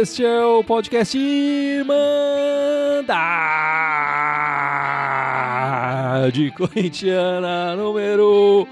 Este 0.00 0.24
é 0.24 0.42
o 0.42 0.64
podcast 0.64 1.18
Irmandade 1.18 1.90
Corintiana 6.56 7.76
número 7.76 8.66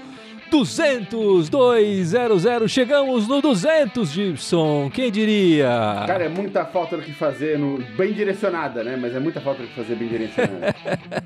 200, 0.49 1.47
200. 1.47 2.71
Chegamos 2.71 3.27
no 3.27 3.39
200, 3.43 4.09
Gibson. 4.09 4.89
Quem 4.91 5.11
diria? 5.11 6.03
Cara, 6.07 6.23
é 6.23 6.29
muita 6.29 6.65
falta 6.65 6.97
do 6.97 7.03
que 7.03 7.13
fazer, 7.13 7.59
no... 7.59 7.77
bem 7.95 8.11
direcionada, 8.11 8.83
né? 8.83 8.97
Mas 8.99 9.15
é 9.15 9.19
muita 9.19 9.39
falta 9.39 9.61
do 9.61 9.67
que 9.67 9.75
fazer 9.75 9.93
bem 9.93 10.07
direcionada. 10.07 10.75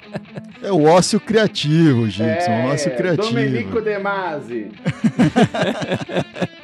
é 0.61 0.69
o 0.69 0.83
ócio 0.83 1.17
criativo, 1.17 2.09
Gibson. 2.09 2.51
É, 2.51 2.65
o 2.65 2.73
ócio 2.73 2.93
criativo. 2.93 3.29
Domenico 3.29 3.79
De 3.79 3.97
Masi. 3.99 4.69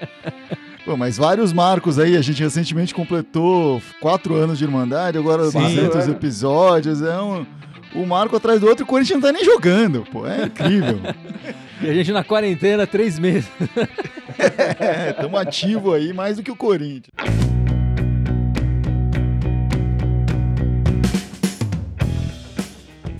Pô, 0.89 0.97
mas 0.97 1.17
vários 1.17 1.53
marcos 1.53 1.99
aí. 1.99 2.17
A 2.17 2.21
gente 2.23 2.41
recentemente 2.41 2.95
completou 2.95 3.79
quatro 4.01 4.33
anos 4.33 4.57
de 4.57 4.63
Irmandade, 4.63 5.19
agora 5.19 5.43
Sim, 5.51 5.59
200 5.59 6.07
é. 6.07 6.09
episódios. 6.09 7.03
É 7.03 7.21
um, 7.21 7.45
um 7.93 8.07
marco 8.07 8.35
atrás 8.35 8.59
do 8.59 8.65
outro 8.65 8.81
e 8.81 8.85
o 8.85 8.87
Corinthians 8.87 9.21
não 9.21 9.29
tá 9.29 9.31
nem 9.31 9.45
jogando, 9.45 10.03
pô. 10.11 10.25
É 10.25 10.45
incrível. 10.45 10.99
E 11.81 11.89
a 11.89 11.93
gente 11.93 12.11
na 12.11 12.25
quarentena, 12.25 12.85
três 12.85 13.17
meses. 13.17 13.49
é, 14.81 15.11
estamos 15.11 15.39
ativos 15.39 15.93
aí 15.93 16.11
mais 16.11 16.35
do 16.35 16.43
que 16.43 16.51
o 16.51 16.55
Corinthians. 16.55 17.13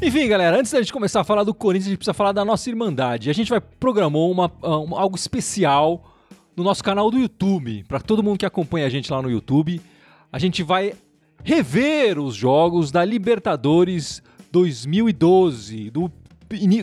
Enfim, 0.02 0.28
galera, 0.28 0.60
antes 0.60 0.74
da 0.74 0.80
gente 0.80 0.92
começar 0.92 1.22
a 1.22 1.24
falar 1.24 1.44
do 1.44 1.54
Corinthians, 1.54 1.86
a 1.86 1.90
gente 1.92 2.00
precisa 2.00 2.14
falar 2.14 2.34
da 2.34 2.44
nossa 2.44 2.68
Irmandade. 2.70 3.30
A 3.30 3.34
gente 3.34 3.50
vai 3.50 3.62
programou 3.62 4.30
uma, 4.30 4.52
um, 4.62 4.94
algo 4.94 5.16
especial 5.16 6.09
no 6.60 6.66
nosso 6.66 6.84
canal 6.84 7.10
do 7.10 7.18
YouTube. 7.18 7.86
Para 7.88 8.02
todo 8.02 8.22
mundo 8.22 8.38
que 8.38 8.46
acompanha 8.46 8.86
a 8.86 8.90
gente 8.90 9.10
lá 9.10 9.22
no 9.22 9.32
YouTube, 9.32 9.82
a 10.30 10.38
gente 10.38 10.62
vai 10.62 10.94
rever 11.42 12.20
os 12.20 12.36
jogos 12.36 12.92
da 12.92 13.04
Libertadores 13.06 14.22
2012, 14.52 15.90
do 15.90 16.12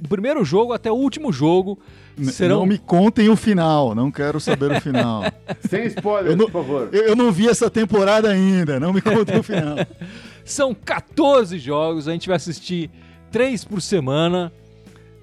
do 0.01 0.09
primeiro 0.09 0.45
jogo 0.45 0.73
até 0.73 0.93
o 0.93 0.95
último 0.95 1.33
jogo. 1.33 1.77
Serão... 2.23 2.61
Não 2.61 2.67
me 2.67 2.79
contem 2.79 3.29
o 3.29 3.35
final, 3.35 3.97
não 3.97 4.13
quero 4.13 4.39
saber 4.39 4.71
o 4.71 4.81
final. 4.81 5.25
Sem 5.69 5.87
spoiler, 5.87 6.37
por 6.37 6.53
favor. 6.53 6.89
Eu, 6.93 7.03
eu, 7.03 7.17
não 7.17 7.33
vi 7.33 7.49
essa 7.49 7.69
temporada 7.69 8.31
ainda, 8.31 8.79
não 8.79 8.93
me 8.93 9.03
contem 9.03 9.37
o 9.37 9.43
final. 9.43 9.77
São 10.45 10.73
14 10.73 11.59
jogos, 11.59 12.07
a 12.07 12.13
gente 12.13 12.29
vai 12.29 12.37
assistir 12.37 12.89
3 13.33 13.65
por 13.65 13.83
semana. 13.83 14.53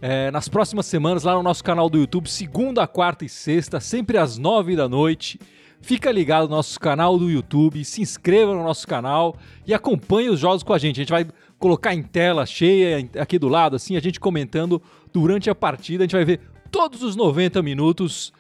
É, 0.06 0.30
nas 0.32 0.50
próximas 0.50 0.86
semanas, 0.86 1.24
lá 1.24 1.34
no 1.34 1.42
nosso 1.42 1.64
canal 1.64 1.90
do 1.90 1.98
YouTube, 1.98 2.30
segunda, 2.30 2.86
quarta 2.86 3.24
e 3.24 3.30
sexta, 3.30 3.80
sempre 3.80 4.18
às 4.18 4.38
9 4.38 4.76
da 4.76 4.90
noite. 4.90 5.40
Fica 5.82 6.12
ligado 6.12 6.50
no 6.50 6.58
nosso 6.58 6.78
canal 6.78 7.18
do 7.18 7.32
YouTube, 7.32 7.86
se 7.86 8.02
inscreva 8.02 8.54
no 8.54 8.62
nosso 8.64 8.86
canal 8.86 9.38
e 9.66 9.74
acompanhe 9.74 10.28
os 10.28 10.42
jogos 10.42 10.62
com 10.62 10.74
a 10.74 10.78
gente. 10.78 11.00
A 11.00 11.04
gente 11.04 11.10
vai 11.10 11.26
colocar 11.58 11.94
em 11.94 12.04
tela 12.04 12.46
cheia 12.46 13.10
aqui 13.18 13.40
do 13.40 13.48
lado, 13.48 13.78
assim, 13.78 13.96
a 13.96 14.02
gente 14.02 14.20
comentando 14.20 14.82
durante 15.14 15.50
a 15.50 15.56
partida. 15.56 16.04
A 16.04 16.06
gente 16.06 16.18
vai 16.18 16.26
ver 16.26 16.42
todos 16.70 17.02
os 17.02 17.16
90 17.16 17.64
minutos 17.64 18.34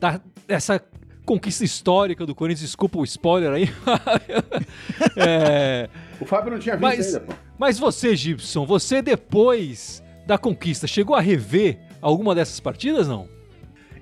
da, 0.00 0.20
dessa 0.48 0.82
conquista 1.24 1.64
histórica 1.64 2.26
do 2.26 2.34
Corinthians. 2.34 2.66
Desculpa 2.66 2.98
o 2.98 3.04
spoiler 3.04 3.52
aí. 3.52 3.68
é, 5.16 5.88
o 6.20 6.24
Fábio 6.24 6.50
não 6.50 6.58
tinha 6.58 6.74
visto 6.74 6.82
mas, 6.82 7.06
ainda. 7.06 7.20
Pô. 7.20 7.34
Mas 7.56 7.78
você, 7.78 8.16
Gibson, 8.16 8.66
você 8.66 9.00
depois 9.00 10.02
da 10.26 10.38
conquista, 10.38 10.86
chegou 10.86 11.14
a 11.14 11.20
rever 11.20 11.78
alguma 12.00 12.34
dessas 12.34 12.60
partidas, 12.60 13.08
não? 13.08 13.28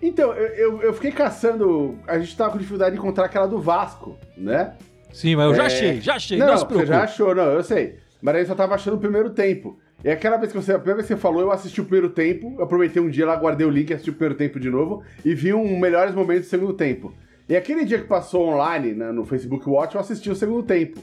Então, 0.00 0.32
eu, 0.32 0.46
eu, 0.54 0.82
eu 0.82 0.94
fiquei 0.94 1.12
caçando. 1.12 1.96
A 2.06 2.19
gente 2.19 2.36
tava 2.36 2.50
com 2.50 2.58
dificuldade 2.58 2.94
de 2.94 2.98
encontrar 2.98 3.26
aquela 3.26 3.46
do 3.46 3.60
Vasco, 3.60 4.19
né? 4.36 4.74
Sim, 5.12 5.36
mas 5.36 5.46
eu 5.46 5.52
é... 5.52 5.56
já 5.56 5.66
achei, 5.66 6.00
já 6.00 6.14
achei. 6.14 6.38
Não, 6.38 6.46
não 6.46 6.56
você 6.56 6.86
já 6.86 7.02
achou, 7.04 7.34
não, 7.34 7.44
eu 7.44 7.62
sei. 7.62 7.98
Mas 8.20 8.34
aí 8.34 8.46
só 8.46 8.54
tava 8.54 8.74
achando 8.74 8.94
o 8.94 9.00
primeiro 9.00 9.30
tempo. 9.30 9.78
E 10.04 10.10
aquela 10.10 10.36
vez 10.36 10.50
que 10.50 10.60
você, 10.60 10.72
a 10.72 10.78
primeira 10.78 10.96
vez 10.96 11.06
que 11.06 11.14
você 11.14 11.20
falou, 11.20 11.41
eu 11.41 11.52
assisti 11.52 11.80
o 11.80 11.84
primeiro 11.84 12.10
tempo, 12.10 12.56
eu 12.58 12.64
aproveitei 12.64 13.00
um 13.00 13.08
dia 13.08 13.25
lá, 13.25 13.36
guardei 13.36 13.64
o 13.64 13.70
link, 13.70 13.92
assisti 13.92 14.10
o 14.10 14.14
primeiro 14.14 14.34
tempo 14.34 14.58
de 14.58 14.69
novo 14.69 15.04
e 15.25 15.32
vi 15.34 15.54
um 15.54 15.78
melhores 15.78 16.12
momentos 16.12 16.46
do 16.46 16.50
segundo 16.50 16.72
tempo. 16.72 17.14
E 17.48 17.54
aquele 17.54 17.84
dia 17.84 17.98
que 17.98 18.06
passou 18.06 18.48
online 18.48 18.94
né, 18.94 19.12
no 19.12 19.25
Facebook 19.25 19.69
Watch, 19.69 19.94
eu 19.94 20.00
assisti 20.00 20.28
o 20.28 20.34
segundo 20.34 20.64
tempo, 20.64 21.00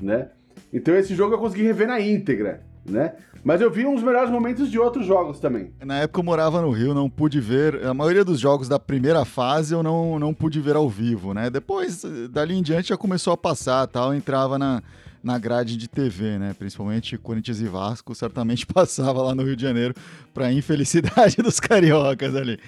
né? 0.00 0.28
Então 0.72 0.96
esse 0.96 1.14
jogo 1.14 1.34
eu 1.34 1.38
consegui 1.38 1.62
rever 1.62 1.86
na 1.86 2.00
íntegra, 2.00 2.62
né? 2.84 3.14
Mas 3.44 3.60
eu 3.60 3.70
vi 3.70 3.86
uns 3.86 4.02
melhores 4.02 4.30
momentos 4.30 4.70
de 4.70 4.78
outros 4.78 5.06
jogos 5.06 5.38
também. 5.38 5.72
Na 5.84 6.00
época 6.00 6.20
eu 6.20 6.24
morava 6.24 6.60
no 6.60 6.70
Rio, 6.70 6.92
não 6.92 7.08
pude 7.08 7.40
ver. 7.40 7.86
A 7.86 7.94
maioria 7.94 8.24
dos 8.24 8.40
jogos 8.40 8.68
da 8.68 8.78
primeira 8.78 9.24
fase 9.24 9.74
eu 9.74 9.82
não, 9.82 10.18
não 10.18 10.34
pude 10.34 10.60
ver 10.60 10.76
ao 10.76 10.88
vivo, 10.88 11.32
né? 11.32 11.48
Depois, 11.48 12.02
dali 12.30 12.54
em 12.54 12.62
diante, 12.62 12.88
já 12.88 12.96
começou 12.96 13.32
a 13.32 13.36
passar 13.36 13.86
tal. 13.86 14.14
Entrava 14.14 14.58
na, 14.58 14.82
na 15.22 15.38
grade 15.38 15.76
de 15.76 15.88
TV, 15.88 16.38
né? 16.38 16.54
Principalmente 16.58 17.16
Corinthians 17.16 17.60
e 17.60 17.66
Vasco, 17.66 18.14
certamente 18.14 18.66
passava 18.68 19.22
lá 19.22 19.34
no 19.34 19.44
Rio 19.44 19.56
de 19.56 19.62
Janeiro 19.62 19.94
para 20.34 20.52
infelicidade 20.52 21.36
dos 21.42 21.60
cariocas 21.60 22.34
ali. 22.34 22.58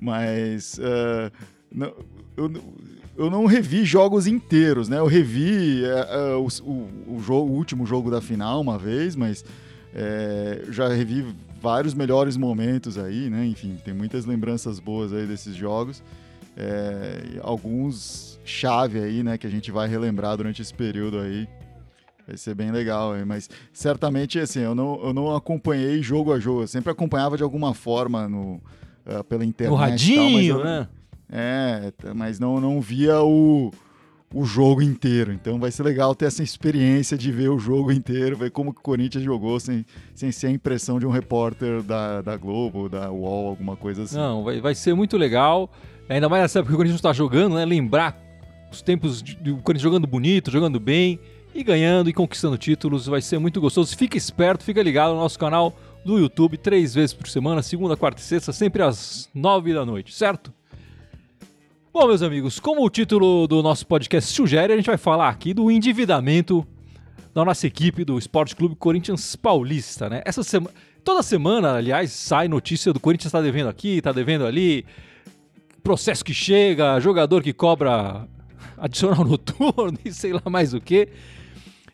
Mas 0.00 0.78
uh, 0.78 1.30
não, 1.70 1.92
eu, 2.36 2.50
eu 3.16 3.30
não 3.30 3.46
revi 3.46 3.84
jogos 3.84 4.26
inteiros, 4.26 4.88
né? 4.88 4.98
Eu 4.98 5.06
revi 5.06 5.82
uh, 5.84 6.38
uh, 6.38 6.48
o, 6.64 7.16
o, 7.16 7.20
jogo, 7.20 7.50
o 7.50 7.54
último 7.54 7.86
jogo 7.86 8.10
da 8.10 8.20
final 8.20 8.60
uma 8.60 8.78
vez, 8.78 9.14
mas 9.14 9.44
é, 9.94 10.64
já 10.70 10.88
revi 10.88 11.24
vários 11.60 11.94
melhores 11.94 12.36
momentos 12.36 12.98
aí, 12.98 13.28
né? 13.28 13.46
Enfim, 13.46 13.76
tem 13.84 13.92
muitas 13.94 14.24
lembranças 14.24 14.80
boas 14.80 15.12
aí 15.12 15.26
desses 15.26 15.54
jogos. 15.54 16.02
É, 16.56 17.38
alguns 17.42 18.40
chave 18.44 18.98
aí, 18.98 19.22
né, 19.22 19.38
que 19.38 19.46
a 19.46 19.50
gente 19.50 19.70
vai 19.70 19.88
relembrar 19.88 20.36
durante 20.36 20.60
esse 20.60 20.74
período 20.74 21.18
aí. 21.20 21.48
Vai 22.26 22.36
ser 22.36 22.54
bem 22.54 22.70
legal, 22.70 23.16
hein? 23.16 23.24
mas 23.24 23.50
certamente 23.72 24.38
assim, 24.38 24.60
eu 24.60 24.74
não, 24.74 25.00
eu 25.02 25.12
não 25.12 25.34
acompanhei 25.34 26.00
jogo 26.02 26.32
a 26.32 26.38
jogo, 26.38 26.62
eu 26.62 26.68
sempre 26.68 26.90
acompanhava 26.90 27.36
de 27.36 27.42
alguma 27.42 27.74
forma 27.74 28.28
no, 28.28 28.60
uh, 29.06 29.24
pela 29.28 29.44
internet. 29.44 29.70
No 29.70 29.76
radinho, 29.76 30.56
tal, 30.56 30.60
eu, 30.60 30.64
né? 30.64 30.88
É, 31.32 31.90
mas 32.14 32.38
não, 32.38 32.60
não 32.60 32.78
via 32.78 33.22
o, 33.22 33.70
o 34.34 34.44
jogo 34.44 34.82
inteiro. 34.82 35.32
Então 35.32 35.58
vai 35.58 35.70
ser 35.70 35.82
legal 35.82 36.14
ter 36.14 36.26
essa 36.26 36.42
experiência 36.42 37.16
de 37.16 37.32
ver 37.32 37.48
o 37.48 37.58
jogo 37.58 37.90
inteiro, 37.90 38.36
ver 38.36 38.50
como 38.50 38.70
o 38.70 38.74
Corinthians 38.74 39.24
jogou 39.24 39.58
sem, 39.58 39.86
sem 40.14 40.30
ser 40.30 40.48
a 40.48 40.50
impressão 40.50 40.98
de 40.98 41.06
um 41.06 41.10
repórter 41.10 41.82
da, 41.82 42.20
da 42.20 42.36
Globo, 42.36 42.88
da 42.88 43.10
UOL, 43.10 43.48
alguma 43.48 43.76
coisa 43.76 44.02
assim. 44.02 44.16
Não, 44.16 44.44
vai, 44.44 44.60
vai 44.60 44.74
ser 44.74 44.94
muito 44.94 45.16
legal. 45.16 45.70
Ainda 46.06 46.28
mais 46.28 46.42
nessa 46.42 46.58
época 46.58 46.70
que 46.70 46.74
o 46.74 46.76
Corinthians 46.76 46.98
está 46.98 47.12
jogando, 47.14 47.54
né? 47.54 47.64
Lembrar 47.64 48.20
os 48.70 48.82
tempos 48.82 49.22
do 49.22 49.56
Corinthians 49.58 49.82
jogando 49.82 50.06
bonito, 50.06 50.50
jogando 50.50 50.78
bem 50.78 51.18
e 51.54 51.62
ganhando 51.62 52.10
e 52.10 52.12
conquistando 52.12 52.58
títulos. 52.58 53.06
Vai 53.06 53.22
ser 53.22 53.38
muito 53.38 53.58
gostoso. 53.58 53.96
Fica 53.96 54.18
esperto, 54.18 54.64
fica 54.64 54.82
ligado 54.82 55.14
no 55.14 55.20
nosso 55.20 55.38
canal 55.38 55.74
do 56.04 56.18
YouTube, 56.18 56.58
três 56.58 56.94
vezes 56.94 57.14
por 57.14 57.28
semana, 57.28 57.62
segunda, 57.62 57.96
quarta 57.96 58.20
e 58.20 58.24
sexta, 58.24 58.52
sempre 58.52 58.82
às 58.82 59.30
nove 59.32 59.72
da 59.72 59.86
noite, 59.86 60.12
certo? 60.12 60.52
Bom, 61.92 62.06
meus 62.06 62.22
amigos, 62.22 62.58
como 62.58 62.82
o 62.82 62.88
título 62.88 63.46
do 63.46 63.62
nosso 63.62 63.86
podcast 63.86 64.32
sugere, 64.32 64.72
a 64.72 64.76
gente 64.76 64.86
vai 64.86 64.96
falar 64.96 65.28
aqui 65.28 65.52
do 65.52 65.70
endividamento 65.70 66.66
da 67.34 67.44
nossa 67.44 67.66
equipe 67.66 68.02
do 68.02 68.18
Esporte 68.18 68.56
Clube 68.56 68.74
Corinthians 68.76 69.36
Paulista, 69.36 70.08
né? 70.08 70.22
Essa 70.24 70.42
semana, 70.42 70.74
toda 71.04 71.22
semana, 71.22 71.74
aliás, 71.74 72.10
sai 72.10 72.48
notícia 72.48 72.94
do 72.94 72.98
Corinthians 72.98 73.26
está 73.26 73.42
devendo 73.42 73.68
aqui, 73.68 73.98
está 73.98 74.10
devendo 74.10 74.46
ali, 74.46 74.86
processo 75.82 76.24
que 76.24 76.32
chega, 76.32 76.98
jogador 76.98 77.42
que 77.42 77.52
cobra 77.52 78.26
adicional 78.78 79.22
noturno 79.28 79.98
e 80.02 80.10
sei 80.14 80.32
lá 80.32 80.42
mais 80.46 80.72
o 80.72 80.80
que. 80.80 81.10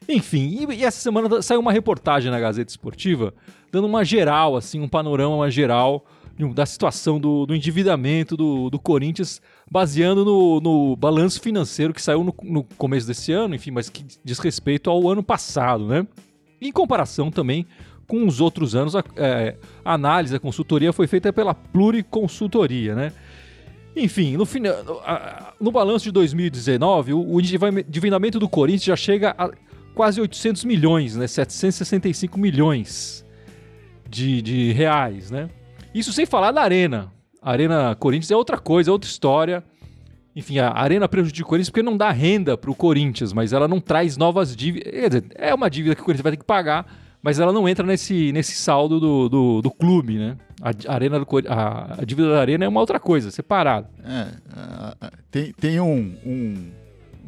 Enfim, 0.08 0.64
e, 0.70 0.76
e, 0.76 0.84
essa 0.84 1.00
semana 1.00 1.42
saiu 1.42 1.58
uma 1.58 1.72
reportagem 1.72 2.30
na 2.30 2.38
Gazeta 2.38 2.70
Esportiva 2.70 3.34
dando 3.72 3.88
uma 3.88 4.04
geral, 4.04 4.56
assim, 4.56 4.80
um 4.80 4.88
panorama 4.88 5.50
geral 5.50 6.06
da 6.54 6.64
situação 6.64 7.18
do, 7.18 7.46
do 7.46 7.54
endividamento 7.54 8.36
do, 8.36 8.70
do, 8.70 8.78
Corinthians, 8.78 9.42
baseando 9.70 10.24
no, 10.24 10.60
no 10.60 10.96
balanço 10.96 11.40
financeiro 11.40 11.92
que 11.92 12.00
saiu 12.00 12.22
no, 12.22 12.34
no, 12.44 12.62
começo 12.62 13.06
desse 13.06 13.32
ano, 13.32 13.54
enfim, 13.54 13.72
mas 13.72 13.90
que 13.90 14.04
diz 14.24 14.38
respeito 14.38 14.88
ao 14.88 15.08
ano 15.08 15.22
passado, 15.22 15.86
né? 15.86 16.06
Em 16.60 16.70
comparação 16.70 17.30
também 17.30 17.66
com 18.06 18.26
os 18.26 18.40
outros 18.40 18.74
anos, 18.74 18.96
a, 18.96 19.04
é, 19.16 19.56
a 19.84 19.94
análise, 19.94 20.34
a 20.34 20.40
consultoria 20.40 20.92
foi 20.92 21.06
feita 21.06 21.32
pela 21.32 21.54
Pluriconsultoria, 21.54 22.94
né? 22.94 23.12
Enfim, 23.94 24.36
no, 24.36 24.46
no 25.60 25.72
balanço 25.72 26.04
de 26.04 26.12
2019, 26.12 27.12
o, 27.12 27.34
o 27.34 27.40
endividamento 27.40 28.38
do 28.38 28.48
Corinthians 28.48 28.84
já 28.84 28.96
chega 28.96 29.34
a 29.36 29.50
quase 29.94 30.20
800 30.20 30.64
milhões, 30.64 31.16
né? 31.16 31.26
765 31.26 32.38
milhões 32.38 33.26
de, 34.08 34.40
de 34.40 34.72
reais, 34.72 35.30
né? 35.30 35.50
Isso 35.98 36.12
sem 36.12 36.26
falar 36.26 36.52
da 36.52 36.62
Arena. 36.62 37.12
A 37.42 37.50
Arena 37.50 37.94
Corinthians 37.94 38.30
é 38.30 38.36
outra 38.36 38.58
coisa, 38.58 38.90
é 38.90 38.92
outra 38.92 39.08
história. 39.08 39.64
Enfim, 40.34 40.58
a 40.58 40.70
Arena 40.72 41.08
prejudica 41.08 41.46
o 41.46 41.48
Corinthians 41.48 41.70
porque 41.70 41.82
não 41.82 41.96
dá 41.96 42.10
renda 42.10 42.56
para 42.56 42.70
o 42.70 42.74
Corinthians, 42.74 43.32
mas 43.32 43.52
ela 43.52 43.66
não 43.66 43.80
traz 43.80 44.16
novas 44.16 44.54
dívidas. 44.54 44.92
Quer 44.92 45.08
dizer, 45.08 45.24
é 45.34 45.54
uma 45.54 45.68
dívida 45.68 45.94
que 45.94 46.00
o 46.00 46.04
Corinthians 46.04 46.22
vai 46.22 46.32
ter 46.32 46.36
que 46.38 46.44
pagar, 46.44 46.86
mas 47.22 47.40
ela 47.40 47.52
não 47.52 47.68
entra 47.68 47.84
nesse, 47.84 48.30
nesse 48.32 48.52
saldo 48.52 49.00
do, 49.00 49.28
do, 49.28 49.62
do 49.62 49.70
clube, 49.70 50.18
né? 50.18 50.36
A, 50.60 50.94
arena 50.94 51.18
do, 51.18 51.26
a, 51.48 52.00
a, 52.00 52.04
dívida 52.04 52.30
da 52.30 52.40
Arena 52.40 52.64
é 52.64 52.68
uma 52.68 52.80
outra 52.80 53.00
coisa, 53.00 53.30
separada. 53.30 53.88
É, 54.04 54.28
tem, 55.30 55.52
tem 55.52 55.80
um, 55.80 56.14
um 56.24 56.70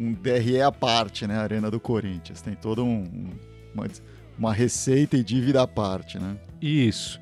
um 0.01 0.15
DRE 0.15 0.63
à 0.63 0.73
parte, 0.73 1.27
né? 1.27 1.37
A 1.37 1.43
Arena 1.43 1.71
do 1.71 1.79
Corinthians. 1.79 2.41
Tem 2.41 2.55
toda 2.55 2.83
um, 2.83 3.05
uma, 3.75 3.87
uma 4.39 4.53
receita 4.53 5.17
e 5.17 5.23
dívida 5.23 5.63
à 5.63 5.67
parte, 5.67 6.19
né? 6.19 6.37
Isso. 6.61 7.21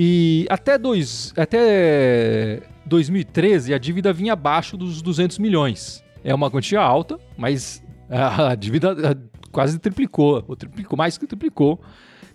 E 0.00 0.46
até, 0.48 0.78
dois, 0.78 1.34
até 1.36 2.62
2013 2.86 3.74
a 3.74 3.78
dívida 3.78 4.12
vinha 4.12 4.34
abaixo 4.34 4.76
dos 4.76 5.02
200 5.02 5.40
milhões. 5.40 6.04
É 6.22 6.32
uma 6.32 6.48
quantia 6.48 6.80
alta, 6.80 7.18
mas 7.36 7.82
a 8.08 8.54
dívida 8.54 9.18
quase 9.50 9.76
triplicou, 9.76 10.44
ou 10.46 10.54
triplicou, 10.54 10.96
mais 10.96 11.18
que 11.18 11.26
triplicou 11.26 11.80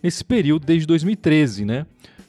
nesse 0.04 0.26
período 0.26 0.66
desde 0.66 0.86
2013, 0.86 1.64
né? 1.64 1.86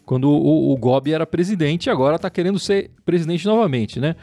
Quando 0.06 0.31
o, 0.31 0.72
o 0.72 0.76
Gobi 0.76 1.12
era 1.12 1.26
presidente 1.26 1.87
e 1.87 1.90
agora 1.90 2.14
está 2.14 2.30
querendo 2.30 2.60
ser 2.60 2.92
presidente 3.04 3.44
novamente, 3.44 3.98
né? 3.98 4.14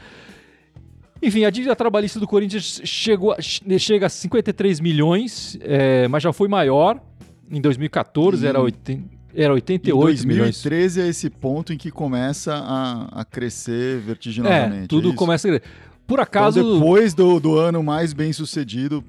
Enfim, 1.22 1.44
a 1.44 1.50
dívida 1.50 1.76
trabalhista 1.76 2.18
do 2.18 2.26
Corinthians 2.26 2.80
chegou, 2.84 3.36
chega 3.78 4.06
a 4.06 4.08
53 4.08 4.80
milhões, 4.80 5.58
é, 5.60 6.08
mas 6.08 6.22
já 6.22 6.32
foi 6.32 6.48
maior. 6.48 6.98
Em 7.50 7.60
2014 7.60 8.46
era, 8.46 8.62
80, 8.62 9.21
era 9.34 9.52
88 9.52 10.26
milhões. 10.26 10.64
Em 10.64 10.68
2013 10.68 11.00
é 11.00 11.08
esse 11.08 11.30
ponto 11.30 11.72
em 11.72 11.76
que 11.76 11.90
começa 11.90 12.54
a, 12.54 13.20
a 13.20 13.24
crescer 13.24 13.98
vertiginosamente. 14.00 14.84
É, 14.84 14.86
tudo 14.86 15.12
é 15.12 15.14
começa 15.14 15.48
a 15.48 15.50
crescer. 15.50 15.68
Por 16.06 16.20
acaso. 16.20 16.60
Então, 16.60 16.74
depois 16.74 17.14
do, 17.14 17.40
do 17.40 17.56
ano 17.56 17.82
mais 17.82 18.12
bem 18.12 18.32
sucedido 18.32 19.02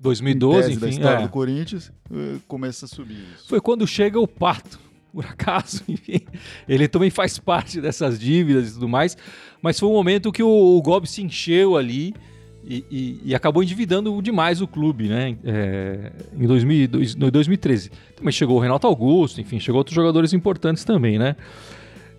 2012, 0.00 0.70
enfim, 0.70 0.80
da 0.80 0.88
história 0.88 1.18
é. 1.18 1.22
do 1.22 1.28
Corinthians, 1.28 1.92
eh, 2.10 2.36
começa 2.46 2.86
a 2.86 2.88
subir. 2.88 3.24
Isso. 3.36 3.48
Foi 3.48 3.60
quando 3.60 3.86
chega 3.86 4.18
o 4.18 4.26
Pato, 4.26 4.78
por 5.12 5.24
acaso, 5.24 5.82
enfim. 5.88 6.20
Ele 6.68 6.88
também 6.88 7.10
faz 7.10 7.38
parte 7.38 7.80
dessas 7.80 8.18
dívidas 8.18 8.70
e 8.70 8.74
tudo 8.74 8.88
mais, 8.88 9.16
mas 9.60 9.78
foi 9.78 9.88
um 9.88 9.92
momento 9.92 10.32
que 10.32 10.42
o, 10.42 10.48
o 10.48 10.80
Gobi 10.80 11.08
se 11.08 11.22
encheu 11.22 11.76
ali 11.76 12.14
e, 12.68 12.84
e, 12.90 13.20
e, 13.24 13.34
acabou 13.34 13.62
endividando 13.62 14.20
demais 14.20 14.60
o 14.60 14.68
clube, 14.68 15.08
né? 15.08 15.38
É, 15.42 16.12
em 16.38 16.46
2000, 16.46 16.88
2013. 17.32 17.90
Também 18.14 18.30
chegou 18.30 18.58
o 18.58 18.60
Renato 18.60 18.86
Augusto, 18.86 19.40
enfim, 19.40 19.58
chegou 19.58 19.78
outros 19.78 19.94
jogadores 19.94 20.34
importantes 20.34 20.84
também, 20.84 21.18
né? 21.18 21.34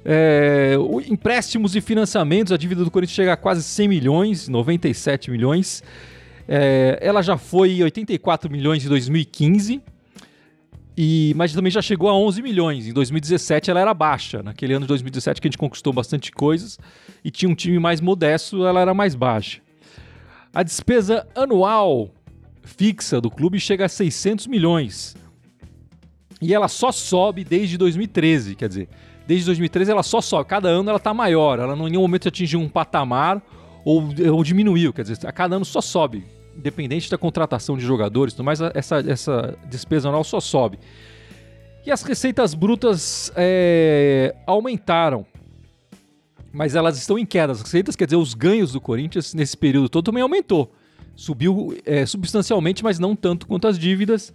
É, 0.03 0.73
empréstimos 1.07 1.75
e 1.75 1.81
financiamentos, 1.81 2.51
a 2.51 2.57
dívida 2.57 2.83
do 2.83 2.89
Corinthians 2.89 3.15
chega 3.15 3.33
a 3.33 3.37
quase 3.37 3.61
100 3.61 3.87
milhões, 3.87 4.47
97 4.47 5.29
milhões. 5.29 5.83
É, 6.47 6.97
ela 6.99 7.21
já 7.21 7.37
foi 7.37 7.83
84 7.83 8.51
milhões 8.51 8.83
em 8.83 8.89
2015, 8.89 9.79
e, 10.97 11.31
mas 11.35 11.53
também 11.53 11.71
já 11.71 11.81
chegou 11.81 12.09
a 12.09 12.15
11 12.15 12.41
milhões. 12.41 12.87
Em 12.87 12.93
2017 12.93 13.69
ela 13.69 13.81
era 13.81 13.93
baixa. 13.93 14.41
Naquele 14.41 14.73
ano 14.73 14.85
de 14.85 14.87
2017 14.87 15.39
que 15.39 15.47
a 15.47 15.51
gente 15.51 15.59
conquistou 15.59 15.93
bastante 15.93 16.31
coisas 16.31 16.79
e 17.23 17.29
tinha 17.29 17.47
um 17.47 17.55
time 17.55 17.77
mais 17.77 18.01
modesto, 18.01 18.65
ela 18.65 18.81
era 18.81 18.95
mais 18.95 19.13
baixa. 19.13 19.61
A 20.53 20.63
despesa 20.63 21.27
anual 21.35 22.09
fixa 22.63 23.19
do 23.21 23.29
clube 23.29 23.59
chega 23.59 23.85
a 23.85 23.89
600 23.89 24.47
milhões. 24.47 25.15
E 26.41 26.53
ela 26.53 26.67
só 26.67 26.91
sobe 26.91 27.43
desde 27.43 27.77
2013, 27.77 28.55
quer 28.55 28.69
dizer, 28.69 28.89
desde 29.27 29.45
2013 29.47 29.91
ela 29.91 30.03
só 30.03 30.21
sobe. 30.21 30.47
Cada 30.47 30.69
ano 30.69 30.89
ela 30.89 30.97
está 30.97 31.13
maior, 31.13 31.59
ela 31.59 31.75
não, 31.75 31.87
em 31.87 31.91
nenhum 31.91 32.01
momento 32.01 32.27
atingiu 32.27 32.59
um 32.59 32.69
patamar 32.69 33.41
ou, 33.83 34.03
ou 34.31 34.43
diminuiu, 34.43 34.93
quer 34.93 35.03
dizer, 35.03 35.27
a 35.27 35.31
cada 35.31 35.55
ano 35.55 35.65
só 35.65 35.81
sobe 35.81 36.25
independente 36.59 37.09
da 37.09 37.17
contratação 37.17 37.77
de 37.77 37.85
jogadores, 37.85 38.35
mas 38.37 38.59
essa, 38.61 39.03
essa 39.07 39.57
despesa 39.69 40.09
anual 40.09 40.23
só 40.23 40.39
sobe. 40.39 40.77
E 41.85 41.91
as 41.91 42.03
receitas 42.03 42.53
brutas 42.53 43.31
é, 43.35 44.35
aumentaram, 44.45 45.25
mas 46.51 46.75
elas 46.75 46.97
estão 46.97 47.17
em 47.17 47.25
queda. 47.25 47.53
As 47.53 47.61
receitas, 47.61 47.95
quer 47.95 48.05
dizer, 48.05 48.17
os 48.17 48.33
ganhos 48.33 48.71
do 48.71 48.81
Corinthians 48.81 49.33
nesse 49.33 49.55
período 49.55 49.89
todo 49.89 50.05
também 50.05 50.23
aumentou. 50.23 50.73
Subiu 51.15 51.77
é, 51.85 52.05
substancialmente, 52.05 52.83
mas 52.83 52.97
não 52.97 53.15
tanto 53.15 53.45
quanto 53.45 53.67
as 53.67 53.77
dívidas. 53.77 54.33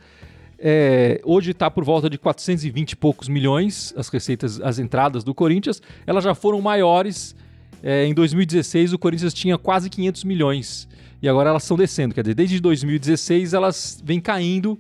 É, 0.59 1.21
hoje 1.25 1.51
está 1.51 1.71
por 1.71 1.85
volta 1.85 2.09
de 2.09 2.17
420 2.17 2.93
e 2.93 2.97
poucos 2.97 3.29
milhões 3.29 3.93
as 3.97 4.09
receitas, 4.09 4.61
as 4.61 4.79
entradas 4.79 5.25
do 5.25 5.35
Corinthians. 5.35 5.83
Elas 6.07 6.25
já 6.25 6.35
foram 6.35 6.61
maiores. 6.61 7.35
É, 7.83 8.07
em 8.07 8.15
2016, 8.15 8.93
o 8.95 8.99
Corinthians 8.99 9.35
tinha 9.35 9.59
quase 9.59 9.91
500 9.91 10.25
milhões 10.25 10.89
e 11.21 11.29
agora 11.29 11.51
elas 11.51 11.65
estão 11.65 11.77
descendo. 11.77 12.15
Quer 12.15 12.23
dizer, 12.23 12.35
desde 12.35 12.61
2016 12.61 13.53
elas 13.53 14.01
vêm 14.05 14.21
caindo, 14.21 14.79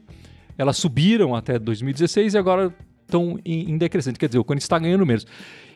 elas 0.57 0.77
subiram 0.77 1.35
até 1.35 1.59
2016 1.59 2.35
e 2.35 2.39
agora 2.39 2.75
estão 3.03 3.39
em, 3.45 3.71
em 3.71 3.79
decrescente. 3.79 4.19
Quer 4.19 4.29
dizer, 4.29 4.39
o 4.39 4.45
Corinthians 4.45 4.65
está 4.65 4.79
ganhando 4.79 5.05
menos. 5.05 5.27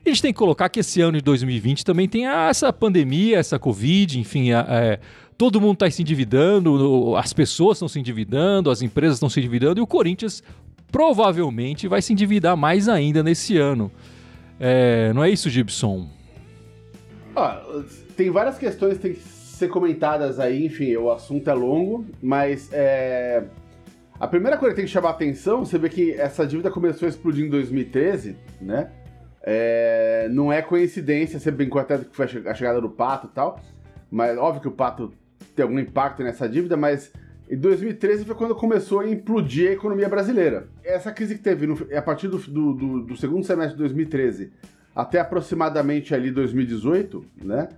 A 0.09 0.11
gente 0.11 0.23
tem 0.23 0.33
que 0.33 0.39
colocar 0.39 0.71
que 0.71 0.81
esse 0.81 1.03
ano 1.03 1.19
de 1.19 1.23
2020 1.23 1.85
também 1.85 2.09
tem 2.09 2.27
essa 2.27 2.73
pandemia, 2.73 3.39
essa 3.39 3.59
Covid, 3.59 4.19
enfim, 4.19 4.53
é, 4.53 4.99
todo 5.37 5.61
mundo 5.61 5.75
está 5.75 5.91
se 5.91 6.01
endividando, 6.01 7.15
as 7.15 7.35
pessoas 7.35 7.77
estão 7.77 7.89
se 7.89 8.01
endividando, 8.01 8.71
as 8.71 8.81
empresas 8.81 9.17
estão 9.17 9.29
se 9.29 9.39
endividando 9.39 9.81
e 9.81 9.83
o 9.83 9.87
Corinthians 9.87 10.43
provavelmente 10.91 11.87
vai 11.87 12.01
se 12.01 12.15
endividar 12.15 12.57
mais 12.57 12.89
ainda 12.89 13.23
nesse 13.23 13.59
ano. 13.59 13.93
É, 14.59 15.13
não 15.13 15.23
é 15.23 15.29
isso, 15.29 15.51
Gibson? 15.51 16.09
Ah, 17.37 17.63
tem 18.17 18.31
várias 18.31 18.57
questões 18.57 18.95
que 18.95 19.03
tem 19.03 19.13
que 19.13 19.21
ser 19.21 19.69
comentadas 19.69 20.41
aí, 20.41 20.65
enfim, 20.65 20.97
o 20.97 21.11
assunto 21.11 21.51
é 21.51 21.53
longo, 21.53 22.07
mas 22.23 22.73
é... 22.73 23.45
a 24.19 24.27
primeira 24.27 24.57
coisa 24.57 24.75
que 24.75 24.81
tem 24.81 24.87
que 24.87 24.91
chamar 24.91 25.11
atenção, 25.11 25.67
você 25.67 25.77
vê 25.77 25.91
que 25.91 26.13
essa 26.13 26.47
dívida 26.47 26.71
começou 26.71 27.05
a 27.05 27.11
explodir 27.11 27.45
em 27.45 27.51
2013, 27.51 28.37
né? 28.59 28.91
É... 29.51 30.29
Não 30.31 30.53
é 30.53 30.61
coincidência, 30.61 31.41
você 31.41 31.51
brincou 31.51 31.81
até 31.81 31.99
que 31.99 32.15
foi 32.15 32.27
a 32.27 32.55
chegada 32.55 32.81
do 32.81 32.91
Pato 32.91 33.29
e 33.29 33.31
tal, 33.31 33.61
mas 34.11 34.37
óbvio 34.37 34.61
que 34.61 34.69
o 34.69 34.73
Pato 34.73 35.13
tem 35.57 35.63
algum 35.63 35.79
impacto 35.79 36.23
nessa 36.23 36.49
dívida, 36.49 36.77
mas 36.77 37.11
em 37.51 37.57
2013 37.57 38.25
foi 38.25 38.35
quando 38.35 38.55
começou 38.55 39.01
a 39.01 39.09
implodir 39.09 39.71
a 39.71 39.73
economia 39.73 40.09
brasileira. 40.09 40.69
Essa 40.85 41.11
crise 41.11 41.35
que 41.35 41.43
teve 41.43 41.67
no, 41.67 41.79
a 41.97 42.03
partir 42.03 42.29
do, 42.29 42.39
do, 42.39 42.75
do, 42.75 43.01
do 43.03 43.17
segundo 43.17 43.45
semestre 43.45 43.73
de 43.73 43.79
2013 43.79 44.53
até 44.95 45.21
aproximadamente 45.21 46.15
ali 46.15 46.31
2018, 46.31 47.25
né? 47.43 47.69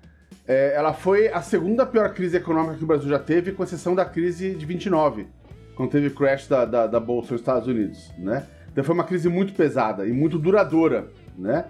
é, 0.50 0.74
ela 0.74 0.92
foi 0.92 1.28
a 1.28 1.40
segunda 1.42 1.86
pior 1.86 2.12
crise 2.12 2.36
econômica 2.36 2.74
que 2.74 2.82
o 2.82 2.86
Brasil 2.86 3.08
já 3.08 3.20
teve, 3.20 3.52
com 3.52 3.62
exceção 3.62 3.94
da 3.94 4.04
crise 4.04 4.54
de 4.54 4.66
29, 4.66 5.28
quando 5.76 5.90
teve 5.90 6.08
o 6.08 6.10
crash 6.10 6.48
da, 6.48 6.64
da, 6.64 6.86
da 6.88 6.98
Bolsa 6.98 7.32
nos 7.32 7.40
Estados 7.40 7.68
Unidos, 7.68 8.10
né? 8.18 8.44
Então 8.72 8.82
foi 8.82 8.92
uma 8.92 9.04
crise 9.04 9.28
muito 9.28 9.52
pesada 9.52 10.08
e 10.08 10.12
muito 10.12 10.40
duradoura, 10.40 11.08
né? 11.40 11.66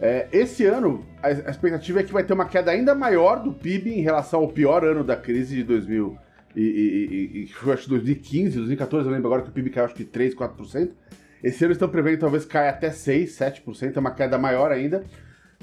É, 0.00 0.26
esse 0.32 0.66
ano, 0.66 1.06
a, 1.22 1.30
expectativa 1.30 2.00
é 2.00 2.02
que 2.02 2.12
vai 2.12 2.24
ter 2.24 2.32
uma 2.32 2.46
queda 2.46 2.72
ainda 2.72 2.94
maior 2.94 3.42
do 3.42 3.52
PIB 3.52 3.90
em 3.90 4.00
relação 4.00 4.40
ao 4.40 4.48
pior 4.48 4.84
ano 4.84 5.04
da 5.04 5.14
crise 5.14 5.54
de 5.54 5.62
2000 5.62 6.18
e, 6.54 6.60
e, 6.60 7.42
e, 7.44 7.46
foi 7.48 7.72
acho 7.72 7.88
2015, 7.88 8.56
2014, 8.56 9.06
eu 9.06 9.12
lembro 9.12 9.28
agora 9.28 9.42
que 9.42 9.48
o 9.48 9.52
PIB 9.52 9.70
caiu 9.70 9.86
acho 9.86 9.94
que 9.94 10.04
3, 10.04 10.34
4%. 10.34 10.90
Esse 11.42 11.64
ano 11.64 11.72
estão 11.72 11.88
prevendo 11.88 12.20
talvez 12.20 12.44
caia 12.44 12.70
até 12.70 12.90
6, 12.90 13.30
7%, 13.30 13.96
é 13.96 14.00
uma 14.00 14.12
queda 14.12 14.36
maior 14.38 14.70
ainda. 14.70 15.04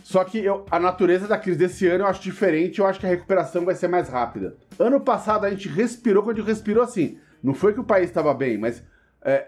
Só 0.03 0.23
que 0.23 0.39
eu, 0.39 0.65
a 0.71 0.79
natureza 0.79 1.27
da 1.27 1.37
crise 1.37 1.59
desse 1.59 1.85
ano 1.87 2.03
eu 2.03 2.07
acho 2.07 2.21
diferente, 2.21 2.79
eu 2.79 2.87
acho 2.87 2.99
que 2.99 3.05
a 3.05 3.09
recuperação 3.09 3.65
vai 3.65 3.75
ser 3.75 3.87
mais 3.87 4.09
rápida. 4.09 4.55
Ano 4.77 4.99
passado 4.99 5.45
a 5.45 5.49
gente 5.49 5.67
respirou 5.67 6.23
quando 6.23 6.37
a 6.37 6.39
gente 6.39 6.47
respirou 6.47 6.83
assim. 6.83 7.17
Não 7.43 7.53
foi 7.53 7.73
que 7.73 7.79
o 7.79 7.83
país 7.83 8.09
estava 8.09 8.33
bem, 8.33 8.57
mas. 8.57 8.83
É, 9.21 9.45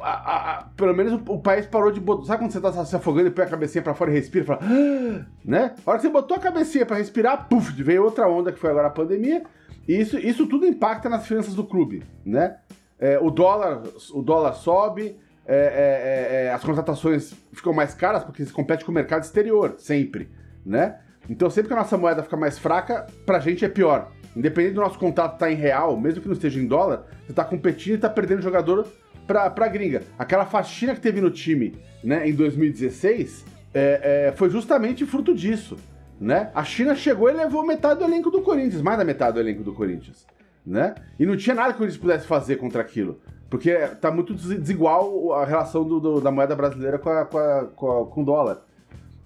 a, 0.00 0.10
a, 0.10 0.58
a, 0.58 0.62
pelo 0.76 0.94
menos 0.94 1.12
o, 1.12 1.32
o, 1.32 1.40
país 1.40 1.66
parou 1.66 1.90
de 1.90 2.00
botar. 2.00 2.26
Sabe 2.26 2.42
quando 2.42 2.52
você 2.52 2.60
tá 2.60 2.84
se 2.84 2.96
afogando 2.96 3.28
e 3.28 3.30
põe 3.30 3.44
a 3.44 3.48
cabecinha 3.48 3.82
pra 3.82 3.94
fora 3.94 4.10
e 4.10 4.14
respira? 4.14 4.44
Fala, 4.44 4.60
ah", 4.62 5.26
né? 5.44 5.74
A 5.84 5.90
hora 5.90 5.98
que 5.98 6.06
você 6.06 6.12
botou 6.12 6.36
a 6.36 6.40
cabecinha 6.40 6.84
pra 6.84 6.96
respirar, 6.96 7.48
puf, 7.48 7.70
veio 7.82 8.04
outra 8.04 8.28
onda 8.28 8.52
que 8.52 8.58
foi 8.58 8.70
agora 8.70 8.88
a 8.88 8.90
pandemia. 8.90 9.42
E 9.88 9.98
isso, 9.98 10.18
isso 10.18 10.46
tudo 10.46 10.66
impacta 10.66 11.08
nas 11.08 11.26
finanças 11.26 11.54
do 11.54 11.64
clube, 11.64 12.02
né? 12.24 12.56
É, 12.98 13.18
o, 13.18 13.30
dólar, 13.30 13.82
o 14.12 14.22
dólar 14.22 14.54
sobe, 14.54 15.18
é, 15.46 15.56
é, 15.56 15.56
é, 15.56 16.44
é, 16.46 16.52
as 16.52 16.62
contratações 16.62 17.34
ficam 17.52 17.72
mais 17.72 17.92
caras 17.94 18.24
porque 18.24 18.44
se 18.44 18.52
compete 18.52 18.84
com 18.84 18.90
o 18.90 18.94
mercado 18.94 19.24
exterior, 19.24 19.74
sempre, 19.78 20.30
né? 20.64 21.00
Então 21.28 21.50
sempre 21.50 21.68
que 21.68 21.74
a 21.74 21.78
nossa 21.78 21.96
moeda 21.96 22.22
fica 22.22 22.36
mais 22.36 22.58
fraca, 22.58 23.06
pra 23.26 23.40
gente 23.40 23.64
é 23.64 23.68
pior. 23.68 24.10
Independente 24.36 24.74
do 24.74 24.80
nosso 24.80 24.98
contrato 24.98 25.34
estar 25.34 25.46
tá 25.46 25.52
em 25.52 25.54
real, 25.54 25.96
mesmo 25.98 26.20
que 26.20 26.26
não 26.26 26.34
esteja 26.34 26.60
em 26.60 26.66
dólar, 26.66 27.06
você 27.26 27.32
tá 27.32 27.44
competindo 27.44 27.94
e 27.94 27.98
tá 27.98 28.10
perdendo 28.10 28.42
jogador 28.42 28.86
pra, 29.26 29.50
pra 29.50 29.68
gringa. 29.68 30.02
Aquela 30.18 30.46
faxina 30.46 30.94
que 30.94 31.00
teve 31.00 31.20
no 31.20 31.30
time 31.30 31.74
né, 32.02 32.28
em 32.28 32.34
2016 32.34 33.44
é, 33.72 34.28
é, 34.28 34.32
foi 34.32 34.50
justamente 34.50 35.04
fruto 35.04 35.34
disso. 35.34 35.76
Né? 36.20 36.50
A 36.54 36.64
China 36.64 36.94
chegou 36.94 37.28
e 37.28 37.32
levou 37.32 37.66
metade 37.66 37.98
do 37.98 38.04
elenco 38.04 38.30
do 38.30 38.40
Corinthians, 38.40 38.80
mais 38.80 38.98
da 38.98 39.04
metade 39.04 39.34
do 39.34 39.40
elenco 39.40 39.62
do 39.62 39.72
Corinthians. 39.72 40.26
Né? 40.64 40.94
E 41.18 41.26
não 41.26 41.36
tinha 41.36 41.54
nada 41.54 41.70
que 41.70 41.74
o 41.74 41.78
Corinthians 41.78 42.00
pudesse 42.00 42.26
fazer 42.26 42.56
contra 42.56 42.80
aquilo. 42.80 43.20
Porque 43.50 43.72
tá 44.00 44.10
muito 44.10 44.34
desigual 44.34 45.32
a 45.32 45.44
relação 45.44 45.84
do, 45.84 46.00
do, 46.00 46.20
da 46.20 46.30
moeda 46.30 46.56
brasileira 46.56 46.98
com, 46.98 47.10
a, 47.10 47.24
com, 47.24 47.38
a, 47.38 47.64
com, 47.66 48.02
a, 48.02 48.06
com 48.06 48.22
o 48.22 48.24
dólar. 48.24 48.64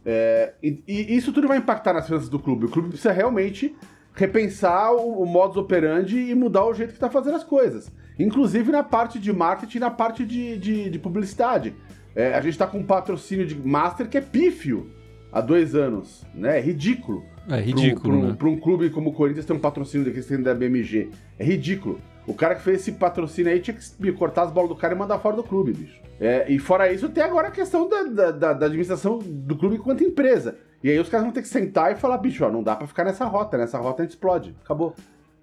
É, 0.05 0.55
e, 0.63 0.83
e, 0.89 1.17
isso 1.17 1.33
tudo 1.33 1.47
vai 1.47 1.59
impactar 1.59 1.93
nas 1.93 2.07
finanças 2.07 2.29
do 2.29 2.39
clube. 2.39 2.67
O 2.67 2.71
clube 2.71 2.89
precisa 2.89 3.13
realmente 3.13 3.77
repensar 4.15 4.93
o, 4.93 5.23
o 5.23 5.27
modus 5.27 5.57
operandi 5.57 6.19
e 6.19 6.35
mudar 6.35 6.65
o 6.65 6.75
jeito 6.75 6.91
que 6.91 6.97
está 6.97 7.11
fazendo 7.11 7.37
as 7.37 7.45
coisas. 7.45 7.91
Inclusive 8.19 8.73
na 8.73 8.83
parte 8.83 9.19
de 9.19 9.33
marketing 9.33 9.77
e 9.77 9.81
na 9.81 9.91
parte 9.91 10.25
de, 10.25 10.59
de, 10.59 10.91
de 10.91 10.99
publicidade. 10.99 11.75
É, 12.17 12.35
a 12.35 12.41
gente 12.41 12.53
está 12.53 12.67
com 12.67 12.79
um 12.79 12.83
patrocínio 12.85 13.47
de 13.47 13.55
Master 13.55 14.09
que 14.09 14.19
é 14.19 14.21
pífio 14.21 14.91
há 15.31 15.41
dois 15.41 15.75
anos, 15.75 16.25
né? 16.35 16.59
É 16.59 16.61
ridículo. 16.61 17.23
É 17.49 17.61
ridículo, 17.61 18.35
Para 18.35 18.49
né? 18.49 18.55
um 18.55 18.59
clube 18.61 18.91
como 18.91 19.11
o 19.11 19.13
Corinthians 19.13 19.47
ter 19.47 19.53
um 19.53 19.59
patrocínio 19.59 20.05
daquele 20.07 20.25
tem 20.25 20.43
da 20.43 20.55
BMG. 20.55 21.11
É 21.39 21.45
ridículo. 21.45 22.01
O 22.27 22.35
cara 22.35 22.55
que 22.55 22.63
fez 22.63 22.81
esse 22.81 22.93
patrocínio 22.93 23.51
aí 23.53 23.61
tinha 23.61 23.75
que 23.77 24.13
cortar 24.13 24.43
as 24.43 24.51
bolas 24.53 24.69
do 24.69 24.77
cara 24.77 24.95
e 24.95 24.99
mandar 24.99 25.19
fora 25.19 25.37
do 25.37 25.43
clube, 25.43 25.73
bicho. 25.73 25.99
É, 26.21 26.51
e 26.51 26.59
fora 26.59 26.93
isso, 26.93 27.09
tem 27.09 27.23
agora 27.23 27.49
a 27.49 27.51
questão 27.51 27.89
da, 27.89 28.03
da, 28.03 28.31
da- 28.33 28.53
da 28.53 28.67
administração 28.67 29.19
do 29.23 29.57
clube 29.57 29.77
enquanto 29.77 30.03
empresa. 30.05 30.59
E 30.83 30.91
aí 30.91 30.99
os 30.99 31.09
caras 31.09 31.25
vão 31.25 31.33
ter 31.33 31.43
que 31.43 31.49
sentar 31.49 31.93
e 31.93 31.97
falar, 31.97 32.19
bicho, 32.19 32.45
ó, 32.45 32.51
não 32.51 32.63
dá 32.63 32.75
pra 32.77 32.87
ficar 32.87 33.05
nessa 33.05 33.25
rota, 33.25 33.57
nessa 33.57 33.79
rota 33.79 34.03
a 34.03 34.05
gente 34.05 34.13
explode. 34.15 34.55
Acabou. 34.65 34.95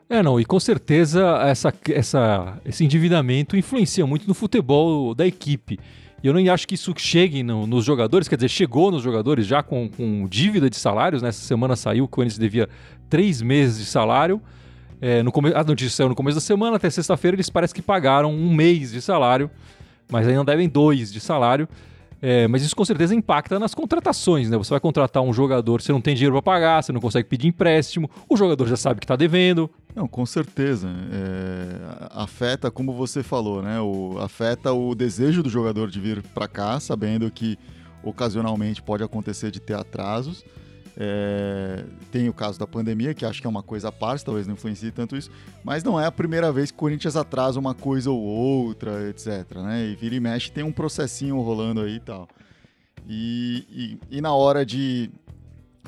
É, 0.09 0.21
não, 0.21 0.39
e 0.39 0.45
com 0.45 0.59
certeza 0.59 1.39
essa, 1.43 1.73
essa, 1.89 2.59
esse 2.63 2.85
endividamento 2.85 3.57
influencia 3.57 4.05
muito 4.05 4.27
no 4.27 4.35
futebol 4.35 5.15
da 5.15 5.25
equipe. 5.25 5.79
E 6.23 6.27
eu 6.27 6.33
não 6.33 6.53
acho 6.53 6.67
que 6.67 6.75
isso 6.75 6.93
chegue 6.97 7.41
no- 7.41 7.65
nos 7.65 7.83
jogadores, 7.83 8.27
quer 8.27 8.35
dizer, 8.35 8.49
chegou 8.49 8.91
nos 8.91 9.01
jogadores 9.01 9.47
já 9.47 9.63
com, 9.63 9.89
com 9.89 10.27
dívida 10.27 10.69
de 10.69 10.75
salários. 10.75 11.21
Nessa 11.21 11.41
semana 11.41 11.75
saiu 11.75 12.07
que 12.07 12.13
o 12.13 12.15
Corinthians 12.15 12.37
devia 12.39 12.69
três 13.09 13.41
meses 13.41 13.79
de 13.79 13.85
salário. 13.85 14.39
É, 15.01 15.23
no 15.23 15.31
come... 15.31 15.51
A 15.53 15.63
notícia 15.63 15.95
saiu 15.95 16.09
no 16.09 16.15
começo 16.15 16.35
da 16.35 16.41
semana, 16.41 16.77
até 16.77 16.89
sexta-feira 16.89 17.35
eles 17.35 17.49
parecem 17.49 17.75
que 17.75 17.81
pagaram 17.81 18.31
um 18.31 18.53
mês 18.53 18.91
de 18.91 19.01
salário, 19.01 19.49
mas 20.09 20.27
ainda 20.27 20.43
devem 20.43 20.69
dois 20.69 21.11
de 21.11 21.19
salário. 21.19 21.67
É, 22.27 22.47
mas 22.47 22.63
isso 22.63 22.75
com 22.75 22.83
certeza 22.83 23.13
impacta 23.13 23.59
nas 23.59 23.75
contratações, 23.75 24.49
né? 24.49 24.57
Você 24.57 24.71
vai 24.71 24.79
contratar 24.79 25.21
um 25.21 25.31
jogador, 25.31 25.79
você 25.79 25.91
não 25.91 26.01
tem 26.01 26.15
dinheiro 26.15 26.33
para 26.33 26.41
pagar, 26.41 26.83
você 26.83 26.91
não 26.91 26.99
consegue 26.99 27.29
pedir 27.29 27.47
empréstimo, 27.47 28.09
o 28.27 28.35
jogador 28.35 28.65
já 28.65 28.75
sabe 28.75 28.99
que 28.99 29.05
está 29.05 29.15
devendo, 29.15 29.69
Não, 29.95 30.07
com 30.07 30.25
certeza. 30.25 30.89
É, 30.89 32.07
afeta, 32.09 32.71
como 32.71 32.93
você 32.93 33.21
falou, 33.21 33.61
né? 33.61 33.79
O, 33.79 34.17
afeta 34.19 34.73
o 34.73 34.95
desejo 34.95 35.43
do 35.43 35.49
jogador 35.51 35.91
de 35.91 35.99
vir 35.99 36.23
para 36.33 36.47
cá, 36.47 36.79
sabendo 36.79 37.29
que 37.29 37.59
ocasionalmente 38.01 38.81
pode 38.81 39.03
acontecer 39.03 39.51
de 39.51 39.59
ter 39.59 39.75
atrasos. 39.75 40.43
É, 40.97 41.83
tem 42.11 42.29
o 42.29 42.33
caso 42.33 42.57
da 42.57 42.65
pandemia, 42.65 43.13
que 43.13 43.25
acho 43.25 43.41
que 43.41 43.47
é 43.47 43.49
uma 43.49 43.63
coisa 43.63 43.89
à 43.89 43.91
parte, 43.91 44.23
talvez 44.23 44.47
não 44.47 44.53
influencie 44.53 44.91
tanto 44.91 45.15
isso, 45.15 45.29
mas 45.63 45.83
não 45.83 45.99
é 45.99 46.05
a 46.05 46.11
primeira 46.11 46.51
vez 46.51 46.71
que 46.71 46.77
o 46.77 46.79
Corinthians 46.79 47.15
atrasa 47.15 47.59
uma 47.59 47.73
coisa 47.73 48.09
ou 48.09 48.21
outra, 48.21 49.09
etc. 49.09 49.55
Né? 49.55 49.87
E 49.87 49.95
vira 49.95 50.15
e 50.15 50.19
mexe, 50.19 50.51
tem 50.51 50.63
um 50.63 50.71
processinho 50.71 51.39
rolando 51.41 51.81
aí 51.81 51.95
e 51.95 51.99
tal. 51.99 52.27
E, 53.07 53.97
e, 54.09 54.17
e 54.17 54.21
na 54.21 54.33
hora 54.33 54.65
de 54.65 55.11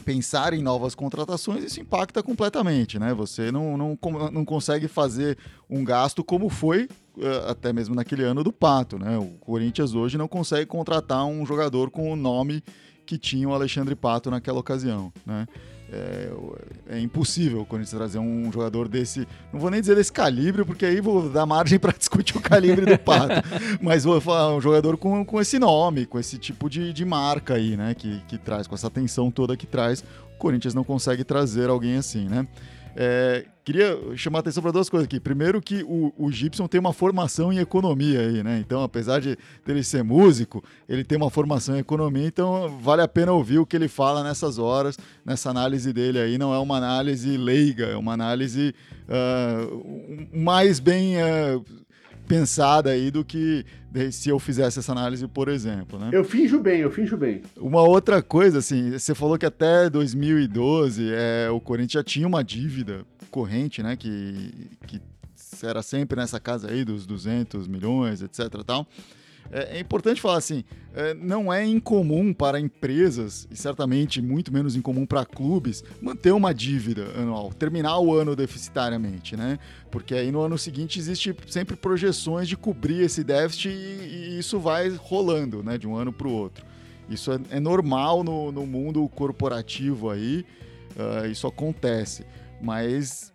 pensar 0.06 0.54
em 0.54 0.62
novas 0.62 0.94
contratações, 0.94 1.64
isso 1.64 1.82
impacta 1.82 2.22
completamente, 2.22 3.00
né? 3.00 3.14
Você 3.14 3.52
não, 3.52 3.76
não, 3.78 4.00
não 4.32 4.46
consegue 4.46 4.88
fazer 4.88 5.38
um 5.70 5.84
gasto 5.84 6.24
como 6.24 6.50
foi 6.50 6.88
eh, 7.20 7.46
até 7.48 7.74
mesmo 7.74 7.96
naquele 7.96 8.24
ano 8.24 8.44
do 8.44 8.54
Pato, 8.54 9.00
né? 9.00 9.18
O 9.18 9.38
Corinthians 9.40 9.96
hoje 9.96 10.18
não 10.18 10.28
consegue 10.28 10.66
contratar 10.66 11.26
um 11.26 11.46
jogador 11.46 11.90
com 11.90 12.12
o 12.12 12.16
nome 12.16 12.64
que 13.08 13.18
tinha 13.18 13.48
o 13.48 13.54
Alexandre 13.54 13.96
Pato 13.96 14.30
naquela 14.30 14.60
ocasião, 14.60 15.12
né? 15.26 15.48
É, 15.90 16.30
é 16.90 17.00
impossível 17.00 17.62
o 17.62 17.66
Corinthians 17.66 17.98
trazer 17.98 18.20
um 18.20 18.52
jogador 18.52 18.90
desse, 18.90 19.26
não 19.54 19.60
vou 19.60 19.72
nem 19.72 19.80
dizer 19.80 19.96
desse 19.96 20.12
calibre, 20.12 20.66
porque 20.66 20.86
aí 20.86 21.00
vou 21.00 21.30
dar 21.30 21.46
margem 21.46 21.80
para 21.80 21.94
discutir 21.94 22.36
o 22.36 22.42
calibre 22.42 22.86
do 22.86 23.00
Pato, 23.00 23.36
mas 23.82 24.04
vou 24.04 24.20
falar 24.20 24.54
um 24.54 24.60
jogador 24.60 24.98
com, 24.98 25.24
com 25.24 25.40
esse 25.40 25.58
nome, 25.58 26.06
com 26.06 26.20
esse 26.20 26.38
tipo 26.38 26.70
de, 26.70 26.92
de 26.92 27.06
marca 27.06 27.54
aí, 27.54 27.78
né? 27.78 27.96
Que, 27.96 28.22
que 28.28 28.38
traz, 28.38 28.68
com 28.68 28.76
essa 28.76 28.88
atenção 28.88 29.32
toda 29.32 29.56
que 29.56 29.66
traz, 29.66 30.04
o 30.36 30.38
Corinthians 30.38 30.74
não 30.74 30.84
consegue 30.84 31.24
trazer 31.24 31.70
alguém 31.70 31.96
assim, 31.96 32.28
né? 32.28 32.46
É, 32.94 33.46
queria 33.68 34.00
chamar 34.16 34.40
atenção 34.40 34.64
para 34.64 34.72
duas 34.72 34.90
coisas 34.90 35.06
aqui. 35.06 35.20
Primeiro 35.20 35.62
que 35.62 35.84
o, 35.84 36.14
o 36.18 36.32
Gibson 36.32 36.70
tem 36.70 36.80
uma 36.80 36.94
formação 36.94 37.52
em 37.52 37.58
economia 37.58 38.22
aí, 38.22 38.42
né? 38.42 38.64
Então, 38.66 38.82
apesar 38.82 39.20
de 39.20 39.38
dele 39.66 39.84
ser 39.84 40.06
músico, 40.06 40.64
ele 40.88 41.04
tem 41.04 41.18
uma 41.18 41.30
formação 41.30 41.76
em 41.76 41.80
economia, 41.80 42.26
então 42.26 42.80
vale 42.80 43.02
a 43.02 43.08
pena 43.10 43.34
ouvir 43.34 43.60
o 43.60 43.66
que 43.66 43.76
ele 43.76 43.90
fala 43.90 44.24
nessas 44.24 44.58
horas, 44.58 44.98
nessa 45.26 45.50
análise 45.50 45.92
dele 45.92 46.18
aí. 46.18 46.38
Não 46.38 46.54
é 46.54 46.58
uma 46.60 46.78
análise 46.78 47.36
leiga, 47.36 47.88
é 47.88 47.98
uma 47.98 48.14
análise 48.14 48.74
um- 49.74 50.28
mais 50.46 50.80
bem 50.80 51.22
ah, 51.22 51.60
pensada 52.28 52.92
aí 52.92 53.10
do 53.10 53.24
que 53.24 53.66
se 54.12 54.30
eu 54.30 54.38
fizesse 54.38 54.80
essa 54.80 54.92
análise, 54.92 55.28
por 55.28 55.48
exemplo, 55.48 55.98
né? 55.98 56.10
Eu 56.12 56.24
finjo 56.24 56.60
bem, 56.60 56.82
eu 56.82 56.92
finjo 56.92 57.18
bem. 57.18 57.42
Uma 57.56 57.82
outra 57.82 58.22
coisa, 58.22 58.60
assim, 58.60 58.92
você 58.92 59.16
falou 59.16 59.38
que 59.38 59.46
até 59.46 59.90
2012 59.90 61.10
é, 61.14 61.50
o 61.50 61.60
Corinthians 61.60 61.94
já 61.94 62.04
tinha 62.04 62.28
uma 62.28 62.44
dívida 62.44 63.06
corrente, 63.32 63.82
né? 63.82 63.96
Que, 63.96 64.70
que 64.86 65.02
era 65.64 65.82
sempre 65.82 66.20
nessa 66.20 66.40
casa 66.40 66.70
aí 66.70 66.84
dos 66.84 67.06
200 67.06 67.68
milhões, 67.68 68.22
etc. 68.22 68.64
Tal. 68.66 68.88
É, 69.52 69.78
é 69.78 69.80
importante 69.80 70.22
falar 70.22 70.38
assim, 70.38 70.64
é, 70.94 71.14
não 71.14 71.52
é 71.52 71.66
incomum 71.66 72.34
para 72.34 72.60
empresas, 72.60 73.48
e 73.52 73.56
certamente 73.56 74.22
muito 74.22 74.52
menos 74.52 74.76
incomum 74.76 75.06
para 75.06 75.26
clubes, 75.26 75.84
manter 76.02 76.32
uma 76.32 76.54
dívida 76.54 77.12
anual, 77.16 77.54
terminar 77.54 78.00
o 78.00 78.14
ano 78.14 78.36
deficitariamente, 78.36 79.36
né? 79.36 79.60
Porque 79.92 80.16
aí 80.16 80.32
no 80.32 80.42
ano 80.42 80.58
seguinte 80.58 81.00
existe 81.00 81.36
sempre 81.48 81.76
projeções 81.76 82.48
de 82.48 82.58
cobrir 82.58 83.02
esse 83.02 83.24
déficit 83.24 83.70
e, 83.70 83.72
e 83.72 84.40
isso 84.40 84.60
vai 84.60 84.90
rolando, 84.90 85.64
né? 85.64 85.78
De 85.78 85.88
um 85.88 85.96
ano 85.96 86.12
para 86.12 86.28
o 86.28 86.32
outro. 86.32 86.66
Isso 87.10 87.32
é, 87.32 87.40
é 87.52 87.60
normal 87.60 88.24
no, 88.24 88.52
no 88.52 88.66
mundo 88.66 89.08
corporativo 89.10 90.10
aí, 90.10 90.46
ah, 90.98 91.28
isso 91.28 91.48
acontece. 91.48 92.26
Mas 92.62 93.32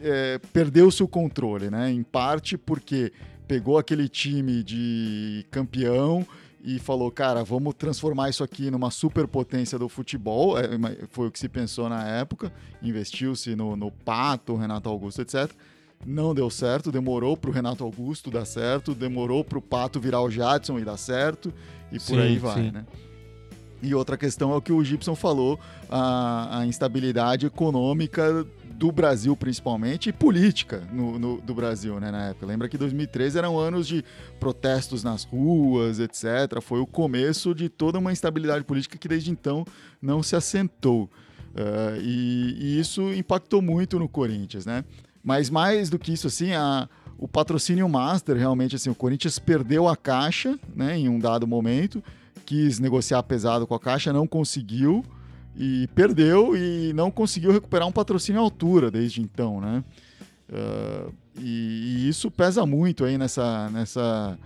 é, 0.00 0.38
perdeu-se 0.52 1.02
o 1.02 1.08
controle, 1.08 1.70
né? 1.70 1.90
Em 1.90 2.02
parte 2.02 2.56
porque 2.56 3.12
pegou 3.46 3.78
aquele 3.78 4.08
time 4.08 4.62
de 4.62 5.46
campeão 5.50 6.26
e 6.62 6.78
falou, 6.78 7.10
cara, 7.10 7.44
vamos 7.44 7.74
transformar 7.74 8.30
isso 8.30 8.42
aqui 8.42 8.70
numa 8.70 8.90
superpotência 8.90 9.78
do 9.78 9.86
futebol. 9.86 10.58
É, 10.58 10.66
foi 11.10 11.28
o 11.28 11.30
que 11.30 11.38
se 11.38 11.48
pensou 11.48 11.90
na 11.90 12.08
época. 12.08 12.50
Investiu-se 12.82 13.54
no, 13.54 13.76
no 13.76 13.90
Pato, 13.90 14.56
Renato 14.56 14.88
Augusto, 14.88 15.20
etc. 15.20 15.50
Não 16.06 16.34
deu 16.34 16.48
certo, 16.48 16.90
demorou 16.90 17.36
para 17.36 17.50
o 17.50 17.52
Renato 17.52 17.84
Augusto 17.84 18.30
dar 18.30 18.46
certo, 18.46 18.94
demorou 18.94 19.44
para 19.44 19.58
o 19.58 19.62
Pato 19.62 20.00
virar 20.00 20.22
o 20.22 20.30
Jadson 20.30 20.78
e 20.78 20.84
dar 20.84 20.96
certo, 20.96 21.52
e 21.90 21.98
por 21.98 22.16
Sim, 22.16 22.18
aí 22.18 22.38
vai, 22.38 22.64
sim. 22.64 22.70
né? 22.70 22.84
E 23.82 23.94
outra 23.94 24.16
questão 24.16 24.52
é 24.52 24.56
o 24.56 24.62
que 24.62 24.72
o 24.72 24.82
Gibson 24.82 25.14
falou, 25.14 25.58
a, 25.90 26.60
a 26.60 26.66
instabilidade 26.66 27.46
econômica 27.46 28.46
do 28.76 28.90
Brasil, 28.92 29.36
principalmente, 29.36 30.08
e 30.08 30.12
política 30.12 30.82
no, 30.92 31.18
no- 31.18 31.40
do 31.40 31.54
Brasil, 31.54 31.98
né, 32.00 32.10
na 32.10 32.28
época. 32.28 32.46
Lembra 32.46 32.68
que 32.68 32.76
2013 32.76 33.38
eram 33.38 33.58
anos 33.58 33.86
de 33.86 34.04
protestos 34.40 35.02
nas 35.04 35.24
ruas, 35.24 35.98
etc. 36.00 36.60
Foi 36.60 36.80
o 36.80 36.86
começo 36.86 37.54
de 37.54 37.68
toda 37.68 37.98
uma 37.98 38.12
instabilidade 38.12 38.64
política 38.64 38.98
que 38.98 39.08
desde 39.08 39.30
então 39.30 39.64
não 40.02 40.22
se 40.22 40.34
assentou. 40.36 41.08
Ah, 41.56 41.96
e, 42.00 42.56
e 42.58 42.80
isso 42.80 43.12
impactou 43.14 43.62
muito 43.62 43.98
no 43.98 44.08
Corinthians, 44.08 44.66
né? 44.66 44.84
Mas 45.22 45.48
mais 45.48 45.88
do 45.88 45.98
que 45.98 46.12
isso, 46.12 46.26
assim, 46.26 46.52
a, 46.52 46.88
o 47.16 47.26
patrocínio 47.28 47.88
master, 47.88 48.36
realmente, 48.36 48.76
assim, 48.76 48.90
o 48.90 48.94
Corinthians 48.94 49.38
perdeu 49.38 49.88
a 49.88 49.96
caixa, 49.96 50.58
né, 50.74 50.98
em 50.98 51.08
um 51.08 51.18
dado 51.18 51.46
momento, 51.46 52.02
quis 52.44 52.78
negociar 52.78 53.22
pesado 53.22 53.66
com 53.66 53.74
a 53.74 53.80
caixa, 53.80 54.12
não 54.12 54.26
conseguiu 54.26 55.02
e 55.56 55.88
perdeu 55.94 56.56
e 56.56 56.92
não 56.92 57.10
conseguiu 57.10 57.52
recuperar 57.52 57.86
um 57.86 57.92
patrocínio 57.92 58.40
à 58.40 58.44
altura 58.44 58.90
desde 58.90 59.20
então, 59.20 59.60
né? 59.60 59.84
Ah, 60.52 61.10
e, 61.38 62.04
e 62.04 62.08
isso 62.08 62.30
pesa 62.30 62.64
muito 62.64 63.04
aí 63.04 63.18
nessa, 63.18 63.68
nessa, 63.70 64.38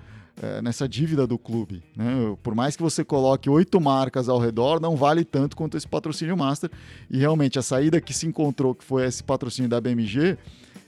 eh, 0.43 0.63
nessa 0.63 0.89
dívida 0.89 1.27
do 1.27 1.39
clube, 1.39 1.83
né? 1.95 2.35
Por 2.43 2.55
mais 2.55 2.77
que 2.77 2.83
você 2.83 3.05
coloque 3.05 3.51
oito 3.51 3.79
marcas 3.81 4.29
ao 4.29 4.39
redor, 4.39 4.81
não 4.81 4.97
vale 4.97 5.25
tanto 5.25 5.55
quanto 5.55 5.77
esse 5.77 5.87
patrocínio 5.87 6.37
master. 6.37 6.71
E 7.11 7.19
realmente 7.19 7.59
a 7.59 7.63
saída 7.63 8.01
que 8.01 8.15
se 8.15 8.27
encontrou, 8.27 8.75
que 8.75 8.85
foi 8.85 9.05
esse 9.05 9.23
patrocínio 9.23 9.69
da 9.69 9.81
BMG, 9.81 10.39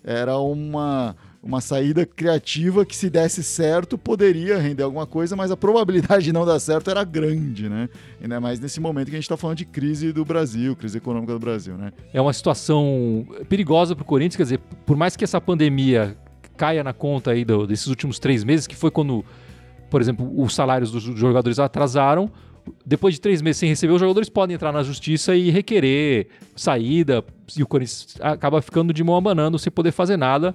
era 0.03 0.39
uma, 0.39 1.15
uma 1.43 1.61
saída 1.63 2.05
criativa 2.05 2.85
que, 2.85 2.95
se 2.95 3.09
desse 3.09 3.43
certo, 3.43 3.97
poderia 3.97 4.59
render 4.59 4.83
alguma 4.83 5.07
coisa, 5.07 5.35
mas 5.35 5.51
a 5.51 5.57
probabilidade 5.57 6.25
de 6.25 6.33
não 6.33 6.45
dar 6.45 6.61
certo 6.61 6.91
era 6.91 7.03
grande, 7.03 7.67
né? 7.69 7.89
Ainda 8.21 8.39
mais 8.41 8.61
nesse 8.61 8.79
momento 8.79 9.07
que 9.07 9.13
a 9.13 9.17
gente 9.17 9.25
está 9.25 9.39
falando 9.39 9.57
de 9.57 9.65
crise 9.65 10.13
do 10.13 10.23
Brasil, 10.25 10.77
crise 10.77 10.99
econômica 10.99 11.33
do 11.33 11.39
Brasil, 11.39 11.79
né? 11.79 11.93
É 12.13 12.21
uma 12.21 12.33
situação 12.35 13.27
perigosa 13.49 13.97
para 13.97 14.03
o 14.03 14.05
Corinthians, 14.05 14.37
quer 14.37 14.43
dizer, 14.43 14.61
por 14.85 14.97
mais 14.97 15.17
que 15.17 15.25
essa 15.25 15.41
pandemia 15.41 16.15
caia 16.59 16.85
na 16.85 16.93
conta 16.93 17.31
aí 17.31 17.43
do- 17.43 17.67
desses 17.67 17.87
últimos 17.87 18.19
três 18.19 18.45
meses, 18.45 18.67
que 18.67 18.77
foi 18.77 18.91
quando, 18.91 19.25
por 19.89 20.03
exemplo, 20.03 20.31
os 20.39 20.55
salários 20.55 20.91
dos 20.91 21.03
jogadores 21.03 21.59
atrasaram, 21.59 22.31
depois 22.85 23.15
de 23.15 23.21
três 23.23 23.41
meses 23.41 23.59
sem 23.59 23.69
receber, 23.71 23.95
os 23.95 24.01
jogadores 24.01 24.29
podem 24.29 24.55
entrar 24.55 24.71
na 24.73 24.83
justiça 24.83 25.35
e 25.35 25.49
requerer 25.51 26.27
saída, 26.55 27.25
e 27.57 27.63
o 27.63 27.67
Corinthians 27.67 28.15
acaba 28.21 28.61
ficando 28.61 28.93
de 28.93 29.03
mão 29.03 29.17
abanando 29.17 29.59
sem 29.59 29.73
poder 29.73 29.91
fazer 29.91 30.19
nada. 30.19 30.55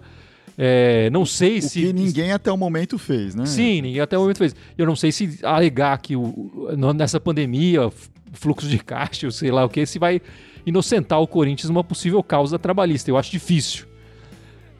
É, 0.57 1.09
não 1.09 1.25
sei 1.25 1.59
O 1.59 1.61
se. 1.61 1.81
que 1.81 1.93
ninguém 1.93 2.31
até 2.31 2.51
o 2.51 2.57
momento 2.57 2.97
fez, 2.97 3.35
né? 3.35 3.45
Sim, 3.45 3.81
ninguém 3.81 3.99
até 4.01 4.17
o 4.17 4.21
momento 4.21 4.37
fez. 4.37 4.55
Eu 4.77 4.85
não 4.85 4.95
sei 4.95 5.11
se 5.11 5.39
alegar 5.43 5.97
que 5.97 6.15
o, 6.15 6.69
nessa 6.95 7.19
pandemia, 7.19 7.91
fluxo 8.33 8.67
de 8.67 8.79
caixa, 8.79 9.29
sei 9.31 9.51
lá 9.51 9.65
o 9.65 9.69
que, 9.69 9.85
se 9.85 9.99
vai 9.99 10.21
inocentar 10.65 11.21
o 11.21 11.27
Corinthians 11.27 11.69
numa 11.69 11.83
possível 11.83 12.23
causa 12.23 12.57
trabalhista. 12.57 13.09
Eu 13.11 13.17
acho 13.17 13.31
difícil. 13.31 13.85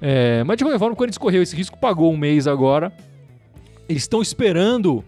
É, 0.01 0.43
mas 0.43 0.57
de 0.57 0.63
qualquer 0.63 0.79
forma, 0.79 0.93
o 0.93 0.98
Corinthians 0.98 1.17
correu 1.17 1.41
esse 1.41 1.55
risco, 1.55 1.77
pagou 1.77 2.12
um 2.13 2.17
mês 2.17 2.48
agora. 2.48 2.91
Eles 3.88 4.03
estão 4.03 4.22
esperando 4.22 5.03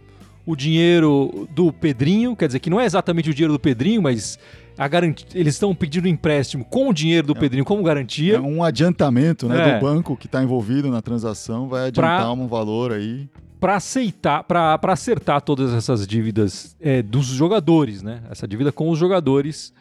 o 0.45 0.55
dinheiro 0.55 1.47
do 1.53 1.73
Pedrinho, 1.73 2.35
quer 2.35 2.47
dizer 2.47 2.59
que 2.59 2.69
não 2.69 2.79
é 2.79 2.85
exatamente 2.85 3.29
o 3.29 3.33
dinheiro 3.33 3.53
do 3.53 3.59
Pedrinho, 3.59 4.01
mas 4.01 4.39
a 4.77 4.87
garantia, 4.87 5.25
eles 5.33 5.55
estão 5.55 5.73
pedindo 5.73 6.07
empréstimo 6.07 6.63
com 6.65 6.89
o 6.89 6.93
dinheiro 6.93 7.27
do 7.27 7.35
Pedrinho 7.35 7.65
como 7.65 7.81
garantia. 7.83 8.35
É 8.35 8.39
um 8.39 8.63
adiantamento 8.63 9.47
né, 9.47 9.71
É. 9.71 9.75
do 9.75 9.81
banco 9.81 10.15
que 10.15 10.25
está 10.27 10.41
envolvido 10.43 10.89
na 10.89 11.01
transação, 11.01 11.67
vai 11.67 11.87
adiantar 11.87 12.21
Pra- 12.21 12.31
um 12.33 12.47
valor 12.47 12.91
aí. 12.91 13.27
para 13.59 13.75
aceitar, 13.75 14.43
para 14.43 14.79
acertar 14.83 15.41
todas 15.41 15.73
essas 15.73 16.05
dívidas 16.05 16.75
é, 16.79 17.01
dos 17.01 17.25
jogadores, 17.25 18.03
né? 18.03 18.21
Essa 18.29 18.47
dívida 18.47 18.71
com 18.71 18.89
os 18.89 18.99
jogadores. 18.99 19.73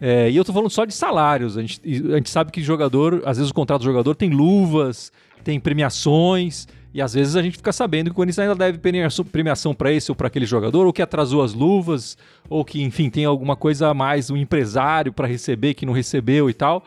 É, 0.00 0.28
e 0.28 0.36
eu 0.36 0.44
tô 0.44 0.52
falando 0.52 0.70
só 0.70 0.84
de 0.84 0.92
salários. 0.92 1.56
A 1.56 1.60
gente, 1.62 1.80
a 2.12 2.16
gente 2.16 2.28
sabe 2.28 2.50
que 2.50 2.60
jogador, 2.60 3.22
às 3.24 3.36
vezes 3.36 3.50
o 3.50 3.54
contrato 3.54 3.82
do 3.82 3.84
jogador 3.84 4.14
tem 4.16 4.30
luvas, 4.30 5.12
tem 5.44 5.60
premiações, 5.60 6.66
e 6.94 7.02
às 7.02 7.12
vezes 7.12 7.34
a 7.34 7.42
gente 7.42 7.56
fica 7.56 7.72
sabendo 7.72 8.06
que 8.06 8.12
o 8.12 8.14
Corinthians 8.14 8.38
ainda 8.38 8.54
deve 8.54 8.78
premiação, 8.78 9.74
para 9.74 9.92
esse 9.92 10.12
ou 10.12 10.14
para 10.14 10.28
aquele 10.28 10.46
jogador, 10.46 10.86
ou 10.86 10.92
que 10.92 11.02
atrasou 11.02 11.42
as 11.42 11.52
luvas, 11.52 12.16
ou 12.48 12.64
que, 12.64 12.80
enfim, 12.80 13.10
tem 13.10 13.24
alguma 13.24 13.56
coisa 13.56 13.88
a 13.88 13.94
mais, 13.94 14.30
um 14.30 14.36
empresário 14.36 15.12
para 15.12 15.26
receber 15.26 15.74
que 15.74 15.84
não 15.84 15.92
recebeu 15.92 16.48
e 16.48 16.54
tal. 16.54 16.84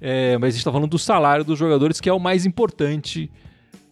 É, 0.00 0.38
mas 0.38 0.48
a 0.48 0.50
gente 0.50 0.58
está 0.58 0.70
falando 0.70 0.88
do 0.88 0.98
salário 0.98 1.44
dos 1.44 1.58
jogadores, 1.58 2.00
que 2.00 2.08
é 2.08 2.12
o 2.12 2.20
mais 2.20 2.46
importante 2.46 3.28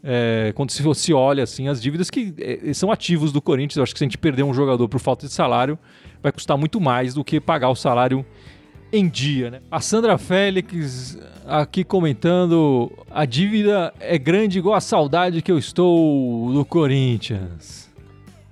é, 0.05 0.53
quando 0.55 0.71
se, 0.71 0.85
se 0.95 1.13
olha 1.13 1.43
assim 1.43 1.67
as 1.67 1.83
dívidas 1.83 2.11
que 2.11 2.33
é, 2.39 2.73
são 2.73 2.93
ativos 2.93 3.33
do 3.33 3.43
Corinthians. 3.43 3.77
Eu 3.77 3.83
acho 3.83 3.93
que 3.93 3.99
se 3.99 4.05
a 4.05 4.07
gente 4.07 4.19
perder 4.19 4.45
um 4.45 4.55
jogador 4.55 4.89
por 4.89 5.01
falta 5.01 5.27
de 5.27 5.33
salário, 5.33 5.77
vai 6.23 6.31
custar 6.31 6.57
muito 6.57 6.81
mais 6.81 7.13
do 7.13 7.25
que 7.25 7.41
pagar 7.41 7.71
o 7.71 7.75
salário 7.75 8.25
em 8.97 9.09
dia. 9.09 9.51
Né? 9.51 9.61
A 9.71 9.81
Sandra 9.81 10.19
Félix 10.19 11.19
aqui 11.47 11.85
comentando: 11.85 12.91
a 13.11 13.25
dívida 13.25 13.93
é 14.01 14.19
grande 14.19 14.59
igual 14.59 14.75
a 14.75 14.81
saudade 14.81 15.43
que 15.43 15.51
eu 15.53 15.59
estou 15.59 16.53
do 16.53 16.65
Corinthians. 16.65 17.89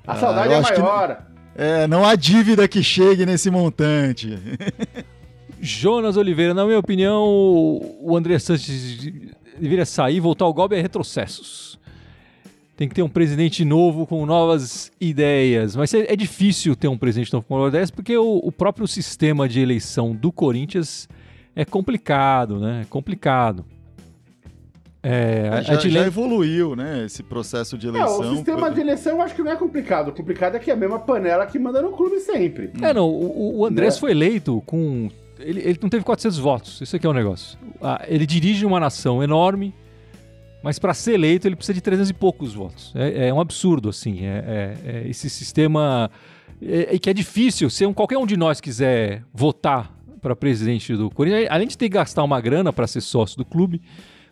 A 0.06 0.12
Ah, 0.12 0.16
saudade 0.16 0.52
é 0.52 0.60
maior. 0.60 1.26
É, 1.56 1.86
não 1.86 2.04
há 2.04 2.14
dívida 2.16 2.66
que 2.66 2.82
chegue 2.82 3.24
nesse 3.24 3.50
montante. 3.50 4.38
Jonas 5.60 6.16
Oliveira, 6.16 6.52
na 6.52 6.64
minha 6.66 6.78
opinião, 6.78 7.24
o 7.26 8.14
André 8.16 8.38
Santos 8.38 8.66
deveria 9.58 9.86
sair 9.86 10.16
e 10.16 10.20
voltar 10.20 10.44
ao 10.44 10.52
golpe 10.52 10.74
é 10.74 10.80
retrocessos. 10.80 11.73
Tem 12.76 12.88
que 12.88 12.94
ter 12.94 13.02
um 13.02 13.08
presidente 13.08 13.64
novo 13.64 14.04
com 14.06 14.26
novas 14.26 14.90
ideias. 15.00 15.76
Mas 15.76 15.94
é, 15.94 16.12
é 16.12 16.16
difícil 16.16 16.74
ter 16.74 16.88
um 16.88 16.98
presidente 16.98 17.32
novo 17.32 17.46
com 17.46 17.54
novas 17.56 17.68
ideias 17.70 17.90
porque 17.90 18.16
o, 18.16 18.38
o 18.42 18.50
próprio 18.50 18.86
sistema 18.88 19.48
de 19.48 19.60
eleição 19.60 20.12
do 20.12 20.32
Corinthians 20.32 21.08
é 21.54 21.64
complicado, 21.64 22.58
né? 22.58 22.80
É 22.82 22.84
complicado. 22.86 23.64
É, 25.06 25.50
a 25.52 25.60
já, 25.60 25.74
gente 25.74 25.90
já 25.90 26.00
lembra- 26.00 26.06
evoluiu, 26.06 26.74
né? 26.74 27.04
Esse 27.04 27.22
processo 27.22 27.76
de 27.76 27.86
É, 27.86 27.90
eleição. 27.90 28.20
o 28.32 28.36
sistema 28.36 28.70
de 28.70 28.80
eleição 28.80 29.12
eu 29.16 29.22
acho 29.22 29.34
que 29.34 29.42
não 29.42 29.52
é 29.52 29.56
complicado. 29.56 30.08
O 30.08 30.12
complicado 30.12 30.56
é 30.56 30.58
que 30.58 30.70
é 30.70 30.74
a 30.74 30.76
mesma 30.76 30.98
panela 30.98 31.46
que 31.46 31.58
manda 31.58 31.82
no 31.82 31.92
clube 31.92 32.18
sempre. 32.20 32.70
É, 32.80 32.92
não, 32.94 33.08
o, 33.08 33.58
o 33.58 33.66
Andrés 33.66 33.94
Né? 33.94 34.00
foi 34.00 34.10
eleito 34.12 34.62
com. 34.66 35.10
Ele, 35.38 35.60
ele 35.60 35.78
não 35.82 35.88
teve 35.90 36.04
400 36.04 36.38
votos, 36.38 36.80
isso 36.80 36.96
aqui 36.96 37.06
é 37.06 37.10
o 37.10 37.12
negócio. 37.12 37.58
Ah, 37.82 38.02
ele 38.08 38.24
dirige 38.24 38.64
uma 38.64 38.80
nação 38.80 39.22
enorme, 39.22 39.74
mas 40.64 40.78
para 40.80 40.92
ser 40.94 41.12
eleito 41.14 41.46
ele 41.46 41.54
precisa 41.54 41.74
de 41.74 41.80
300 41.80 42.10
e 42.10 42.14
poucos 42.14 42.54
votos. 42.54 42.90
É, 42.96 43.28
é 43.28 43.32
um 43.34 43.40
absurdo, 43.40 43.88
assim. 43.90 44.24
É, 44.24 44.74
é- 44.84 44.90
é 45.04 45.08
esse 45.08 45.28
sistema. 45.30 46.10
É, 46.60 46.96
é 46.96 46.98
que 46.98 47.10
é 47.10 47.12
difícil. 47.12 47.68
Se 47.70 47.84
um- 47.86 47.92
qualquer 47.92 48.16
um 48.18 48.26
de 48.26 48.36
nós 48.36 48.60
quiser 48.60 49.22
votar 49.32 49.92
para 50.22 50.34
presidente 50.34 50.96
do 50.96 51.10
Corinthians, 51.10 51.46
além 51.50 51.68
de 51.68 51.76
ter 51.76 51.84
que 51.90 51.94
gastar 51.94 52.24
uma 52.24 52.40
grana 52.40 52.72
para 52.72 52.86
ser 52.86 53.02
sócio 53.02 53.36
do 53.36 53.44
clube, 53.44 53.82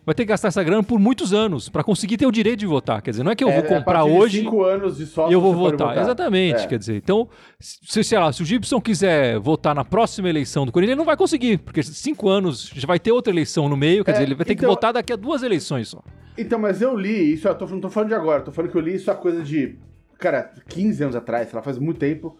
vai 0.05 0.13
ter 0.13 0.23
que 0.23 0.29
gastar 0.29 0.49
essa 0.49 0.63
grana 0.63 0.83
por 0.83 0.99
muitos 0.99 1.33
anos 1.33 1.69
para 1.69 1.83
conseguir 1.83 2.17
ter 2.17 2.25
o 2.25 2.31
direito 2.31 2.59
de 2.59 2.65
votar. 2.65 3.01
Quer 3.01 3.11
dizer, 3.11 3.23
não 3.23 3.31
é 3.31 3.35
que 3.35 3.43
eu 3.43 3.49
É, 3.49 3.55
vou 3.61 3.63
a 3.63 3.67
comprar 3.79 4.03
hoje 4.03 4.39
cinco 4.41 4.63
anos 4.63 4.97
de 4.97 5.05
sócio 5.05 5.31
e 5.31 5.33
eu 5.33 5.41
vou 5.41 5.53
pode 5.53 5.71
votar. 5.77 5.97
Exatamente, 5.97 6.63
É. 6.63 6.67
quer 6.67 6.77
dizer. 6.77 6.95
Então, 6.97 7.29
se, 7.59 8.03
sei 8.03 8.19
lá, 8.19 8.31
se 8.33 8.41
o 8.41 8.45
Gibson 8.45 8.81
quiser 8.81 9.39
votar 9.39 9.73
na 9.73 9.85
próxima 9.85 10.29
eleição 10.29 10.65
do 10.65 10.71
Corinthians, 10.71 10.91
ele 10.93 10.99
não 10.99 11.05
vai 11.05 11.15
conseguir, 11.17 11.57
porque 11.59 11.81
cinco 11.83 12.27
anos 12.29 12.69
já 12.75 12.85
vai 12.87 12.99
ter 12.99 13.11
outra 13.11 13.31
eleição 13.33 13.69
no 13.69 13.77
meio, 13.77 14.03
quer 14.03 14.11
É, 14.11 14.13
dizer, 14.15 14.25
ele 14.25 14.35
vai 14.35 14.45
ter 14.45 14.55
que 14.55 14.59
então- 14.61 14.69
votar 14.69 14.91
daqui 14.93 15.13
a 15.13 15.15
duas 15.15 15.43
eleições 15.43 15.87
só. 15.87 16.01
Então, 16.37 16.57
mas 16.59 16.81
eu 16.81 16.95
li 16.97 17.33
isso, 17.33 17.47
eu 17.47 17.55
tô, 17.55 17.65
não 17.67 17.79
tô 17.79 17.89
falando 17.89 18.09
de 18.09 18.15
agora, 18.15 18.41
tô 18.41 18.51
falando 18.51 18.71
que 18.71 18.77
eu 18.77 18.81
li 18.81 18.95
isso 18.95 19.09
há 19.11 19.15
coisa 19.15 19.43
de, 19.43 19.75
cara, 20.19 20.51
15 20.67 21.03
anos 21.03 21.15
atrás, 21.15 21.47
sei 21.49 21.55
lá, 21.55 21.61
faz 21.61 21.77
muito 21.77 21.99
tempo. 21.99 22.35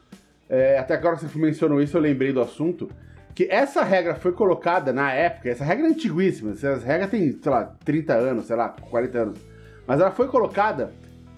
É, 0.49 0.77
até 0.77 0.93
agora 0.95 1.15
que 1.15 1.25
você 1.25 1.39
mencionou 1.39 1.81
isso, 1.81 1.95
eu 1.95 2.01
lembrei 2.01 2.33
do 2.33 2.41
assunto. 2.41 2.89
Que 3.35 3.47
essa 3.49 3.83
regra 3.83 4.15
foi 4.15 4.31
colocada 4.31 4.93
na 4.93 5.11
época, 5.11 5.49
essa 5.49 5.63
regra 5.63 5.87
é 5.87 5.89
antiguíssima, 5.89 6.51
essa 6.51 6.77
regra 6.77 7.07
tem, 7.07 7.31
sei 7.41 7.51
lá, 7.51 7.73
30 7.83 8.13
anos, 8.13 8.45
sei 8.45 8.55
lá, 8.55 8.69
40 8.69 9.17
anos. 9.17 9.39
Mas 9.87 9.99
ela 9.99 10.11
foi 10.11 10.27
colocada 10.27 10.91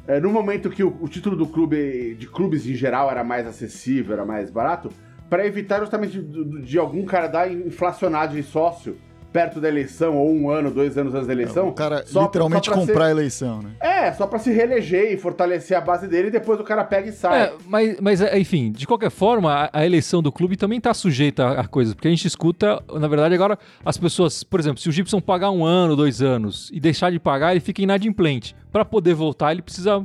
é, 0.08 0.20
no 0.20 0.30
momento 0.30 0.70
que 0.70 0.84
o, 0.84 0.96
o 1.02 1.08
título 1.08 1.36
do 1.38 1.48
clube, 1.48 2.16
de 2.16 2.28
clubes 2.28 2.68
em 2.68 2.74
geral, 2.76 3.10
era 3.10 3.24
mais 3.24 3.48
acessível, 3.48 4.14
era 4.14 4.26
mais 4.26 4.50
barato, 4.52 4.90
para 5.30 5.48
evitar 5.48 5.80
justamente 5.80 6.22
de, 6.22 6.62
de- 6.64 6.78
algum 6.78 7.04
cara 7.06 7.28
dar 7.28 7.52
inflacionado 7.52 8.36
de 8.36 8.44
sócio 8.44 8.98
perto 9.36 9.60
da 9.60 9.68
eleição, 9.68 10.16
ou 10.16 10.34
um 10.34 10.50
ano, 10.50 10.72
dois 10.72 10.98
anos 10.98 11.14
antes 11.14 11.28
da 11.28 11.34
eleição. 11.34 11.68
O 11.68 11.74
cara 11.74 12.06
só- 12.08 12.24
literalmente 12.24 12.68
só 12.68 12.72
pra 12.72 12.82
ser- 12.82 12.88
comprar 12.88 13.06
a 13.08 13.12
eleição, 13.12 13.62
né? 13.62 13.72
é, 13.82 14.14
só 14.14 14.26
pra 14.26 14.40
se 14.40 14.50
reeleger 14.50 15.12
e 15.12 15.18
fortalecer 15.18 15.76
a 15.78 15.82
base 15.82 16.08
dele 16.08 16.30
e 16.30 16.32
depois 16.32 16.58
o 16.58 16.64
cara 16.64 16.86
pega 16.86 17.10
e 17.10 17.12
sai. 17.12 17.42
É, 17.48 17.54
mas, 17.68 17.98
mas, 18.00 18.22
é, 18.22 18.40
enfim, 18.40 18.72
de 18.72 18.88
qualquer 18.88 19.12
forma, 19.12 19.52
a, 19.54 19.70
a 19.82 19.86
eleição 19.86 20.24
do 20.24 20.32
clube 20.32 20.56
também 20.56 20.78
está 20.78 20.94
sujeita 20.94 21.48
a, 21.48 21.62
a 21.62 21.68
coisas, 21.68 21.94
porque 21.94 22.08
a 22.08 22.12
gente 22.12 22.26
escuta, 22.26 22.82
na 22.94 23.10
verdade, 23.10 23.36
agora 23.36 23.60
as 23.84 23.98
pessoas, 23.98 24.42
por 24.42 24.58
exemplo, 24.58 24.80
se 24.80 24.88
o 24.88 24.92
Gibson 24.94 25.20
pagar 25.20 25.52
um 25.52 25.66
ano, 25.66 25.98
dois 25.98 26.22
anos 26.22 26.70
e 26.72 26.80
deixar 26.80 27.12
de 27.12 27.20
pagar, 27.20 27.52
ele 27.52 27.60
fica 27.60 27.82
inadimplente. 27.82 28.56
Para 28.72 28.86
poder 28.86 29.16
voltar, 29.16 29.52
ele 29.52 29.62
precisa 29.62 30.02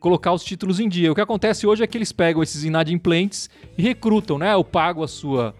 colocar 0.00 0.32
os 0.32 0.42
títulos 0.42 0.80
em 0.80 0.88
dia. 0.88 1.12
O 1.12 1.14
que 1.14 1.20
acontece 1.20 1.68
hoje 1.68 1.84
é 1.84 1.86
que 1.86 1.96
eles 1.96 2.10
pegam 2.10 2.42
esses 2.42 2.64
inadimplentes 2.64 3.48
e 3.78 3.82
recrutam, 3.82 4.38
né? 4.38 4.52
Eu 4.54 4.64
pago 4.64 5.04
a 5.04 5.08
sua, 5.08 5.54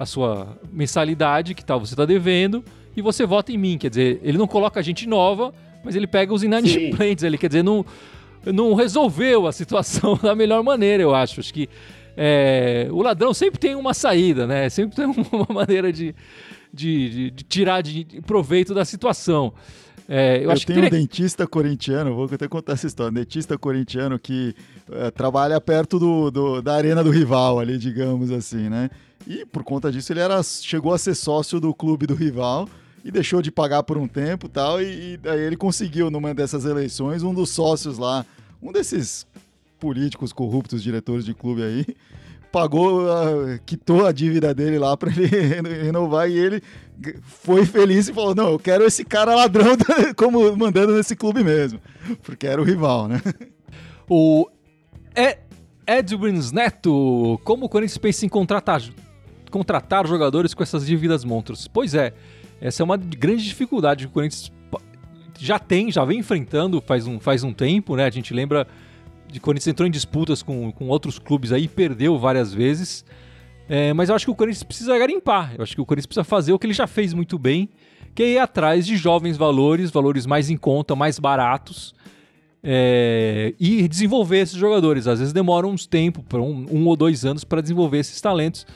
a 0.00 0.06
sua 0.06 0.58
mensalidade 0.72 1.54
que 1.54 1.62
tá, 1.62 1.76
você 1.76 1.92
está 1.92 2.06
devendo 2.06 2.64
e 2.96 3.02
você 3.02 3.26
vota 3.26 3.52
em 3.52 3.58
mim. 3.58 3.76
Quer 3.76 3.90
dizer, 3.90 4.18
ele 4.22 4.38
não 4.38 4.46
coloca 4.46 4.82
gente 4.82 5.06
nova, 5.06 5.52
mas 5.84 5.94
ele 5.94 6.06
pega 6.06 6.32
os 6.32 6.42
inadimplentes 6.42 7.22
ali. 7.22 7.36
Quer 7.36 7.48
dizer, 7.48 7.62
não, 7.62 7.84
não 8.46 8.72
resolveu 8.74 9.46
a 9.46 9.52
situação 9.52 10.16
da 10.22 10.34
melhor 10.34 10.62
maneira, 10.64 11.02
eu 11.02 11.14
acho. 11.14 11.40
Acho 11.40 11.52
que 11.52 11.68
é, 12.16 12.88
o 12.90 13.02
ladrão 13.02 13.34
sempre 13.34 13.60
tem 13.60 13.74
uma 13.74 13.92
saída, 13.92 14.46
né? 14.46 14.68
Sempre 14.70 14.96
tem 14.96 15.04
uma 15.32 15.46
maneira 15.54 15.92
de, 15.92 16.14
de, 16.72 17.10
de- 17.10 17.30
de 17.30 17.44
tirar 17.44 17.82
de 17.82 18.06
proveito 18.26 18.72
da 18.72 18.86
situação. 18.86 19.52
É, 20.08 20.38
eu, 20.38 20.42
Eu, 20.44 20.50
acho 20.50 20.66
que 20.66 20.72
tenho 20.72 20.86
um 20.86 20.90
dentista 20.90 21.46
corintiano, 21.46 22.14
vou 22.14 22.24
até 22.24 22.48
contar 22.48 22.72
essa 22.72 22.86
história. 22.86 23.10
Um 23.10 23.14
dentista 23.14 23.56
corintiano 23.56 24.18
que 24.18 24.54
eh, 24.90 25.10
trabalha 25.12 25.60
perto 25.60 25.98
do, 26.00 26.30
do- 26.32 26.62
da 26.62 26.74
arena 26.74 27.04
do 27.04 27.10
rival 27.10 27.60
ali, 27.60 27.78
digamos 27.78 28.30
assim, 28.32 28.68
né? 28.68 28.90
E 29.26 29.44
por 29.44 29.62
conta 29.62 29.90
disso 29.92 30.12
ele 30.12 30.20
era, 30.20 30.42
chegou 30.42 30.92
a 30.92 30.98
ser 30.98 31.14
sócio 31.14 31.60
do 31.60 31.72
clube 31.74 32.06
do 32.06 32.14
rival 32.14 32.68
e 33.04 33.10
deixou 33.10 33.40
de 33.40 33.50
pagar 33.50 33.82
por 33.82 33.96
um 33.96 34.08
tempo 34.08 34.48
tal. 34.48 34.80
E, 34.80 35.14
e 35.16 35.20
ele 35.46 35.56
conseguiu, 35.56 36.10
numa 36.10 36.34
dessas 36.34 36.64
eleições, 36.64 37.22
um 37.22 37.32
dos 37.34 37.50
sócios 37.50 37.98
lá, 37.98 38.24
um 38.62 38.72
desses 38.72 39.26
políticos 39.78 40.32
corruptos, 40.32 40.82
diretores 40.82 41.24
de 41.24 41.32
clube 41.32 41.62
aí, 41.62 41.86
pagou, 42.52 43.10
ah, 43.10 43.58
quitou 43.64 44.04
a 44.06 44.12
dívida 44.12 44.52
dele 44.54 44.78
lá 44.78 44.96
para 44.96 45.10
ele 45.10 45.26
renovar 45.84 46.28
e 46.28 46.36
ele 46.38 46.62
foi 47.22 47.64
feliz 47.64 48.08
e 48.08 48.12
falou: 48.12 48.34
Não, 48.34 48.50
eu 48.50 48.58
quero 48.58 48.84
esse 48.84 49.04
cara 49.04 49.34
ladrão 49.34 49.76
como 50.16 50.54
mandando 50.56 50.94
nesse 50.94 51.14
clube 51.16 51.42
mesmo, 51.44 51.80
porque 52.22 52.46
era 52.46 52.60
o 52.60 52.64
rival, 52.64 53.08
né? 53.08 53.22
O 54.08 54.48
Ed- 55.14 55.38
Edwins 55.86 56.52
Neto, 56.52 57.40
como 57.44 57.66
o 57.66 57.68
Corinthians 57.68 57.98
pensa 57.98 58.26
em 58.26 58.28
contratar, 58.28 58.82
contratar 59.50 60.06
jogadores 60.06 60.54
com 60.54 60.62
essas 60.62 60.86
dívidas 60.86 61.24
monstros? 61.24 61.68
Pois 61.68 61.94
é, 61.94 62.14
essa 62.60 62.82
é 62.82 62.84
uma 62.84 62.96
grande 62.96 63.44
dificuldade 63.44 64.06
que 64.06 64.10
o 64.10 64.14
Corinthians 64.14 64.50
já 65.38 65.58
tem, 65.58 65.90
já 65.90 66.04
vem 66.04 66.18
enfrentando 66.18 66.80
faz 66.80 67.06
um, 67.06 67.18
faz 67.18 67.42
um 67.42 67.52
tempo, 67.52 67.96
né? 67.96 68.04
A 68.04 68.10
gente 68.10 68.32
lembra 68.32 68.66
de 69.30 69.40
Corinthians 69.40 69.68
entrou 69.68 69.86
em 69.86 69.90
disputas 69.90 70.42
com, 70.42 70.70
com 70.72 70.88
outros 70.88 71.18
clubes 71.18 71.52
aí, 71.52 71.68
perdeu 71.68 72.18
várias 72.18 72.52
vezes. 72.52 73.04
É, 73.68 73.92
mas 73.92 74.08
eu 74.08 74.16
acho 74.16 74.24
que 74.26 74.30
o 74.30 74.34
Corinthians 74.34 74.64
precisa 74.64 74.98
garimpar. 74.98 75.54
Eu 75.56 75.62
acho 75.62 75.74
que 75.74 75.80
o 75.80 75.86
Corinthians 75.86 76.06
precisa 76.06 76.24
fazer 76.24 76.52
o 76.52 76.58
que 76.58 76.66
ele 76.66 76.74
já 76.74 76.86
fez 76.86 77.14
muito 77.14 77.38
bem, 77.38 77.68
que 78.14 78.22
é 78.22 78.28
ir 78.32 78.38
atrás 78.38 78.84
de 78.84 78.96
jovens 78.96 79.36
valores, 79.36 79.90
valores 79.90 80.26
mais 80.26 80.50
em 80.50 80.56
conta, 80.56 80.96
mais 80.96 81.18
baratos, 81.18 81.94
é, 82.62 83.54
e 83.58 83.86
desenvolver 83.86 84.38
esses 84.38 84.56
jogadores. 84.56 85.06
Às 85.06 85.20
vezes 85.20 85.32
demora 85.32 85.66
uns 85.66 85.86
tempo, 85.86 86.24
um, 86.36 86.66
um 86.70 86.86
ou 86.86 86.96
dois 86.96 87.24
anos, 87.24 87.44
para 87.44 87.60
desenvolver 87.60 87.98
esses 87.98 88.20
talentos. 88.20 88.66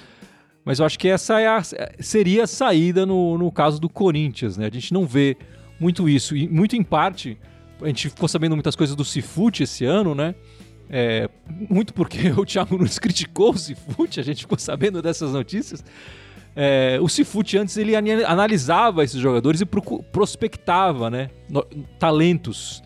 Mas 0.64 0.78
eu 0.78 0.86
acho 0.86 0.98
que 0.98 1.08
essa 1.08 1.40
é 1.40 1.46
a- 1.46 1.62
seria 2.00 2.44
a 2.44 2.46
saída 2.46 3.04
no, 3.04 3.36
no 3.36 3.50
caso 3.52 3.78
do 3.80 3.88
Corinthians. 3.88 4.56
Né? 4.56 4.66
A 4.66 4.70
gente 4.70 4.92
não 4.92 5.06
vê 5.06 5.36
muito 5.78 6.08
isso. 6.08 6.34
E 6.36 6.48
muito 6.48 6.74
em 6.74 6.82
parte, 6.82 7.38
a 7.82 7.86
gente 7.88 8.08
ficou 8.08 8.28
sabendo 8.28 8.56
muitas 8.56 8.74
coisas 8.74 8.96
do 8.96 9.04
Cifute 9.04 9.62
esse 9.64 9.84
ano, 9.84 10.14
né? 10.14 10.34
É, 10.88 11.28
muito 11.48 11.92
porque 11.92 12.30
o 12.36 12.44
Thiago 12.44 12.76
Nunes 12.76 12.98
criticou 12.98 13.52
o 13.52 13.58
Cifute, 13.58 14.20
a 14.20 14.22
gente 14.22 14.40
ficou 14.42 14.58
sabendo 14.58 15.02
dessas 15.02 15.32
notícias. 15.32 15.84
É, 16.56 16.98
o 17.00 17.08
Cifute 17.08 17.58
antes 17.58 17.76
ele 17.76 17.96
analisava 17.96 19.02
esses 19.02 19.20
jogadores 19.20 19.60
e 19.60 19.66
prospectava 19.66 21.10
né, 21.10 21.30
talentos. 21.98 22.82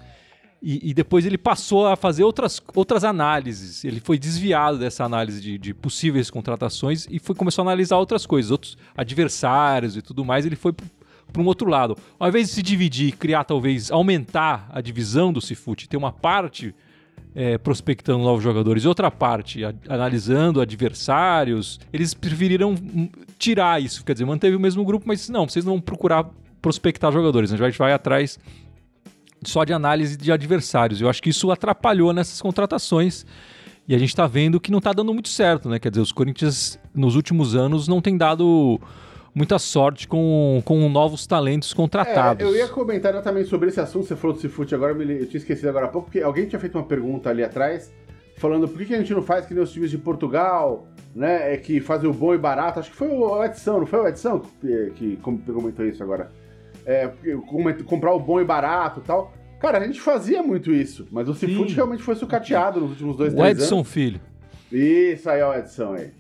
E, 0.61 0.91
e, 0.91 0.95
depois 0.95 1.25
ele 1.25 1.39
passou 1.39 1.87
a 1.87 1.95
fazer 1.95 2.25
outras, 2.25 2.61
outras 2.75 3.05
análises. 3.05 3.85
Ele 3.85 4.01
foi 4.01 4.19
desviado 4.19 4.77
dessa 4.77 5.05
análise 5.05 5.41
de, 5.41 5.57
de 5.57 5.73
possíveis 5.73 6.31
contratações 6.31 7.07
e 7.09 7.21
foi 7.21 7.37
começou 7.37 7.63
a 7.63 7.67
analisar 7.67 7.97
outras 7.97 8.27
coisas, 8.27 8.51
outros 8.51 8.77
adversários 8.97 9.97
e 9.97 10.03
tudo 10.03 10.25
mais. 10.25 10.45
Ele 10.45 10.57
foi 10.57 10.73
para 10.73 11.43
um 11.43 11.47
outro 11.47 11.69
lado. 11.69 11.97
Ao 12.19 12.29
invés 12.29 12.49
de 12.49 12.55
se 12.55 12.63
dividir, 12.63 13.17
criar 13.17 13.45
talvez 13.45 13.91
aumentar 13.91 14.69
a 14.73 14.81
divisão 14.81 15.33
do 15.33 15.41
Cifute, 15.41 15.89
ter 15.89 15.97
uma 15.97 16.11
parte 16.11 16.75
é, 17.35 17.57
prospectando 17.59 18.25
novos 18.25 18.43
jogadores 18.43 18.85
e 18.85 18.89
outra 18.89 19.11
parte 19.11 19.65
a, 19.65 19.73
analisando 19.89 20.61
adversários, 20.61 21.79
eles 21.93 22.15
preferiram 22.15 22.75
tirar 23.39 23.81
isso, 23.81 24.05
quer 24.05 24.15
dizer, 24.15 24.25
manteve 24.25 24.57
o 24.57 24.61
mesmo 24.61 24.85
grupo, 24.85 25.05
mas 25.07 25.29
não, 25.29 25.49
vocês 25.49 25.65
não 25.65 25.75
vão 25.75 25.81
procurar 25.81 26.29
prospectar 26.61 27.13
jogadores, 27.13 27.53
a 27.53 27.57
gente 27.57 27.79
vai 27.79 27.93
atrás 27.93 28.39
só 29.45 29.65
de 29.65 29.73
análise 29.73 30.17
de 30.17 30.33
adversários. 30.33 31.01
Eu 31.01 31.09
acho 31.09 31.23
que 31.23 31.31
isso 31.31 31.51
atrapalhou 31.51 32.13
nessas 32.13 32.41
contratações. 32.41 33.25
E 33.87 33.95
a 33.95 33.99
gente 33.99 34.11
está 34.11 34.27
vendo 34.27 34.61
que 34.61 34.71
não 34.71 34.79
está 34.79 34.93
dando 34.93 35.15
muito 35.15 35.31
certo, 35.31 35.69
né? 35.69 35.79
Quer 35.79 35.89
dizer, 35.89 36.03
os 36.03 36.13
Corinthians 36.13 36.79
nos 36.95 37.17
últimos 37.17 37.55
anos 37.55 37.89
não 37.89 38.03
tem 38.03 38.19
dado 38.19 38.79
muita 39.35 39.59
sorte 39.59 40.07
com, 40.07 40.61
com 40.65 40.89
novos 40.89 41.27
talentos 41.27 41.73
contratados. 41.73 42.45
É, 42.45 42.51
eu 42.51 42.55
ia 42.55 42.69
comentar 42.69 43.13
exatamente 43.13 43.49
sobre 43.49 43.69
esse 43.69 43.81
assunto, 43.81 44.07
você 44.07 44.17
falou 44.17 44.37
do 44.37 44.41
Cifute 44.41 44.75
agora, 44.75 44.93
eu 44.93 45.27
tinha 45.27 45.39
esquecido 45.39 45.69
agora 45.69 45.87
há 45.87 45.89
pouco, 45.89 46.07
porque 46.07 46.21
alguém 46.21 46.47
tinha 46.47 46.59
feito 46.59 46.77
uma 46.77 46.85
pergunta 46.85 47.31
ali 47.31 47.43
atrás, 47.43 47.93
falando 48.37 48.69
por 48.69 48.85
que, 48.85 48.95
a 48.95 48.99
gente 48.99 49.15
não 49.15 49.23
faz 49.23 49.47
que 49.47 49.55
nem 49.55 49.63
os 49.63 49.73
times 49.73 49.91
de 49.91 49.99
Portugal, 49.99 50.87
né, 51.15 51.55
é 51.55 51.57
que 51.57 51.81
fazem 51.81 52.11
o 52.11 52.13
bom 52.13 52.35
e 52.35 52.39
barato, 52.39 52.81
acho 52.81 52.91
que 52.91 52.97
foi 52.97 53.09
o 53.09 53.45
Edson, 53.45 53.79
não 53.79 53.87
foi 53.87 54.01
o 54.01 54.09
Edson 54.09 54.43
que, 54.61 54.93
que 54.97 55.19
comentou 55.23 55.87
isso 55.87 56.03
agora? 56.03 56.31
É, 56.91 57.13
comprar 57.85 58.15
o 58.15 58.19
bom 58.19 58.41
e 58.41 58.45
barato 58.45 59.01
e 59.01 59.03
tal. 59.03 59.35
Cara, 59.61 59.77
a 59.77 59.87
gente 59.87 60.01
fazia 60.01 60.43
muito 60.43 60.73
isso, 60.73 61.07
mas 61.11 61.29
o 61.29 61.35
Cifute 61.35 61.75
realmente 61.75 62.03
foi 62.03 62.15
sucateado 62.15 62.81
nos 62.81 62.93
últimos 62.93 63.17
dois, 63.17 63.35
o 63.35 63.37
três 63.37 63.59
Edson 63.59 63.77
anos. 63.77 63.91
Filho. 63.91 64.21
Isso 64.73 65.29
aí, 65.29 65.43
ó, 65.43 65.55
Edson 65.55 65.93
aí. 65.93 66.11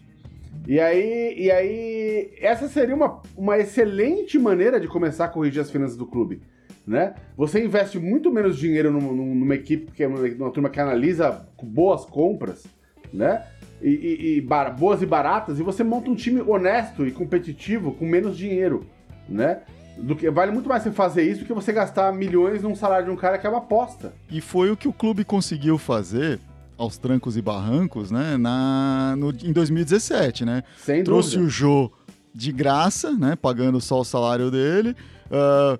E 0.66 0.78
aí, 0.78 1.35
e 1.38 1.50
aí, 1.50 2.31
essa 2.42 2.68
seria 2.68 2.94
uma, 2.94 3.22
uma 3.35 3.57
excelente 3.57 4.38
maneira 4.38 4.78
de 4.78 4.87
começar 4.87 5.24
a 5.24 5.28
corrigir 5.28 5.62
as 5.62 5.70
finanças 5.70 5.96
do 5.96 6.04
clube. 6.04 6.42
Né? 6.87 7.14
Você 7.37 7.64
investe 7.64 7.98
muito 7.98 8.31
menos 8.31 8.59
dinheiro 8.59 8.90
numa, 8.90 9.12
numa 9.12 9.54
equipe 9.54 9.92
que 9.92 10.02
é 10.02 10.07
uma, 10.09 10.20
uma, 10.20 10.50
turma 10.50 10.68
que 10.68 10.78
analisa 10.78 11.46
boas 11.62 12.04
compras, 12.04 12.66
né? 13.12 13.46
E, 13.81 13.88
e, 13.88 14.37
e 14.37 14.40
bar, 14.40 14.70
boas 14.76 15.00
e 15.00 15.07
baratas, 15.07 15.59
e 15.59 15.62
você 15.62 15.85
monta 15.85 16.11
um 16.11 16.14
time 16.14 16.40
honesto 16.40 17.07
e 17.07 17.12
competitivo 17.12 17.92
com 17.92 18.04
menos 18.04 18.37
dinheiro, 18.37 18.87
né? 19.28 19.61
Do 20.00 20.14
que, 20.14 20.30
vale 20.30 20.52
muito 20.52 20.68
mais 20.68 20.82
você 20.82 20.90
fazer 20.90 21.28
isso 21.28 21.40
do 21.40 21.46
que 21.46 21.52
você 21.52 21.72
gastar 21.72 22.12
milhões 22.12 22.62
num 22.62 22.74
salário 22.74 23.06
de 23.06 23.12
um 23.12 23.16
cara 23.16 23.38
que 23.38 23.46
é 23.46 23.50
uma 23.50 23.58
aposta. 23.58 24.12
E 24.30 24.40
foi 24.40 24.70
o 24.70 24.76
que 24.76 24.88
o 24.88 24.92
clube 24.92 25.24
conseguiu 25.24 25.76
fazer 25.76 26.38
aos 26.78 26.96
trancos 26.96 27.37
e 27.37 27.42
barrancos, 27.42 28.11
né? 28.11 28.37
Na, 28.37 29.16
no, 29.18 29.30
em 29.30 29.52
2017, 29.52 30.44
né? 30.44 30.62
Sem 30.78 31.02
Trouxe 31.02 31.30
dúvida. 31.30 31.46
o 31.46 31.50
Jô 31.50 31.92
de 32.32 32.52
graça, 32.52 33.11
né? 33.11 33.34
Pagando 33.34 33.80
só 33.80 34.00
o 34.00 34.04
salário 34.04 34.50
dele. 34.50 34.94
Uh, 35.26 35.78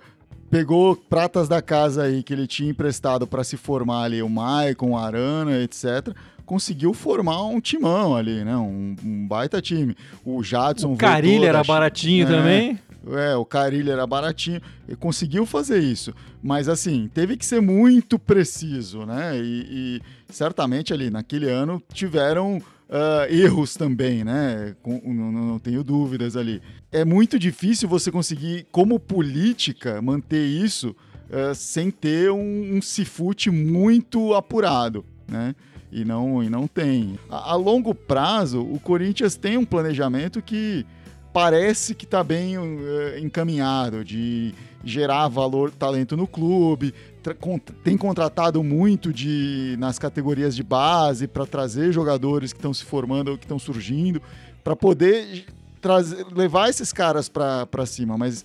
pegou 0.51 0.97
pratas 0.97 1.49
da 1.49 1.63
casa 1.63 2.03
aí 2.03 2.23
que 2.23 2.33
ele 2.33 2.47
tinha 2.47 2.71
emprestado 2.71 3.27
para 3.27 3.45
se 3.45 3.57
formar 3.57 4.03
ali, 4.03 4.21
o 4.23 4.29
Maicon, 4.29 4.91
o 4.91 4.97
Arana, 4.97 5.63
etc. 5.63 6.15
Conseguiu 6.45 6.93
formar 6.93 7.45
um 7.45 7.61
timão 7.61 8.17
ali, 8.17 8.45
né? 8.45 8.57
Um, 8.57 8.97
um 9.05 9.29
baita 9.29 9.63
time. 9.63 9.95
O 10.25 10.43
Jadson. 10.43 10.95
O 10.95 10.97
Carilho 10.97 11.45
era 11.45 11.63
baratinho 11.63 12.27
é, 12.27 12.31
também. 12.31 12.79
É, 13.07 13.37
o 13.37 13.45
Carilho 13.45 13.93
era 13.93 14.07
baratinho. 14.07 14.61
Conseguiu 14.99 15.47
fazer 15.47 15.79
isso. 15.79 16.13
Mas, 16.43 16.69
assim, 16.69 17.09
teve 17.13 17.37
que 17.37 17.47
ser 17.47 17.61
muito 17.61 18.19
preciso, 18.19 19.07
né? 19.07 19.39
E, 19.39 20.01
e 20.29 20.33
certamente 20.33 20.93
ali, 20.93 21.11
naquele 21.11 21.49
ano, 21.49 21.83
tiveram 21.93 22.59
uh, 22.89 23.33
erros 23.33 23.75
também, 23.75 24.25
né? 24.25 24.75
Com, 24.83 25.01
não, 25.05 25.31
não, 25.33 25.59
tenho 25.59 25.85
dúvidas 25.85 26.37
ali. 26.37 26.61
É 26.91 27.05
muito 27.05 27.39
difícil 27.39 27.89
você 27.89 28.11
conseguir, 28.11 28.67
como 28.73 28.99
política, 28.99 30.03
manter 30.03 30.45
isso 30.45 30.95
uh, 31.31 31.55
sem 31.55 31.91
ter 31.91 32.31
um, 32.31 32.77
um 32.77 32.83
cifute 32.83 33.51
muito 33.51 34.35
apurado, 34.35 35.05
né? 35.27 35.55
E 35.91 36.05
não, 36.05 36.43
e 36.43 36.51
não 36.51 36.67
tem. 36.67 37.19
A, 37.31 37.53
a 37.53 37.55
longo 37.55 37.95
prazo, 37.95 38.61
o 38.61 38.79
Corinthians 38.79 39.37
tem 39.37 39.57
um 39.57 39.65
planejamento 39.65 40.43
que 40.43 40.85
parece 41.39 41.95
que 41.95 42.05
está 42.05 42.25
bem 42.25 42.59
uh, 42.59 43.17
encaminhado 43.23 44.05
de 44.05 44.53
gerar 44.83 45.29
valor, 45.29 45.71
talento 45.71 46.17
no 46.17 46.27
clube, 46.27 46.93
tem 47.85 47.97
contratado 47.97 48.61
muito 48.65 49.13
de 49.13 49.77
nas 49.79 50.01
categorias 50.01 50.57
de 50.57 50.65
base 50.65 51.29
para 51.29 51.47
trazer 51.47 51.93
jogadores 51.93 52.53
que 52.53 52.59
estão 52.59 52.75
se 52.75 52.85
formando, 52.85 53.39
que 53.39 53.45
estão 53.45 53.57
surgindo, 53.57 54.21
para 54.65 54.75
poder 54.75 55.47
trazer, 55.81 56.27
levar 56.35 56.71
esses 56.71 56.93
caras 56.93 57.29
para 57.29 57.87
cima, 57.87 58.19
mas 58.19 58.45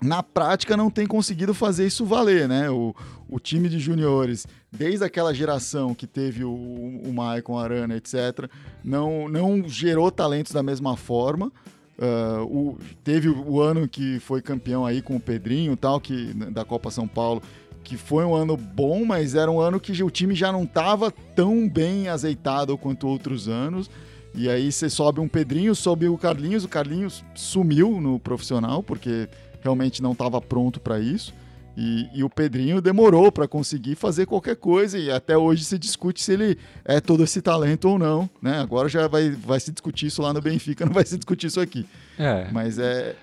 na 0.00 0.22
prática 0.22 0.76
não 0.76 0.90
tem 0.90 1.04
conseguido 1.04 1.52
fazer 1.52 1.84
isso 1.84 2.06
valer, 2.06 2.48
né? 2.48 2.70
O, 2.70 2.94
o 3.28 3.40
time 3.40 3.68
de 3.68 3.80
juniores, 3.80 4.46
desde 4.70 5.04
aquela 5.04 5.34
geração 5.34 5.96
que 5.96 6.06
teve 6.06 6.44
o, 6.44 6.52
o 6.52 7.12
Maicon, 7.12 7.58
Arana, 7.58 7.96
etc., 7.96 8.48
não, 8.84 9.28
não 9.28 9.68
gerou 9.68 10.12
talentos 10.12 10.52
da 10.52 10.62
mesma 10.62 10.96
forma. 10.96 11.50
Uh, 11.98 12.44
o, 12.44 12.78
teve 13.02 13.28
o 13.28 13.60
ano 13.60 13.88
que 13.88 14.20
foi 14.20 14.40
campeão 14.40 14.86
aí 14.86 15.02
com 15.02 15.16
o 15.16 15.20
Pedrinho 15.20 15.76
tal, 15.76 16.00
que, 16.00 16.32
da 16.32 16.64
Copa 16.64 16.92
São 16.92 17.08
Paulo, 17.08 17.42
que 17.82 17.96
foi 17.96 18.24
um 18.24 18.34
ano 18.34 18.56
bom, 18.56 19.04
mas 19.04 19.34
era 19.34 19.50
um 19.50 19.60
ano 19.60 19.80
que 19.80 20.02
o 20.02 20.10
time 20.10 20.34
já 20.34 20.52
não 20.52 20.62
estava 20.62 21.10
tão 21.10 21.68
bem 21.68 22.08
azeitado 22.08 22.76
quanto 22.78 23.08
outros 23.08 23.48
anos. 23.48 23.90
E 24.34 24.48
aí 24.48 24.70
você 24.70 24.88
sobe 24.88 25.20
um 25.20 25.26
Pedrinho, 25.26 25.74
sobe 25.74 26.08
o 26.08 26.16
Carlinhos, 26.16 26.64
o 26.64 26.68
Carlinhos 26.68 27.24
sumiu 27.34 28.00
no 28.00 28.20
profissional, 28.20 28.82
porque 28.82 29.28
realmente 29.60 30.02
não 30.02 30.12
estava 30.12 30.40
pronto 30.40 30.78
para 30.78 31.00
isso. 31.00 31.34
E, 31.80 32.08
e, 32.12 32.24
o 32.24 32.28
Pedrinho 32.28 32.80
demorou 32.80 33.30
para 33.30 33.46
conseguir 33.46 33.94
fazer 33.94 34.26
qualquer 34.26 34.56
coisa 34.56 34.98
e 34.98 35.12
até 35.12 35.38
hoje 35.38 35.64
se 35.64 35.78
discute 35.78 36.20
se 36.20 36.32
ele 36.32 36.58
é 36.84 37.00
todo 37.00 37.22
esse 37.22 37.40
talento 37.40 37.88
ou 37.88 37.96
não, 37.96 38.28
né? 38.42 38.58
Agora 38.58 38.88
já 38.88 39.06
vai, 39.06 39.30
vai 39.30 39.60
se 39.60 39.70
discutir 39.70 40.06
isso 40.06 40.20
lá 40.20 40.32
no 40.32 40.40
Benfica, 40.40 40.82
não 40.84 40.92
vai 40.92 41.06
se 41.06 41.16
discutir 41.16 41.46
isso 41.46 41.60
aqui. 41.60 41.86
É. 42.18 42.48
Mas 42.50 42.80
é. 42.80 43.14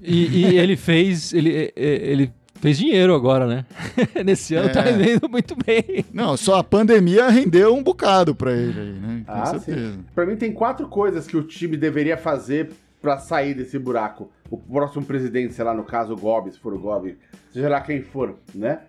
E, 0.00 0.26
e 0.26 0.44
ele 0.56 0.76
fez, 0.76 1.32
ele, 1.34 1.72
ele 1.74 2.32
fez 2.60 2.78
dinheiro 2.78 3.12
agora, 3.12 3.44
né? 3.44 3.66
Nesse 4.24 4.54
ano 4.54 4.72
tá 4.72 4.82
é. 4.82 4.84
tá 4.84 4.90
rendendo 4.90 5.28
muito 5.28 5.56
bem. 5.56 6.04
Não, 6.12 6.36
só 6.36 6.60
a 6.60 6.62
pandemia 6.62 7.28
rendeu 7.28 7.74
um 7.74 7.82
bocado 7.82 8.36
para 8.36 8.52
ele 8.52 8.80
aí, 8.80 8.92
né? 8.92 9.22
Com 9.26 9.32
ah, 9.32 9.46
certeza. 9.46 9.98
Para 10.14 10.26
mim 10.26 10.36
tem 10.36 10.52
quatro 10.52 10.86
coisas 10.86 11.26
que 11.26 11.36
o 11.36 11.42
time 11.42 11.76
deveria 11.76 12.16
fazer 12.16 12.70
para 13.00 13.18
sair 13.18 13.54
desse 13.54 13.78
buraco. 13.78 14.30
O 14.50 14.56
próximo 14.56 15.04
presidente, 15.04 15.54
sei 15.54 15.64
lá, 15.64 15.74
no 15.74 15.84
caso 15.84 16.14
o 16.14 16.16
Gobi, 16.16 16.52
se 16.52 16.58
for 16.58 16.72
o 16.72 16.78
Gobi, 16.78 17.18
seja 17.52 17.68
lá 17.68 17.80
quem 17.80 18.02
for, 18.02 18.36
né? 18.54 18.80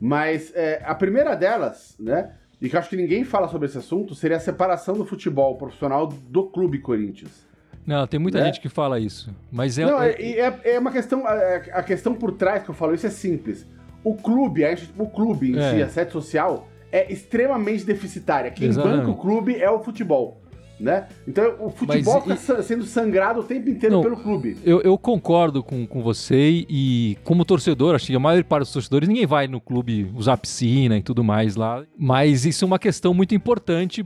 Mas 0.00 0.52
é, 0.54 0.82
a 0.84 0.94
primeira 0.94 1.34
delas, 1.34 1.94
né? 1.98 2.32
E 2.60 2.68
que 2.68 2.76
eu 2.76 2.80
acho 2.80 2.88
que 2.88 2.96
ninguém 2.96 3.24
fala 3.24 3.48
sobre 3.48 3.66
esse 3.66 3.76
assunto, 3.76 4.14
seria 4.14 4.36
a 4.36 4.40
separação 4.40 4.94
do 4.94 5.04
futebol 5.04 5.56
profissional 5.56 6.06
do 6.06 6.44
clube 6.44 6.78
Corinthians. 6.78 7.46
Não, 7.86 8.06
tem 8.06 8.18
muita 8.18 8.38
né? 8.38 8.46
gente 8.46 8.60
que 8.60 8.68
fala 8.68 8.98
isso. 8.98 9.30
Mas 9.50 9.78
é. 9.78 9.84
Não, 9.84 10.02
é, 10.02 10.10
é, 10.10 10.60
é 10.64 10.78
uma 10.78 10.90
questão. 10.90 11.24
A, 11.26 11.82
questão 11.82 12.14
por 12.14 12.32
trás 12.32 12.62
que 12.62 12.70
eu 12.70 12.74
falo 12.74 12.94
isso 12.94 13.06
é 13.06 13.10
simples. 13.10 13.66
O 14.02 14.14
clube, 14.14 14.64
a 14.64 14.76
o 14.98 15.08
clube 15.08 15.52
em 15.52 15.58
é. 15.58 15.70
si, 15.70 15.82
a 15.82 15.88
sede 15.88 16.12
social, 16.12 16.68
é 16.90 17.12
extremamente 17.12 17.84
deficitária. 17.84 18.50
Quem 18.50 18.68
Exatamente. 18.68 19.00
banca 19.00 19.10
o 19.10 19.16
clube 19.16 19.56
é 19.56 19.70
o 19.70 19.80
futebol 19.80 20.40
né? 20.78 21.06
Então 21.26 21.56
o 21.60 21.70
futebol 21.70 22.20
fica 22.22 22.34
e... 22.34 22.62
sendo 22.62 22.84
sangrado 22.84 23.40
o 23.40 23.42
tempo 23.42 23.68
inteiro 23.70 23.96
Não, 23.96 24.02
pelo 24.02 24.16
clube. 24.16 24.56
Eu, 24.64 24.80
eu, 24.82 24.96
concordo 24.98 25.62
com, 25.62 25.86
com 25.86 26.02
você 26.02 26.66
e 26.68 27.16
como 27.24 27.44
torcedor, 27.44 27.94
acho 27.94 28.06
que 28.06 28.14
a 28.14 28.20
maior 28.20 28.42
parte 28.44 28.64
dos 28.64 28.72
torcedores, 28.72 29.08
ninguém 29.08 29.26
vai 29.26 29.48
no 29.48 29.60
clube 29.60 30.10
usar 30.14 30.36
piscina 30.36 30.96
e 30.96 31.02
tudo 31.02 31.24
mais 31.24 31.56
lá. 31.56 31.84
Mas 31.98 32.44
isso 32.44 32.64
é 32.64 32.66
uma 32.66 32.78
questão 32.78 33.14
muito 33.14 33.34
importante 33.34 34.04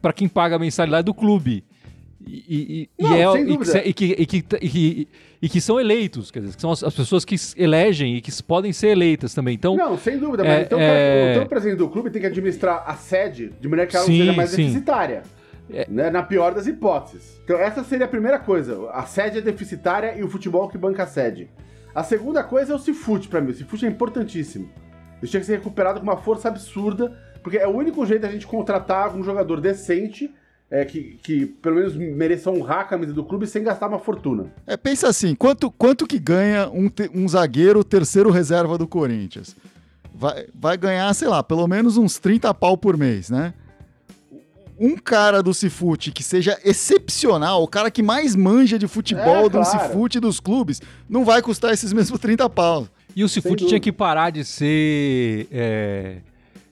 para 0.00 0.12
quem 0.12 0.28
paga 0.28 0.56
a 0.56 0.58
mensalidade 0.58 1.04
do 1.04 1.14
clube. 1.14 1.64
E, 2.26 2.88
e, 2.98 3.02
Não, 3.02 3.14
é, 3.14 3.88
e, 3.88 3.94
que, 3.94 4.04
e, 4.04 4.26
que, 4.26 4.36
e, 4.60 4.68
que, 4.68 5.08
e, 5.40 5.48
que, 5.48 5.60
são 5.60 5.80
eleitos, 5.80 6.30
quer 6.30 6.40
dizer, 6.40 6.54
que 6.54 6.60
são 6.60 6.70
as, 6.70 6.84
as, 6.84 6.94
pessoas 6.94 7.24
que 7.24 7.34
elegem 7.56 8.16
e 8.16 8.20
que 8.20 8.30
podem 8.42 8.72
ser 8.72 8.88
eleitas 8.88 9.32
também. 9.32 9.54
Então, 9.54 9.74
Não, 9.74 9.96
sem 9.96 10.18
dúvida, 10.18 10.44
mas 10.44 10.52
é, 10.52 10.62
então, 10.62 10.78
é... 10.78 11.32
então 11.32 11.44
o 11.44 11.48
presidente 11.48 11.78
do 11.78 11.88
clube 11.88 12.10
tem 12.10 12.20
que 12.20 12.26
administrar 12.26 12.84
a 12.86 12.94
sede 12.94 13.52
de 13.58 13.68
maneira 13.68 13.90
que 13.90 13.96
ela 13.96 14.04
sim, 14.04 14.18
seja 14.18 14.32
mais 14.34 14.50
sim. 14.50 14.64
deficitária. 14.64 15.22
É... 15.72 15.86
Né, 15.88 16.10
na 16.10 16.22
pior 16.22 16.52
das 16.52 16.66
hipóteses. 16.66 17.40
Então, 17.44 17.56
essa 17.56 17.84
seria 17.84 18.04
a 18.04 18.08
primeira 18.08 18.40
coisa. 18.40 18.90
A 18.90 19.04
sede 19.04 19.38
é 19.38 19.40
deficitária 19.40 20.16
e 20.18 20.22
o 20.22 20.28
futebol 20.28 20.68
que 20.68 20.76
banca 20.76 21.04
a 21.04 21.06
sede. 21.06 21.48
A 21.94 22.02
segunda 22.02 22.42
coisa 22.42 22.72
é 22.72 22.76
o 22.76 22.78
Cifute 22.78 23.28
para 23.28 23.40
mim. 23.40 23.52
O 23.52 23.54
Cifute 23.54 23.86
é 23.86 23.88
importantíssimo. 23.88 24.68
Ele 25.22 25.30
tinha 25.30 25.40
que 25.40 25.46
ser 25.46 25.56
recuperado 25.56 26.00
com 26.00 26.04
uma 26.04 26.16
força 26.16 26.48
absurda, 26.48 27.16
porque 27.40 27.56
é 27.56 27.68
o 27.68 27.70
único 27.70 28.04
jeito 28.04 28.22
da 28.22 28.28
gente 28.28 28.46
contratar 28.46 29.14
um 29.16 29.22
jogador 29.22 29.60
decente 29.60 30.34
é, 30.70 30.84
que, 30.84 31.18
que 31.22 31.46
pelo 31.46 31.76
menos 31.76 31.96
mereça 31.96 32.50
honrar 32.50 32.80
a 32.80 32.84
camisa 32.84 33.12
do 33.12 33.24
clube 33.24 33.46
sem 33.46 33.62
gastar 33.62 33.88
uma 33.88 33.98
fortuna. 33.98 34.52
É, 34.66 34.76
pensa 34.76 35.08
assim, 35.08 35.34
quanto, 35.34 35.70
quanto 35.70 36.06
que 36.06 36.18
ganha 36.18 36.68
um, 36.70 36.90
um 37.14 37.28
zagueiro 37.28 37.82
terceiro 37.82 38.30
reserva 38.30 38.78
do 38.78 38.86
Corinthians? 38.86 39.56
vai, 40.20 40.46
vai 40.54 40.76
ganhar, 40.76 41.12
sei 41.14 41.28
lá, 41.28 41.42
pelo 41.42 41.66
menos 41.66 41.96
uns 41.96 42.18
30 42.18 42.52
pau 42.52 42.76
por 42.76 42.96
mês, 42.96 43.30
né? 43.30 43.54
Um 44.78 44.96
cara 44.96 45.42
do 45.42 45.52
Cifute 45.52 46.10
que 46.10 46.22
seja 46.22 46.58
excepcional, 46.64 47.62
o 47.62 47.68
cara 47.68 47.90
que 47.90 48.02
mais 48.02 48.34
manja 48.36 48.78
de 48.78 48.86
futebol 48.86 49.46
É, 49.46 49.48
do 49.48 49.60
claro. 49.60 49.66
Cifute 49.66 50.20
dos 50.20 50.40
clubes, 50.40 50.80
não 51.08 51.24
vai 51.24 51.42
custar 51.42 51.72
esses 51.72 51.92
mesmos 51.92 52.18
30 52.20 52.48
pau. 52.50 52.86
E 53.14 53.24
o 53.24 53.28
Cifute 53.28 53.66
tinha 53.66 53.80
que 53.80 53.92
parar 53.92 54.30
de 54.30 54.44
ser. 54.44 55.48
é, 55.50 56.18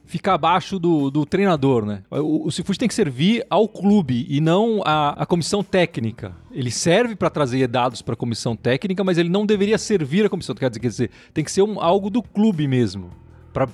ficar 0.09 0.35
abaixo 0.35 0.79
do, 0.79 1.11
do 1.11 1.25
treinador, 1.25 1.85
né? 1.87 2.03
O, 2.11 2.47
o 2.49 2.51
Cifute 2.51 2.79
tem 2.79 2.88
que 2.88 2.94
servir 2.94 3.44
ao 3.49 3.68
clube 3.68 4.27
e 4.29 4.40
não 4.40 4.83
à, 4.85 5.11
à 5.23 5.27
comissão 5.27 5.62
técnica. 5.62 6.35
Ele 6.51 6.71
serve 6.71 7.14
para 7.14 7.31
trazer 7.31 7.66
dados 7.68 8.03
para 8.03 8.14
a 8.14 8.16
comissão 8.16 8.57
técnica, 8.57 9.05
mas 9.05 9.18
ele 9.18 9.29
não 9.29 9.47
deveria 9.47 9.79
servir 9.79 10.27
a 10.27 10.29
comissão. 10.29 10.55
Quer 10.55 10.68
dizer, 10.71 10.81
quer 10.81 10.88
dizer 10.88 11.11
tem 11.33 11.44
que 11.44 11.53
ser 11.53 11.62
um- 11.62 11.81
algo 11.81 12.11
do 12.11 12.23
clube 12.23 12.66
mesmo. 12.66 13.11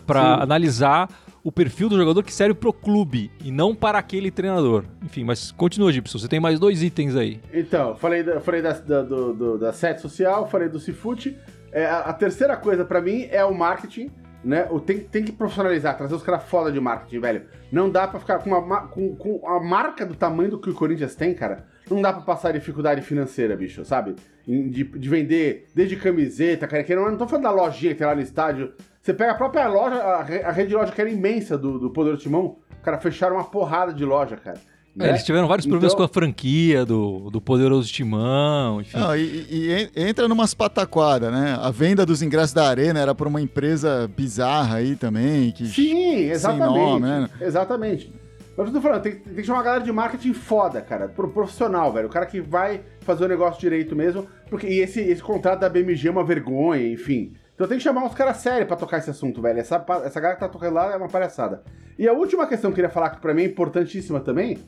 Para 0.07 0.43
analisar 0.43 1.11
o 1.43 1.53
perfil 1.53 1.89
do 1.91 1.97
jogador 1.99 2.23
que 2.23 2.33
serve 2.33 2.55
pro 2.55 2.73
clube 2.73 3.31
e 3.45 3.51
não 3.51 3.75
para 3.75 3.99
aquele 3.99 4.31
treinador. 4.31 4.85
Enfim, 5.03 5.25
mas 5.25 5.53
continua, 5.53 5.93
Gibson. 5.93 6.19
Você 6.19 6.27
tem 6.29 6.41
mais 6.41 6.59
dois 6.59 6.83
itens 6.83 7.15
aí. 7.15 7.39
Então, 7.53 7.95
falei, 7.97 8.23
da, 8.23 8.41
falei 8.41 8.63
da, 8.63 8.73
da, 8.73 9.03
do, 9.03 9.35
do- 9.35 9.59
da 9.59 9.73
sede 9.73 10.01
social, 10.01 10.49
falei 10.49 10.69
do 10.71 10.81
Cifute. 10.81 11.37
É, 11.71 11.85
a, 11.87 11.99
a 12.01 12.13
terceira 12.15 12.57
coisa 12.57 12.85
pra 12.85 13.03
mim 13.03 13.27
é 13.31 13.45
o 13.45 13.53
marketing, 13.55 14.11
né? 14.45 14.69
Tem, 14.85 14.99
tem 15.01 15.25
que 15.25 15.33
profissionalizar, 15.33 15.97
trazer 15.97 16.15
os 16.15 16.23
caras 16.23 16.45
foda 16.45 16.71
de 16.71 16.81
marketing, 16.81 17.21
velho. 17.21 17.43
Não 17.73 17.89
dá 17.89 18.07
pra 18.07 18.21
ficar 18.21 18.39
com, 18.39 18.51
uma, 18.51 18.61
ma- 18.61 18.87
com, 18.89 19.17
com 19.17 19.49
a 19.49 19.59
marca 19.61 20.05
do 20.05 20.15
tamanho 20.15 20.51
do 20.51 20.59
que 20.61 20.71
o 20.71 20.75
Corinthians 20.75 21.15
tem, 21.15 21.35
cara. 21.35 21.65
Não 21.91 22.01
dá 22.01 22.13
pra 22.13 22.23
passar 22.23 22.53
dificuldade 22.53 23.01
financeira, 23.03 23.57
bicho, 23.57 23.85
sabe? 23.85 24.15
De, 24.47 24.85
de 24.85 25.09
vender 25.09 25.67
desde 25.75 25.97
camiseta, 25.97 26.67
cara. 26.69 26.83
Que 26.85 26.95
não, 26.95 27.11
não 27.11 27.17
tô 27.19 27.27
falando 27.27 27.45
da 27.45 27.51
lojinha 27.51 27.93
que 27.93 27.99
tem 27.99 28.07
lá 28.07 28.15
no 28.15 28.21
estádio. 28.23 28.73
Você 29.01 29.13
pega 29.13 29.33
a 29.33 29.35
própria 29.35 29.67
loja, 29.69 29.97
a, 29.97 30.21
a 30.21 30.51
rede 30.53 30.69
de 30.71 30.75
loja 30.75 30.93
que 30.93 31.01
era 31.01 31.11
imensa 31.11 31.59
do, 31.59 31.79
do 31.79 31.91
Poder 31.91 32.17
Timão. 32.17 32.59
Cara, 32.83 32.99
fecharam 32.99 33.37
uma 33.37 33.45
porrada 33.45 33.93
de 33.93 34.05
loja, 34.05 34.37
cara. 34.37 34.59
É, 34.99 35.03
né? 35.05 35.09
eles 35.11 35.25
tiveram 35.25 35.49
vários 35.49 35.67
problemas 35.67 35.93
Então- 35.93 36.07
com 36.07 36.11
a 36.11 36.13
franquia 36.13 36.85
do, 36.85 37.29
do 37.31 37.41
Poderoso 37.41 37.93
Timão, 37.93 38.81
enfim. 38.81 38.97
Não, 38.99 39.17
e, 39.17 39.47
e 39.51 39.73
en- 39.73 40.09
entra 40.09 40.29
numas 40.29 40.55
pataquadas, 40.55 41.33
né? 41.33 41.59
A 41.61 41.71
venda 41.71 42.07
dos 42.07 42.23
ingressos 42.23 42.53
da 42.53 42.69
Arena 42.69 43.01
era 43.01 43.15
por 43.15 43.27
uma 43.27 43.41
empresa 43.41 44.09
bizarra 44.17 44.77
aí 44.77 44.95
também. 44.97 45.51
Que... 45.51 45.67
Sim, 45.67 46.31
exatamente. 46.31 46.79
nome, 46.79 47.01
né? 47.07 47.29
Exatamente. 47.41 48.13
Mas 48.57 48.69
eu 48.69 48.73
tô 48.73 48.81
falando, 48.81 49.03
tem, 49.03 49.17
tem 49.17 49.35
que 49.35 49.43
chamar 49.43 49.59
uma 49.59 49.65
galera 49.65 49.83
de 49.85 49.91
marketing 49.91 50.33
foda, 50.33 50.81
cara. 50.81 51.09
Pro 51.09 51.29
profissional, 51.29 51.93
velho. 51.93 52.07
O 52.07 52.11
cara 52.11 52.25
que 52.25 52.41
vai 52.41 52.83
fazer 53.01 53.25
o 53.25 53.29
negócio 53.29 53.61
direito 53.61 53.97
mesmo. 53.97 54.27
Porque, 54.49 54.69
e 54.69 54.79
esse, 54.79 55.01
esse 55.01 55.21
contrato 55.21 55.59
da 55.61 55.69
BMG 55.69 56.07
é 56.07 56.11
uma 56.13 56.23
vergonha, 56.25 56.87
enfim. 56.93 57.33
Então 57.57 57.67
tem 57.67 57.79
que 57.79 57.83
chamar 57.85 58.05
uns 58.05 58.15
caras 58.15 58.37
sérios 58.37 58.69
pra 58.69 58.77
tocar 58.77 58.99
esse 58.99 59.11
assunto, 59.11 59.43
velho. 59.43 59.59
Essa, 59.59 59.85
essa 60.05 60.21
galera 60.21 60.35
que 60.37 60.41
tá 60.41 60.49
tocando 60.49 60.75
lá 60.75 60.93
é 60.93 60.97
uma 60.97 61.09
palhaçada. 61.09 61.63
E 61.99 62.07
a 62.07 62.13
última 62.13 62.47
questão 62.47 62.71
que 62.71 62.75
eu 62.75 62.85
queria 62.85 62.91
falar 62.91 63.11
que 63.11 63.21
pra 63.21 63.35
mim 63.35 63.43
é 63.43 63.47
importantíssima 63.47 64.21
também. 64.21 64.59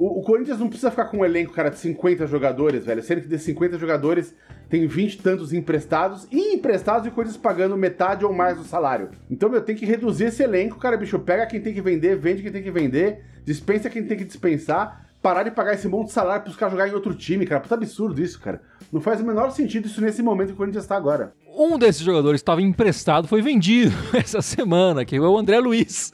O, 0.00 0.20
o 0.20 0.22
Corinthians 0.22 0.58
não 0.58 0.68
precisa 0.68 0.90
ficar 0.90 1.04
com 1.04 1.18
um 1.18 1.24
elenco, 1.26 1.52
cara, 1.52 1.68
de 1.68 1.78
50 1.78 2.26
jogadores, 2.26 2.86
velho. 2.86 3.02
Sendo 3.02 3.20
que 3.20 3.28
desses 3.28 3.44
50 3.44 3.76
jogadores 3.76 4.34
tem 4.70 4.86
20 4.86 5.12
e 5.12 5.18
tantos 5.18 5.52
emprestados 5.52 6.26
e 6.32 6.54
emprestados 6.54 7.06
e 7.06 7.10
Corinthians 7.10 7.36
pagando 7.36 7.76
metade 7.76 8.24
ou 8.24 8.32
mais 8.32 8.56
do 8.56 8.64
salário. 8.64 9.10
Então, 9.30 9.50
meu, 9.50 9.60
tem 9.60 9.76
que 9.76 9.84
reduzir 9.84 10.24
esse 10.24 10.42
elenco, 10.42 10.78
cara, 10.78 10.96
bicho. 10.96 11.18
Pega 11.18 11.44
quem 11.44 11.60
tem 11.60 11.74
que 11.74 11.82
vender, 11.82 12.16
vende 12.16 12.40
quem 12.40 12.50
tem 12.50 12.62
que 12.62 12.70
vender, 12.70 13.22
dispensa 13.44 13.90
quem 13.90 14.02
tem 14.02 14.16
que 14.16 14.24
dispensar. 14.24 15.04
Parar 15.20 15.42
de 15.42 15.50
pagar 15.50 15.74
esse 15.74 15.86
monte 15.86 16.06
de 16.06 16.12
salário 16.14 16.44
pros 16.44 16.56
caras 16.56 16.72
jogarem 16.72 16.94
em 16.94 16.96
outro 16.96 17.12
time, 17.14 17.44
cara. 17.44 17.60
Puta 17.60 17.74
absurdo 17.74 18.22
isso, 18.22 18.40
cara. 18.40 18.62
Não 18.90 19.02
faz 19.02 19.20
o 19.20 19.26
menor 19.26 19.50
sentido 19.50 19.84
isso 19.84 20.00
nesse 20.00 20.22
momento 20.22 20.48
que 20.48 20.54
o 20.54 20.56
Corinthians 20.56 20.86
tá 20.86 20.96
agora. 20.96 21.34
Um 21.54 21.78
desses 21.78 22.00
jogadores 22.00 22.40
que 22.40 22.44
estava 22.44 22.62
emprestado 22.62 23.28
foi 23.28 23.42
vendido 23.42 23.94
essa 24.16 24.40
semana, 24.40 25.04
que 25.04 25.16
é 25.16 25.20
o 25.20 25.36
André 25.36 25.60
Luiz. 25.60 26.10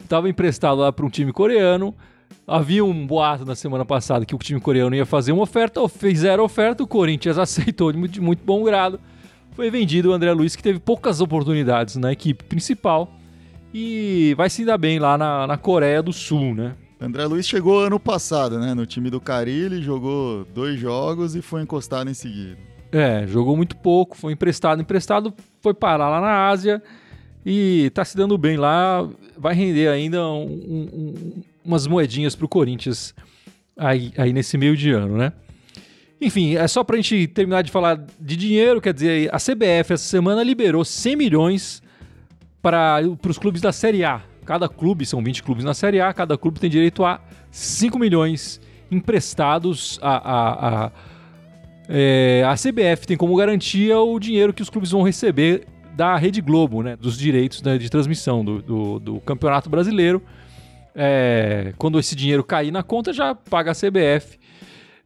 Estava 0.00 0.30
emprestado 0.30 0.78
lá 0.80 0.90
para 0.90 1.04
um 1.04 1.10
time 1.10 1.30
coreano. 1.30 1.94
Havia 2.46 2.84
um 2.84 3.06
boato 3.06 3.44
na 3.44 3.54
semana 3.54 3.84
passada 3.84 4.26
que 4.26 4.34
o 4.34 4.38
time 4.38 4.60
coreano 4.60 4.94
ia 4.96 5.06
fazer 5.06 5.32
uma 5.32 5.42
oferta, 5.42 5.86
fizeram 5.88 6.42
a 6.42 6.46
oferta, 6.46 6.82
o 6.82 6.86
Corinthians 6.86 7.38
aceitou 7.38 7.92
de 7.92 7.98
muito, 7.98 8.12
de 8.12 8.20
muito 8.20 8.42
bom 8.44 8.62
grado. 8.64 8.98
Foi 9.52 9.70
vendido 9.70 10.10
o 10.10 10.12
André 10.12 10.32
Luiz, 10.32 10.56
que 10.56 10.62
teve 10.62 10.78
poucas 10.80 11.20
oportunidades 11.20 11.96
na 11.96 12.10
equipe 12.10 12.42
principal 12.44 13.12
e 13.72 14.34
vai 14.36 14.50
se 14.50 14.64
dar 14.64 14.78
bem 14.78 14.98
lá 14.98 15.16
na, 15.16 15.46
na 15.46 15.56
Coreia 15.56 16.02
do 16.02 16.12
Sul, 16.12 16.54
né? 16.54 16.74
André 17.00 17.24
Luiz 17.26 17.46
chegou 17.46 17.80
ano 17.80 17.98
passado, 17.98 18.58
né? 18.58 18.74
No 18.74 18.86
time 18.86 19.10
do 19.10 19.20
Carilli, 19.20 19.82
jogou 19.82 20.44
dois 20.54 20.78
jogos 20.78 21.34
e 21.34 21.42
foi 21.42 21.62
encostado 21.62 22.08
em 22.08 22.14
seguida. 22.14 22.56
É, 22.90 23.26
jogou 23.26 23.56
muito 23.56 23.76
pouco, 23.76 24.16
foi 24.16 24.32
emprestado, 24.32 24.80
emprestado, 24.80 25.32
foi 25.60 25.74
parar 25.74 26.08
lá 26.08 26.20
na 26.20 26.48
Ásia 26.48 26.82
e 27.44 27.90
tá 27.94 28.04
se 28.04 28.16
dando 28.16 28.36
bem 28.38 28.56
lá, 28.56 29.08
vai 29.36 29.54
render 29.54 29.88
ainda 29.88 30.22
um- 30.28 30.44
um- 30.46 31.42
umas 31.64 31.86
moedinhas 31.86 32.34
pro 32.34 32.48
Corinthians 32.48 33.14
aí, 33.76 34.12
aí 34.16 34.32
nesse 34.32 34.56
meio 34.56 34.76
de 34.76 34.90
ano, 34.90 35.16
né? 35.16 35.32
Enfim, 36.20 36.54
é 36.54 36.68
só 36.68 36.84
pra 36.84 36.96
gente 36.96 37.26
terminar 37.26 37.62
de 37.62 37.70
falar 37.70 38.04
de 38.20 38.36
dinheiro, 38.36 38.80
quer 38.80 38.94
dizer, 38.94 39.28
a 39.34 39.38
CBF 39.38 39.92
essa 39.92 40.04
semana 40.04 40.42
liberou 40.42 40.84
100 40.84 41.16
milhões 41.16 41.82
para 42.62 43.00
os 43.28 43.38
clubes 43.38 43.60
da 43.60 43.72
Série 43.72 44.04
A. 44.04 44.22
Cada 44.44 44.68
clube, 44.68 45.04
são 45.04 45.22
20 45.22 45.42
clubes 45.42 45.64
na 45.64 45.74
Série 45.74 46.00
A, 46.00 46.12
cada 46.12 46.38
clube 46.38 46.60
tem 46.60 46.70
direito 46.70 47.04
a 47.04 47.20
5 47.50 47.98
milhões 47.98 48.60
emprestados 48.90 49.98
a, 50.02 50.16
a, 50.16 50.84
a, 50.86 50.92
é, 51.88 52.44
a 52.46 52.54
CBF 52.54 53.06
tem 53.06 53.16
como 53.16 53.34
garantia 53.34 53.98
o 53.98 54.18
dinheiro 54.20 54.52
que 54.52 54.62
os 54.62 54.70
clubes 54.70 54.90
vão 54.90 55.02
receber 55.02 55.66
da 55.96 56.16
Rede 56.16 56.40
Globo, 56.40 56.82
né, 56.82 56.96
dos 56.96 57.18
direitos 57.18 57.62
né, 57.62 57.78
de 57.78 57.90
transmissão 57.90 58.44
do, 58.44 58.62
do, 58.62 58.98
do 58.98 59.20
Campeonato 59.20 59.68
Brasileiro. 59.68 60.22
É, 60.94 61.72
quando 61.78 61.98
esse 61.98 62.14
dinheiro 62.14 62.44
cair 62.44 62.70
na 62.70 62.82
conta, 62.82 63.12
já 63.12 63.34
paga 63.34 63.70
a 63.70 63.74
CBF. 63.74 64.38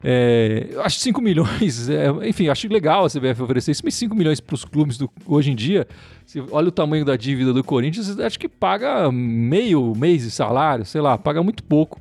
É, 0.04 0.68
acho 0.84 0.98
5 0.98 1.20
milhões, 1.22 1.88
é, 1.88 2.08
enfim, 2.28 2.48
acho 2.48 2.68
legal 2.70 3.06
a 3.06 3.08
CBF 3.10 3.42
oferecer 3.42 3.70
isso, 3.72 3.82
mas 3.84 3.94
5 3.94 4.14
milhões 4.14 4.40
para 4.40 4.54
os 4.54 4.64
clubes 4.64 4.98
do- 4.98 5.10
hoje 5.24 5.50
em 5.50 5.54
dia, 5.54 5.86
se 6.26 6.38
olha 6.50 6.68
o 6.68 6.70
tamanho 6.70 7.04
da 7.04 7.16
dívida 7.16 7.52
do 7.52 7.64
Corinthians, 7.64 8.18
acho 8.20 8.38
que 8.38 8.48
paga 8.48 9.10
meio 9.10 9.94
mês 9.96 10.22
de 10.22 10.30
salário, 10.30 10.84
sei 10.84 11.00
lá, 11.00 11.16
paga 11.16 11.42
muito 11.42 11.64
pouco 11.64 11.98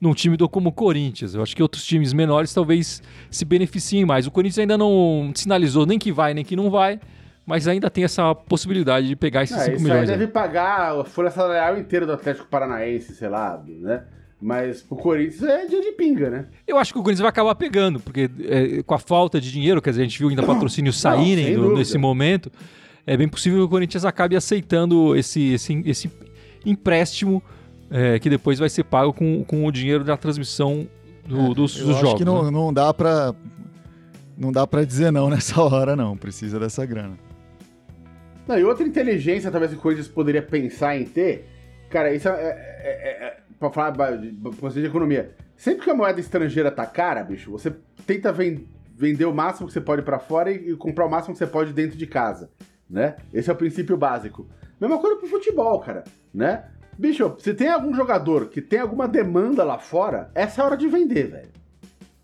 num 0.00 0.12
time 0.12 0.36
do, 0.36 0.48
como 0.48 0.70
o 0.70 0.72
Corinthians. 0.72 1.34
Eu 1.34 1.42
acho 1.42 1.54
que 1.54 1.62
outros 1.62 1.86
times 1.86 2.12
menores 2.12 2.52
talvez 2.52 3.00
se 3.30 3.44
beneficiem 3.44 4.04
mais. 4.04 4.26
O 4.26 4.30
Corinthians 4.30 4.58
ainda 4.58 4.76
não 4.76 5.30
sinalizou 5.34 5.86
nem 5.86 5.98
que 5.98 6.10
vai 6.12 6.34
nem 6.34 6.44
que 6.44 6.56
não 6.56 6.68
vai, 6.68 7.00
mas 7.46 7.68
ainda 7.68 7.88
tem 7.88 8.02
essa 8.04 8.34
possibilidade 8.34 9.06
de 9.08 9.14
pegar 9.16 9.44
esses 9.44 9.56
Ah, 9.56 9.60
5 9.60 9.76
isso 9.76 9.82
milhões. 9.84 10.08
aí 10.08 10.14
aí. 10.14 10.18
deve 10.18 10.32
pagar 10.32 11.00
a 11.00 11.04
folha 11.04 11.30
salarial 11.30 11.78
inteira 11.78 12.04
do 12.04 12.12
Atlético 12.12 12.46
Paranaense, 12.48 13.14
sei 13.14 13.28
lá, 13.28 13.62
né? 13.66 14.02
Mas 14.40 14.82
pro 14.82 14.96
Corinthians 14.98 15.42
é 15.44 15.64
dia 15.66 15.80
de 15.80 15.92
pinga, 15.92 16.28
né? 16.28 16.46
Eu 16.66 16.76
acho 16.76 16.92
que 16.92 16.98
o 16.98 17.02
Corinthians 17.02 17.20
vai 17.22 17.30
acabar 17.30 17.54
pegando, 17.54 17.98
porque 18.00 18.28
é, 18.44 18.82
com 18.82 18.94
a 18.94 18.98
falta 18.98 19.40
de 19.40 19.50
dinheiro, 19.50 19.80
quer 19.80 19.90
dizer, 19.90 20.02
a 20.02 20.04
gente 20.04 20.18
viu 20.18 20.28
ainda 20.28 20.42
patrocínios 20.42 21.00
saírem 21.00 21.54
do- 21.54 21.62
dúvida. 21.62 21.78
nesse 21.78 21.96
momento, 21.96 22.50
é 23.06 23.16
bem 23.16 23.28
possível 23.28 23.60
que 23.60 23.64
o 23.64 23.68
Corinthians 23.68 24.04
acabe 24.04 24.36
aceitando 24.36 25.16
esse, 25.16 25.52
esse, 25.54 25.82
esse 25.86 26.10
empréstimo 26.66 27.42
é, 27.90 28.18
que 28.18 28.28
depois 28.28 28.58
vai 28.58 28.68
ser 28.68 28.84
pago 28.84 29.12
com, 29.12 29.42
com 29.44 29.64
o 29.64 29.72
dinheiro 29.72 30.02
da 30.04 30.16
transmissão 30.16 30.86
do- 31.26 31.54
dos, 31.54 31.76
É, 31.78 31.80
Eu 31.82 31.86
dos 31.86 31.94
acho 31.96 32.04
jogos. 32.04 32.18
que 32.18 32.24
não, 32.24 32.44
né? 32.44 32.50
não 32.50 32.72
dá 32.74 32.92
pra. 32.92 33.34
Não 34.36 34.52
dá 34.52 34.66
pra 34.66 34.84
dizer 34.84 35.10
não 35.10 35.30
nessa 35.30 35.58
hora, 35.62 35.96
não. 35.96 36.14
Precisa 36.16 36.60
dessa 36.60 36.84
grana. 36.84 37.16
Não, 38.46 38.58
e 38.58 38.64
outra 38.64 38.86
inteligência 38.86 39.50
talvez 39.50 39.72
que 39.72 39.78
o 39.78 39.80
Corinthians 39.80 40.08
poderia 40.08 40.42
pensar 40.42 40.96
em 40.96 41.04
ter, 41.04 41.48
cara, 41.90 42.12
isso 42.14 42.28
é, 42.28 42.32
é, 42.32 42.44
é- 42.44 43.26
é- 43.26 43.36
pra 43.58 43.70
falar 43.70 43.92
pra 43.92 44.10
de 44.16 44.84
economia. 44.86 45.32
Sempre 45.56 45.84
que 45.84 45.90
a 45.90 45.94
moeda 45.94 46.20
estrangeira 46.20 46.70
tá 46.70 46.84
cara, 46.86 47.22
bicho, 47.24 47.50
você 47.50 47.74
tenta 48.06 48.30
ven- 48.32 48.68
vender 48.94 49.24
o 49.24 49.34
máximo 49.34 49.66
que 49.66 49.72
você 49.72 49.80
pode 49.80 50.02
pra 50.02 50.18
fora 50.18 50.50
e, 50.52 50.70
e 50.72 50.76
comprar 50.76 51.06
o 51.06 51.10
máximo 51.10 51.32
que 51.34 51.38
você 51.38 51.46
pode 51.46 51.72
dentro 51.72 51.96
de 51.96 52.06
casa, 52.06 52.50
né? 52.88 53.16
Esse 53.32 53.48
é 53.50 53.52
o 53.52 53.56
princípio 53.56 53.96
básico. 53.96 54.46
Mesma 54.80 54.98
coisa 54.98 55.16
pro 55.16 55.26
futebol, 55.28 55.80
cara, 55.80 56.04
né? 56.32 56.64
Bicho, 56.98 57.34
se 57.38 57.52
tem 57.54 57.68
algum 57.68 57.94
jogador 57.94 58.48
que 58.48 58.60
tem 58.60 58.78
alguma 58.80 59.08
demanda 59.08 59.64
lá 59.64 59.78
fora, 59.78 60.30
essa 60.34 60.60
é 60.60 60.62
a 60.62 60.66
hora 60.66 60.76
de 60.76 60.86
vender, 60.88 61.28
velho. 61.30 61.48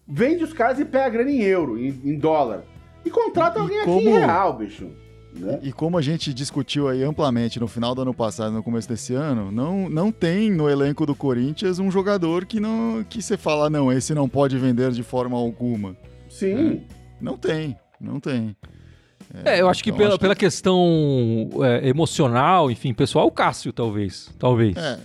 Vende 0.06 0.44
os 0.44 0.52
caras 0.52 0.78
e 0.78 0.84
pega 0.84 1.06
a 1.06 1.10
grana 1.10 1.30
em 1.30 1.42
euro, 1.42 1.78
em, 1.78 1.88
em 2.04 2.18
dólar. 2.18 2.62
E 3.04 3.10
contrata 3.10 3.58
E 3.58 3.62
alguém 3.62 3.78
aqui 3.78 3.86
como- 3.86 4.00
em 4.00 4.12
real, 4.12 4.52
bicho. 4.56 4.90
Né? 5.34 5.58
E 5.62 5.72
como 5.72 5.96
a 5.96 6.02
gente 6.02 6.32
discutiu 6.34 6.88
aí 6.88 7.02
amplamente 7.02 7.58
no 7.58 7.66
final 7.66 7.94
do 7.94 8.02
ano 8.02 8.12
passado 8.12 8.52
no 8.52 8.62
começo 8.62 8.88
desse 8.88 9.14
ano, 9.14 9.50
não, 9.50 9.88
não 9.88 10.12
tem 10.12 10.50
no 10.50 10.68
elenco 10.68 11.06
do 11.06 11.14
Corinthians 11.14 11.78
um 11.78 11.90
jogador 11.90 12.44
que 12.44 12.60
não 12.60 13.02
que 13.08 13.22
você 13.22 13.36
fala, 13.36 13.70
não, 13.70 13.90
esse 13.90 14.14
não 14.14 14.28
pode 14.28 14.58
vender 14.58 14.92
de 14.92 15.02
forma 15.02 15.36
alguma. 15.36 15.96
Sim. 16.28 16.82
Não 17.20 17.36
tem, 17.38 17.76
não 18.00 18.20
tem. 18.20 18.54
É, 19.44 19.60
eu 19.60 19.68
acho 19.68 19.82
que 19.82 19.88
então 19.88 19.98
pela, 19.98 20.08
acho 20.10 20.18
que- 20.18 20.22
pela 20.22 20.34
questão 20.36 21.48
é, 21.62 21.88
emocional, 21.88 22.70
enfim, 22.70 22.92
pessoal, 22.92 23.26
o 23.26 23.30
Cássio, 23.30 23.72
talvez. 23.72 24.30
Talvez. 24.38 24.76
É. 24.76 24.98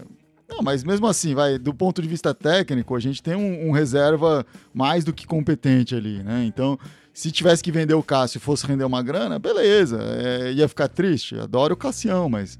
Não, 0.49 0.61
mas 0.61 0.83
mesmo 0.83 1.07
assim, 1.07 1.35
vai, 1.35 1.57
do 1.57 1.73
ponto 1.73 2.01
de 2.01 2.07
vista 2.07 2.33
técnico, 2.33 2.95
a 2.95 2.99
gente 2.99 3.21
tem 3.21 3.35
um, 3.35 3.67
um 3.67 3.71
reserva 3.71 4.45
mais 4.73 5.03
do 5.03 5.11
que 5.13 5.27
competente 5.27 5.93
ali, 5.93 6.23
né? 6.23 6.43
Então, 6.45 6.79
se 7.17 7.31
tivesse 7.31 7.63
que 7.63 7.71
vender 7.71 7.95
o 7.95 8.03
Cássio 8.03 8.37
e 8.37 8.39
fosse 8.39 8.67
render 8.67 8.83
uma 8.83 9.01
grana, 9.01 9.39
beleza, 9.39 9.97
é, 9.99 10.51
ia 10.51 10.67
ficar 10.67 10.87
triste. 10.87 11.35
Adoro 11.39 11.73
o 11.73 11.77
Cassião, 11.77 12.29
mas 12.29 12.59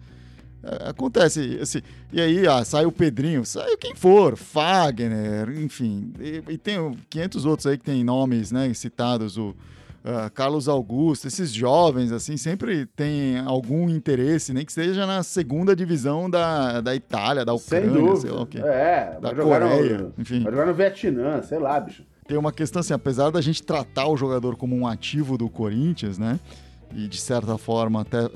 É, 0.63 0.89
acontece, 0.89 1.59
assim, 1.61 1.79
e 2.11 2.19
aí 2.19 2.47
ah, 2.47 2.65
sai 2.65 2.83
o 2.83 2.91
Pedrinho, 2.91 3.45
sai 3.45 3.77
quem 3.77 3.93
for, 3.93 4.35
Fagner, 4.35 5.47
enfim, 5.49 6.11
e, 6.19 6.43
e, 6.49 6.57
tem 6.57 6.97
500 7.07 7.45
outros 7.45 7.67
aí 7.67 7.77
que 7.77 7.85
tem 7.85 8.03
nomes, 8.03 8.51
né, 8.51 8.73
citados, 8.73 9.37
o 9.37 9.49
uh, 9.49 10.31
Carlos 10.33 10.67
Augusto, 10.67 11.27
esses 11.27 11.53
jovens, 11.53 12.11
assim, 12.11 12.35
sempre 12.35 12.87
tem 12.87 13.37
algum 13.37 13.87
interesse, 13.87 14.51
nem 14.51 14.65
que 14.65 14.73
seja 14.73 15.05
na 15.05 15.21
segunda 15.21 15.75
divisão 15.75 16.27
da, 16.27 16.81
da 16.81 16.95
Itália, 16.95 17.45
da 17.45 17.53
Ucrânia, 17.53 18.15
sei 18.15 18.31
lá 18.31 18.41
o 18.41 18.47
quê. 18.47 18.57
É, 18.57 19.19
da 19.21 19.35
Coreia, 19.35 19.97
no, 19.99 20.13
enfim. 20.17 20.41
Vai 20.41 20.51
jogar 20.51 20.65
no 20.65 20.73
Vietnã, 20.73 21.43
sei 21.43 21.59
lá, 21.59 21.79
bicho. 21.79 22.03
Tem 22.27 22.37
uma 22.37 22.51
questão 22.51 22.79
assim, 22.81 22.93
apesar 22.93 23.29
da 23.29 23.39
gente 23.41 23.63
tratar 23.63 24.07
o 24.07 24.17
jogador 24.17 24.55
como 24.55 24.75
um 24.75 24.85
ativo 24.85 25.37
do 25.37 25.49
Corinthians, 25.49 26.17
né, 26.17 26.39
e 26.93 27.07
de 27.07 27.17
certa 27.17 27.57
forma 27.57 28.01
até, 28.01 28.29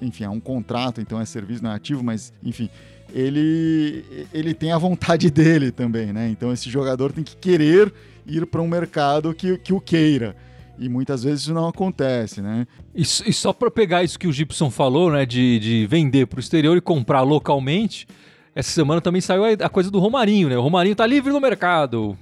enfim, 0.00 0.24
é 0.24 0.30
um 0.30 0.40
contrato, 0.40 1.00
então 1.00 1.20
é 1.20 1.24
serviço, 1.24 1.62
não 1.62 1.72
é 1.72 1.74
ativo, 1.74 2.04
mas, 2.04 2.32
enfim, 2.42 2.70
ele, 3.12 4.28
ele 4.32 4.54
tem 4.54 4.72
a 4.72 4.78
vontade 4.78 5.30
dele 5.32 5.70
também, 5.70 6.12
né? 6.12 6.28
Então 6.28 6.52
esse 6.52 6.68
jogador 6.70 7.12
tem 7.12 7.24
que 7.24 7.36
querer 7.36 7.92
ir 8.26 8.46
para 8.46 8.60
um 8.60 8.68
mercado 8.68 9.32
que, 9.34 9.58
que 9.58 9.72
o 9.72 9.80
queira. 9.80 10.36
E 10.78 10.88
muitas 10.88 11.22
vezes 11.22 11.42
isso 11.42 11.54
não 11.54 11.68
acontece, 11.68 12.42
né? 12.42 12.66
E, 12.94 13.02
e 13.02 13.32
só 13.32 13.52
para 13.52 13.70
pegar 13.70 14.04
isso 14.04 14.18
que 14.18 14.26
o 14.26 14.32
Gibson 14.32 14.70
falou, 14.70 15.10
né, 15.10 15.24
de, 15.24 15.58
de 15.58 15.86
vender 15.86 16.26
para 16.26 16.36
o 16.36 16.40
exterior 16.40 16.76
e 16.76 16.80
comprar 16.80 17.22
localmente, 17.22 18.06
essa 18.54 18.70
semana 18.70 19.00
também 19.00 19.20
saiu 19.20 19.44
a, 19.44 19.68
coisa 19.68 19.90
do 19.90 19.98
Romarinho, 19.98 20.48
né? 20.48 20.56
O 20.56 20.62
Romarinho 20.62 20.94
tá 20.94 21.06
livre 21.06 21.32
no 21.32 21.40
mercado. 21.40 22.16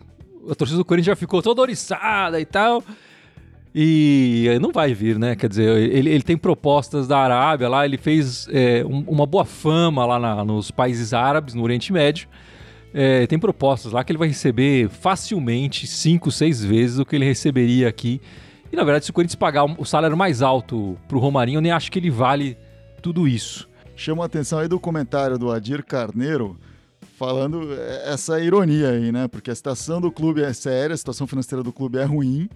A 0.51 0.55
torcida 0.55 0.79
do 0.79 0.85
Corinthians 0.85 1.15
já 1.15 1.17
ficou 1.17 1.43
toda 1.43 1.61
oriçada 1.61 2.41
e 2.41 2.45
tal. 2.45 2.83
E 3.75 4.47
não 4.61 4.71
vai 4.71 4.95
vir, 4.95 5.19
né? 5.19 5.35
Quer 5.35 5.49
dizer, 5.49 5.69
ele, 5.93 6.11
ele 6.11 6.23
tem 6.23 6.37
propostas 6.37 7.09
da 7.09 7.19
Arábia 7.19 7.69
lá, 7.69 7.85
ele 7.85 7.99
fez 7.99 8.47
é, 8.53 8.85
um, 8.85 9.01
uma 9.09 9.27
boa 9.27 9.45
fama 9.45 10.07
lá 10.07 10.19
na, 10.19 10.45
nos 10.45 10.71
países 10.71 11.13
árabes, 11.13 11.55
no 11.55 11.63
Oriente 11.63 11.93
Médio. 11.93 12.29
É, 12.93 13.27
tem 13.27 13.39
propostas 13.39 13.91
lá 13.91 14.05
que 14.05 14.13
ele 14.13 14.19
vai 14.19 14.29
receber 14.29 14.89
facilmente 14.89 15.89
5, 15.89 16.31
6 16.31 16.65
vezes 16.65 16.99
o 17.01 17.05
que 17.05 17.17
ele 17.17 17.25
receberia 17.25 17.89
aqui 17.89 18.21
e 18.75 18.77
na 18.77 18.83
verdade, 18.83 19.05
se 19.05 19.11
o 19.13 19.15
Corinthians 19.15 19.37
pagar 19.37 19.65
o 19.65 19.85
salário 19.85 20.17
mais 20.17 20.43
alto 20.43 20.99
pro 21.07 21.21
Romarinho, 21.21 21.59
eu 21.59 21.61
nem 21.61 21.71
acho 21.71 21.93
que 21.93 21.99
ele 22.01 22.11
vale 22.11 22.59
tudo 23.01 23.29
isso. 23.29 23.69
Chama 23.95 24.25
a 24.25 24.27
atenção 24.27 24.59
aí 24.59 24.67
do 24.67 24.81
comentário 24.81 25.39
do 25.39 25.53
Adir 25.53 25.85
Carneiro, 25.85 26.59
falando 27.17 27.73
essa 28.05 28.41
ironia 28.41 28.91
aí, 28.91 29.13
né? 29.13 29.29
Porque 29.29 29.51
a 29.51 29.55
situação 29.55 30.01
do 30.01 30.11
clube 30.11 30.43
é 30.43 30.53
séria, 30.53 30.95
a 30.95 30.97
situação 30.97 31.27
financeira 31.27 31.63
do 31.63 31.73
clube 31.73 31.99
é 31.99 32.05
ruim. 32.05 32.49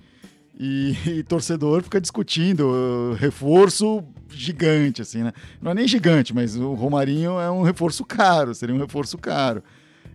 E, 0.58 0.96
e, 1.18 1.22
torcedor 1.22 1.82
fica 1.82 2.00
discutindo 2.00 2.66
uh, 2.68 3.14
reforço 3.14 4.02
gigante, 4.28 5.02
assim, 5.02 5.22
né? 5.22 5.32
Não 5.62 5.70
é 5.70 5.74
nem 5.74 5.86
gigante, 5.86 6.34
mas 6.34 6.56
o 6.56 6.74
Romarinho 6.74 7.38
é 7.38 7.50
um 7.50 7.62
reforço 7.62 8.04
caro, 8.04 8.54
seria 8.54 8.74
um 8.74 8.78
reforço 8.78 9.16
caro. 9.16 9.62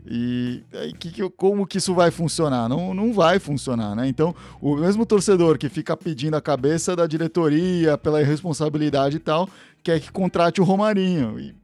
E 0.05 0.63
aí, 0.73 0.91
que, 0.91 1.11
que, 1.11 1.29
como 1.29 1.65
que 1.65 1.77
isso 1.77 1.93
vai 1.95 2.11
funcionar? 2.11 2.67
Não, 2.67 2.93
não 2.93 3.13
vai 3.13 3.39
funcionar, 3.39 3.95
né? 3.95 4.05
Então, 4.07 4.35
o 4.59 4.75
mesmo 4.75 5.05
torcedor 5.05 5.57
que 5.57 5.69
fica 5.69 5.95
pedindo 5.95 6.35
a 6.35 6.41
cabeça 6.41 6.93
da 6.93 7.07
diretoria 7.07 7.97
pela 7.97 8.21
irresponsabilidade 8.21 9.15
e 9.15 9.19
tal, 9.19 9.47
quer 9.81 10.01
que 10.01 10.11
contrate 10.11 10.59
o 10.59 10.65
Romarinho. 10.65 11.39
E, 11.39 11.55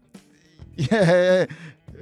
e 0.78 0.88
é, 0.96 1.48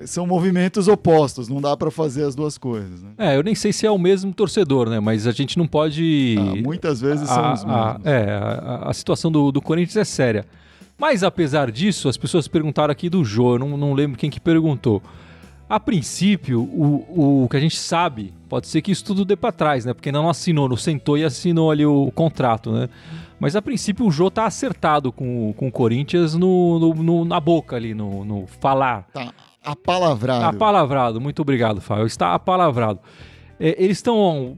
são 0.05 0.27
movimentos 0.27 0.87
opostos, 0.87 1.47
não 1.47 1.61
dá 1.61 1.75
para 1.75 1.89
fazer 1.89 2.23
as 2.23 2.35
duas 2.35 2.57
coisas. 2.57 3.01
Né? 3.01 3.11
É, 3.17 3.35
eu 3.35 3.43
nem 3.43 3.55
sei 3.55 3.73
se 3.73 3.85
é 3.85 3.91
o 3.91 3.97
mesmo 3.97 4.33
torcedor, 4.33 4.89
né? 4.89 4.99
Mas 4.99 5.25
a 5.27 5.31
gente 5.31 5.57
não 5.57 5.67
pode. 5.67 6.35
Ah, 6.39 6.55
muitas 6.61 7.01
vezes 7.01 7.29
a, 7.29 7.33
são 7.33 7.53
os 7.53 7.63
mesmos. 7.63 7.75
A, 7.75 7.99
é, 8.09 8.31
a, 8.31 8.89
a, 8.89 8.93
situação 8.93 9.31
do, 9.31 9.51
do 9.51 9.61
Corinthians 9.61 9.97
é 9.97 10.03
séria. 10.03 10.45
Mas 10.97 11.23
apesar 11.23 11.71
disso, 11.71 12.09
as 12.09 12.17
pessoas 12.17 12.47
perguntaram 12.47 12.91
aqui 12.91 13.09
do 13.09 13.23
Jô, 13.23 13.55
eu 13.55 13.59
não, 13.59 13.77
não 13.77 13.93
lembro 13.93 14.17
quem 14.17 14.29
que 14.29 14.39
perguntou. 14.39 15.01
A 15.69 15.79
princípio, 15.79 16.61
o, 16.61 17.43
o 17.43 17.49
que 17.49 17.57
a 17.57 17.59
gente 17.59 17.77
sabe, 17.77 18.33
pode 18.47 18.67
ser 18.67 18.81
que 18.81 18.89
isso 18.91 19.03
tudo 19.03 19.25
dê 19.25 19.35
para 19.35 19.51
trás, 19.51 19.83
né? 19.83 19.93
Porque 19.93 20.09
ainda 20.09 20.19
não 20.19 20.29
assinou, 20.29 20.69
não 20.69 20.77
sentou 20.77 21.17
e 21.17 21.25
assinou 21.25 21.69
ali 21.69 21.85
o, 21.85 22.09
contrato, 22.15 22.71
né? 22.71 22.89
Mas 23.37 23.55
a 23.55 23.61
princípio 23.61 24.05
o 24.05 24.11
Jô 24.11 24.31
tá 24.31 24.45
acertado 24.45 25.11
com, 25.11 25.53
com 25.57 25.67
o 25.67 25.71
Corinthians 25.71 26.33
no, 26.35 26.79
no, 26.79 26.93
no 26.95 27.25
na 27.25 27.39
boca 27.39 27.75
ali, 27.75 27.93
no, 27.93 28.23
no 28.23 28.47
falar. 28.47 29.07
Tá 29.13 29.31
apalavrado. 29.71 30.45
Apalavrado, 30.45 31.21
muito 31.21 31.41
obrigado, 31.41 31.81
Fábio. 31.81 32.05
Está 32.05 32.33
apalavrado. 32.33 32.99
É, 33.59 33.75
eles 33.83 33.97
estão. 33.97 34.57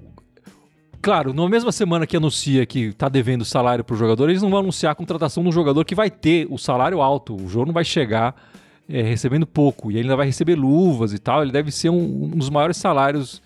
Claro, 1.02 1.34
na 1.34 1.48
mesma 1.48 1.72
semana 1.72 2.06
que 2.06 2.18
anuncia 2.18 2.66
que 2.66 2.88
está 2.88 3.08
devendo 3.08 3.46
salário 3.46 3.84
para 3.86 3.94
o 3.94 3.98
jogador, 3.98 4.30
eles 4.30 4.42
não 4.42 4.50
vão 4.50 4.60
anunciar 4.60 4.92
a 4.92 4.96
contratação 4.96 5.44
de 5.44 5.50
um 5.50 5.52
jogador 5.52 5.86
que 5.86 5.96
vai 5.96 6.10
ter 6.10 6.46
o 6.50 6.58
salário 6.58 7.02
alto. 7.02 7.36
O 7.36 7.48
Jô 7.48 7.66
não 7.66 7.72
vai 7.72 7.86
chegar 7.86 8.36
é, 8.90 9.02
recebendo 9.02 9.48
pouco. 9.48 9.92
E 9.92 9.96
ele 9.96 10.04
ainda 10.04 10.18
vai 10.18 10.26
receber 10.26 10.56
luvas 10.56 11.14
e 11.14 11.20
tal. 11.20 11.42
Ele 11.42 11.52
deve 11.52 11.72
ser 11.72 11.90
um, 11.90 12.26
um 12.34 12.38
dos 12.38 12.50
maiores 12.50 12.76
salários 12.76 13.42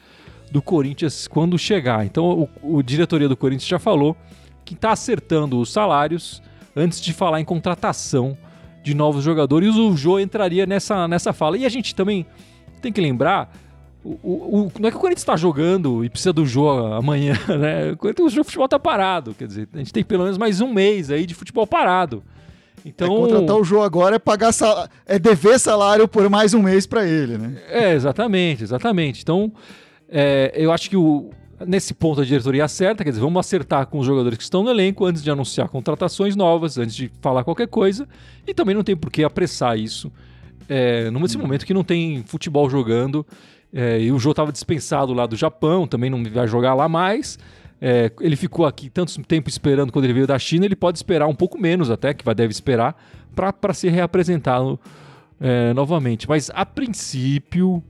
do 0.52 0.62
Corinthians 0.62 1.28
quando 1.28 1.58
chegar. 1.60 2.06
Então 2.06 2.48
o, 2.64 2.78
o 2.78 2.84
diretoria 2.84 3.30
do 3.30 3.38
Corinthians 3.38 3.68
já 3.68 3.80
falou 3.80 4.16
que 4.66 4.74
está 4.74 4.92
acertando 4.92 5.60
os 5.60 5.72
salários 5.72 6.42
antes 6.76 7.02
de 7.02 7.14
falar 7.14 7.42
em 7.42 7.46
contratação 7.46 8.38
de 8.84 8.94
novos 8.94 9.24
jogadores. 9.24 9.76
O 9.76 9.96
Jô 9.96 10.20
entraria 10.20 10.66
nessa, 10.66 11.08
nessa 11.08 11.34
fala. 11.34 11.58
E 11.58 11.66
a 11.66 11.70
gente 11.70 11.96
também 11.96 12.26
tem 12.82 12.92
que 12.92 13.02
lembrar. 13.02 13.52
O, 14.04 14.20
o, 14.22 14.60
o 14.68 14.72
não 14.80 14.90
é 14.90 14.92
que 14.92 14.98
o 14.98 15.00
Corinthians 15.00 15.22
está 15.22 15.38
jogando 15.38 16.04
e 16.04 16.10
precisa 16.10 16.34
do 16.34 16.46
Jô 16.46 16.70
amanhã, 16.70 17.34
né? 17.58 17.92
O, 17.94 17.98
Corinthians, 17.98 18.38
o 18.38 18.44
futebol 18.44 18.66
está 18.66 18.78
parado. 18.78 19.34
Quer 19.34 19.48
dizer, 19.48 19.70
a 19.74 19.78
gente 19.78 19.94
tem 19.94 20.04
pelo 20.04 20.24
menos 20.24 20.38
mais 20.38 20.60
um 20.60 20.72
mês 20.72 21.10
aí 21.10 21.26
de 21.26 21.34
futebol 21.34 21.66
parado. 21.66 22.22
Então, 22.86 23.08
é 23.08 23.20
contratar 23.20 23.56
o 23.56 23.64
jogo 23.64 23.84
agora 23.84 24.18
é 24.18 24.20
pagar 24.20 24.52
sal... 24.52 24.90
é 25.06 25.18
dever 25.18 25.58
salário 25.58 26.06
por 26.06 26.30
mais 26.30 26.54
um 26.54 26.62
mês 26.62 26.86
para 26.86 27.08
ele, 27.08 27.38
né? 27.38 27.62
É, 27.70 27.94
exatamente, 27.94 28.62
exatamente. 28.62 29.22
Então, 29.22 29.54
é, 30.10 30.52
eu 30.54 30.70
acho 30.70 30.90
que 30.90 30.98
o, 30.98 31.30
nesse 31.66 31.94
ponto 31.94 32.22
a 32.22 32.26
diretoria 32.26 32.66
acerta, 32.66 33.04
quer 33.04 33.10
dizer, 33.12 33.22
vamos 33.22 33.40
acertar 33.40 33.88
com 33.88 34.00
os 34.00 34.06
jogadores 34.06 34.38
que 34.38 34.44
estão 34.44 34.64
no 34.64 34.70
elenco 34.70 35.06
antes 35.06 35.24
de 35.24 35.30
anunciar 35.30 35.70
contratações 35.70 36.36
novas, 36.36 36.78
antes 36.78 36.96
de 36.96 37.12
falar 37.22 37.44
qualquer 37.44 37.68
coisa. 37.68 38.08
E 38.48 38.54
também 38.54 38.76
não 38.76 38.84
tem 38.84 38.96
por 38.96 39.12
que 39.12 39.24
apressar 39.24 39.78
isso 39.78 40.12
é, 40.68 41.10
nesse 41.12 41.38
momento 41.38 41.66
que 41.66 41.74
não 41.74 41.84
tem 41.84 42.24
futebol 42.26 42.70
jogando. 42.70 43.26
É, 43.74 44.00
e 44.00 44.12
o 44.12 44.20
Jô 44.20 44.32
estava 44.32 44.52
dispensado 44.52 45.14
lá 45.14 45.26
do 45.26 45.36
Japão, 45.36 45.88
também 45.88 46.10
não 46.10 46.24
vai 46.24 46.48
jogar 46.48 46.74
lá 46.74 46.88
mais. 46.88 47.40
É, 47.82 48.12
ele 48.22 48.36
ficou 48.36 48.66
aqui 48.66 48.90
tanto 48.90 49.22
tempo 49.24 49.50
esperando 49.50 49.92
quando 49.92 50.06
ele 50.06 50.14
veio 50.14 50.28
da 50.28 50.40
China, 50.40 50.66
ele 50.66 50.76
pode 50.76 50.98
esperar 50.98 51.28
um 51.28 51.36
pouco 51.36 51.60
menos 51.60 51.90
até, 51.90 52.14
que 52.14 52.24
vai, 52.24 52.34
deve 52.34 52.52
esperar, 52.52 52.96
para 53.36 53.74
ser 53.74 53.90
reapresentado 53.90 54.80
é, 55.40 55.74
novamente. 55.74 56.30
Mas 56.30 56.50
a 56.54 56.66
princípio, 56.66 57.84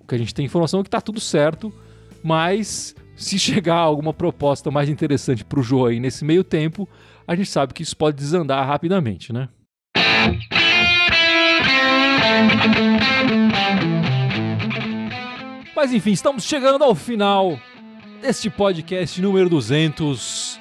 o 0.00 0.06
que 0.06 0.14
a 0.14 0.18
gente 0.18 0.34
tem 0.34 0.44
informação 0.44 0.80
é 0.80 0.82
que 0.82 0.88
está 0.88 1.00
tudo 1.00 1.20
certo, 1.20 1.72
mas 2.22 2.94
se 3.14 3.38
chegar 3.38 3.76
alguma 3.76 4.12
proposta 4.12 4.70
mais 4.70 4.88
interessante 4.88 5.44
para 5.44 5.60
o 5.60 5.62
João 5.62 5.86
aí 5.86 6.00
nesse 6.00 6.24
meio 6.24 6.42
tempo, 6.42 6.88
a 7.26 7.34
gente 7.34 7.48
sabe 7.50 7.72
que 7.72 7.82
isso 7.82 7.96
pode 7.96 8.16
desandar 8.16 8.66
rapidamente, 8.66 9.32
né? 9.32 9.48
Mas 15.74 15.92
enfim, 15.92 16.12
estamos 16.12 16.44
chegando 16.44 16.84
ao 16.84 16.94
final 16.94 17.58
deste 18.20 18.48
podcast 18.48 19.20
número 19.20 19.48
200. 19.48 20.60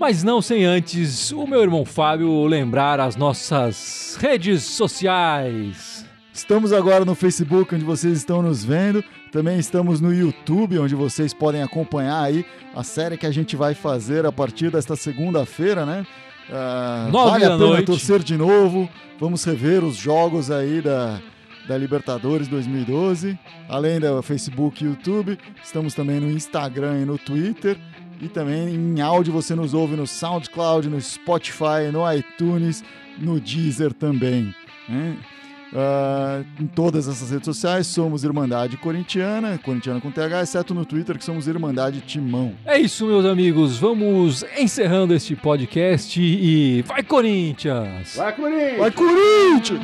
Mas 0.00 0.22
não 0.22 0.40
sem 0.40 0.64
antes 0.64 1.32
o 1.32 1.46
meu 1.46 1.60
irmão 1.60 1.84
Fábio 1.84 2.46
lembrar 2.46 3.00
as 3.00 3.16
nossas 3.16 4.16
redes 4.20 4.62
sociais. 4.62 5.97
Estamos 6.38 6.72
agora 6.72 7.04
no 7.04 7.16
Facebook, 7.16 7.74
onde 7.74 7.84
vocês 7.84 8.16
estão 8.16 8.40
nos 8.40 8.64
vendo. 8.64 9.02
Também 9.32 9.58
estamos 9.58 10.00
no 10.00 10.14
YouTube, 10.14 10.78
onde 10.78 10.94
vocês 10.94 11.34
podem 11.34 11.64
acompanhar 11.64 12.22
aí 12.22 12.46
a 12.72 12.84
série 12.84 13.18
que 13.18 13.26
a 13.26 13.30
gente 13.32 13.56
vai 13.56 13.74
fazer 13.74 14.24
a 14.24 14.30
partir 14.30 14.70
desta 14.70 14.94
segunda-feira, 14.94 15.84
né? 15.84 16.06
Uh, 16.48 17.10
vale 17.10 17.44
a 17.44 17.50
pena 17.50 17.56
noite. 17.56 17.86
torcer 17.86 18.20
de 18.20 18.36
novo. 18.36 18.88
Vamos 19.18 19.42
rever 19.42 19.82
os 19.82 19.96
jogos 19.96 20.48
aí 20.48 20.80
da, 20.80 21.20
da 21.66 21.76
Libertadores 21.76 22.46
2012, 22.46 23.36
além 23.68 23.98
do 23.98 24.22
Facebook 24.22 24.82
e 24.82 24.86
YouTube. 24.86 25.36
Estamos 25.62 25.92
também 25.92 26.20
no 26.20 26.30
Instagram 26.30 27.00
e 27.00 27.04
no 27.04 27.18
Twitter. 27.18 27.76
E 28.22 28.28
também 28.28 28.76
em 28.76 29.00
áudio 29.00 29.32
você 29.32 29.56
nos 29.56 29.74
ouve 29.74 29.96
no 29.96 30.06
SoundCloud, 30.06 30.88
no 30.88 31.00
Spotify, 31.00 31.90
no 31.92 32.10
iTunes, 32.12 32.84
no 33.18 33.40
Deezer 33.40 33.92
também. 33.92 34.54
Né? 34.88 35.16
Uh, 35.72 36.44
em 36.62 36.66
todas 36.66 37.08
essas 37.08 37.30
redes 37.30 37.44
sociais 37.44 37.86
somos 37.86 38.24
Irmandade 38.24 38.76
Corintiana, 38.76 39.58
Corintiana 39.58 40.00
com 40.00 40.10
TH, 40.10 40.42
exceto 40.42 40.74
no 40.74 40.84
Twitter 40.84 41.18
que 41.18 41.24
somos 41.24 41.46
Irmandade 41.46 42.00
Timão. 42.00 42.54
É 42.64 42.78
isso, 42.78 43.06
meus 43.06 43.26
amigos. 43.26 43.78
Vamos 43.78 44.44
encerrando 44.58 45.14
este 45.14 45.36
podcast 45.36 46.20
e 46.20 46.82
vai 46.82 47.02
Corinthians! 47.02 48.16
Vai 48.16 48.34
Corinthians! 48.34 48.78
Vai 48.78 48.90
Corinthians! 48.90 49.80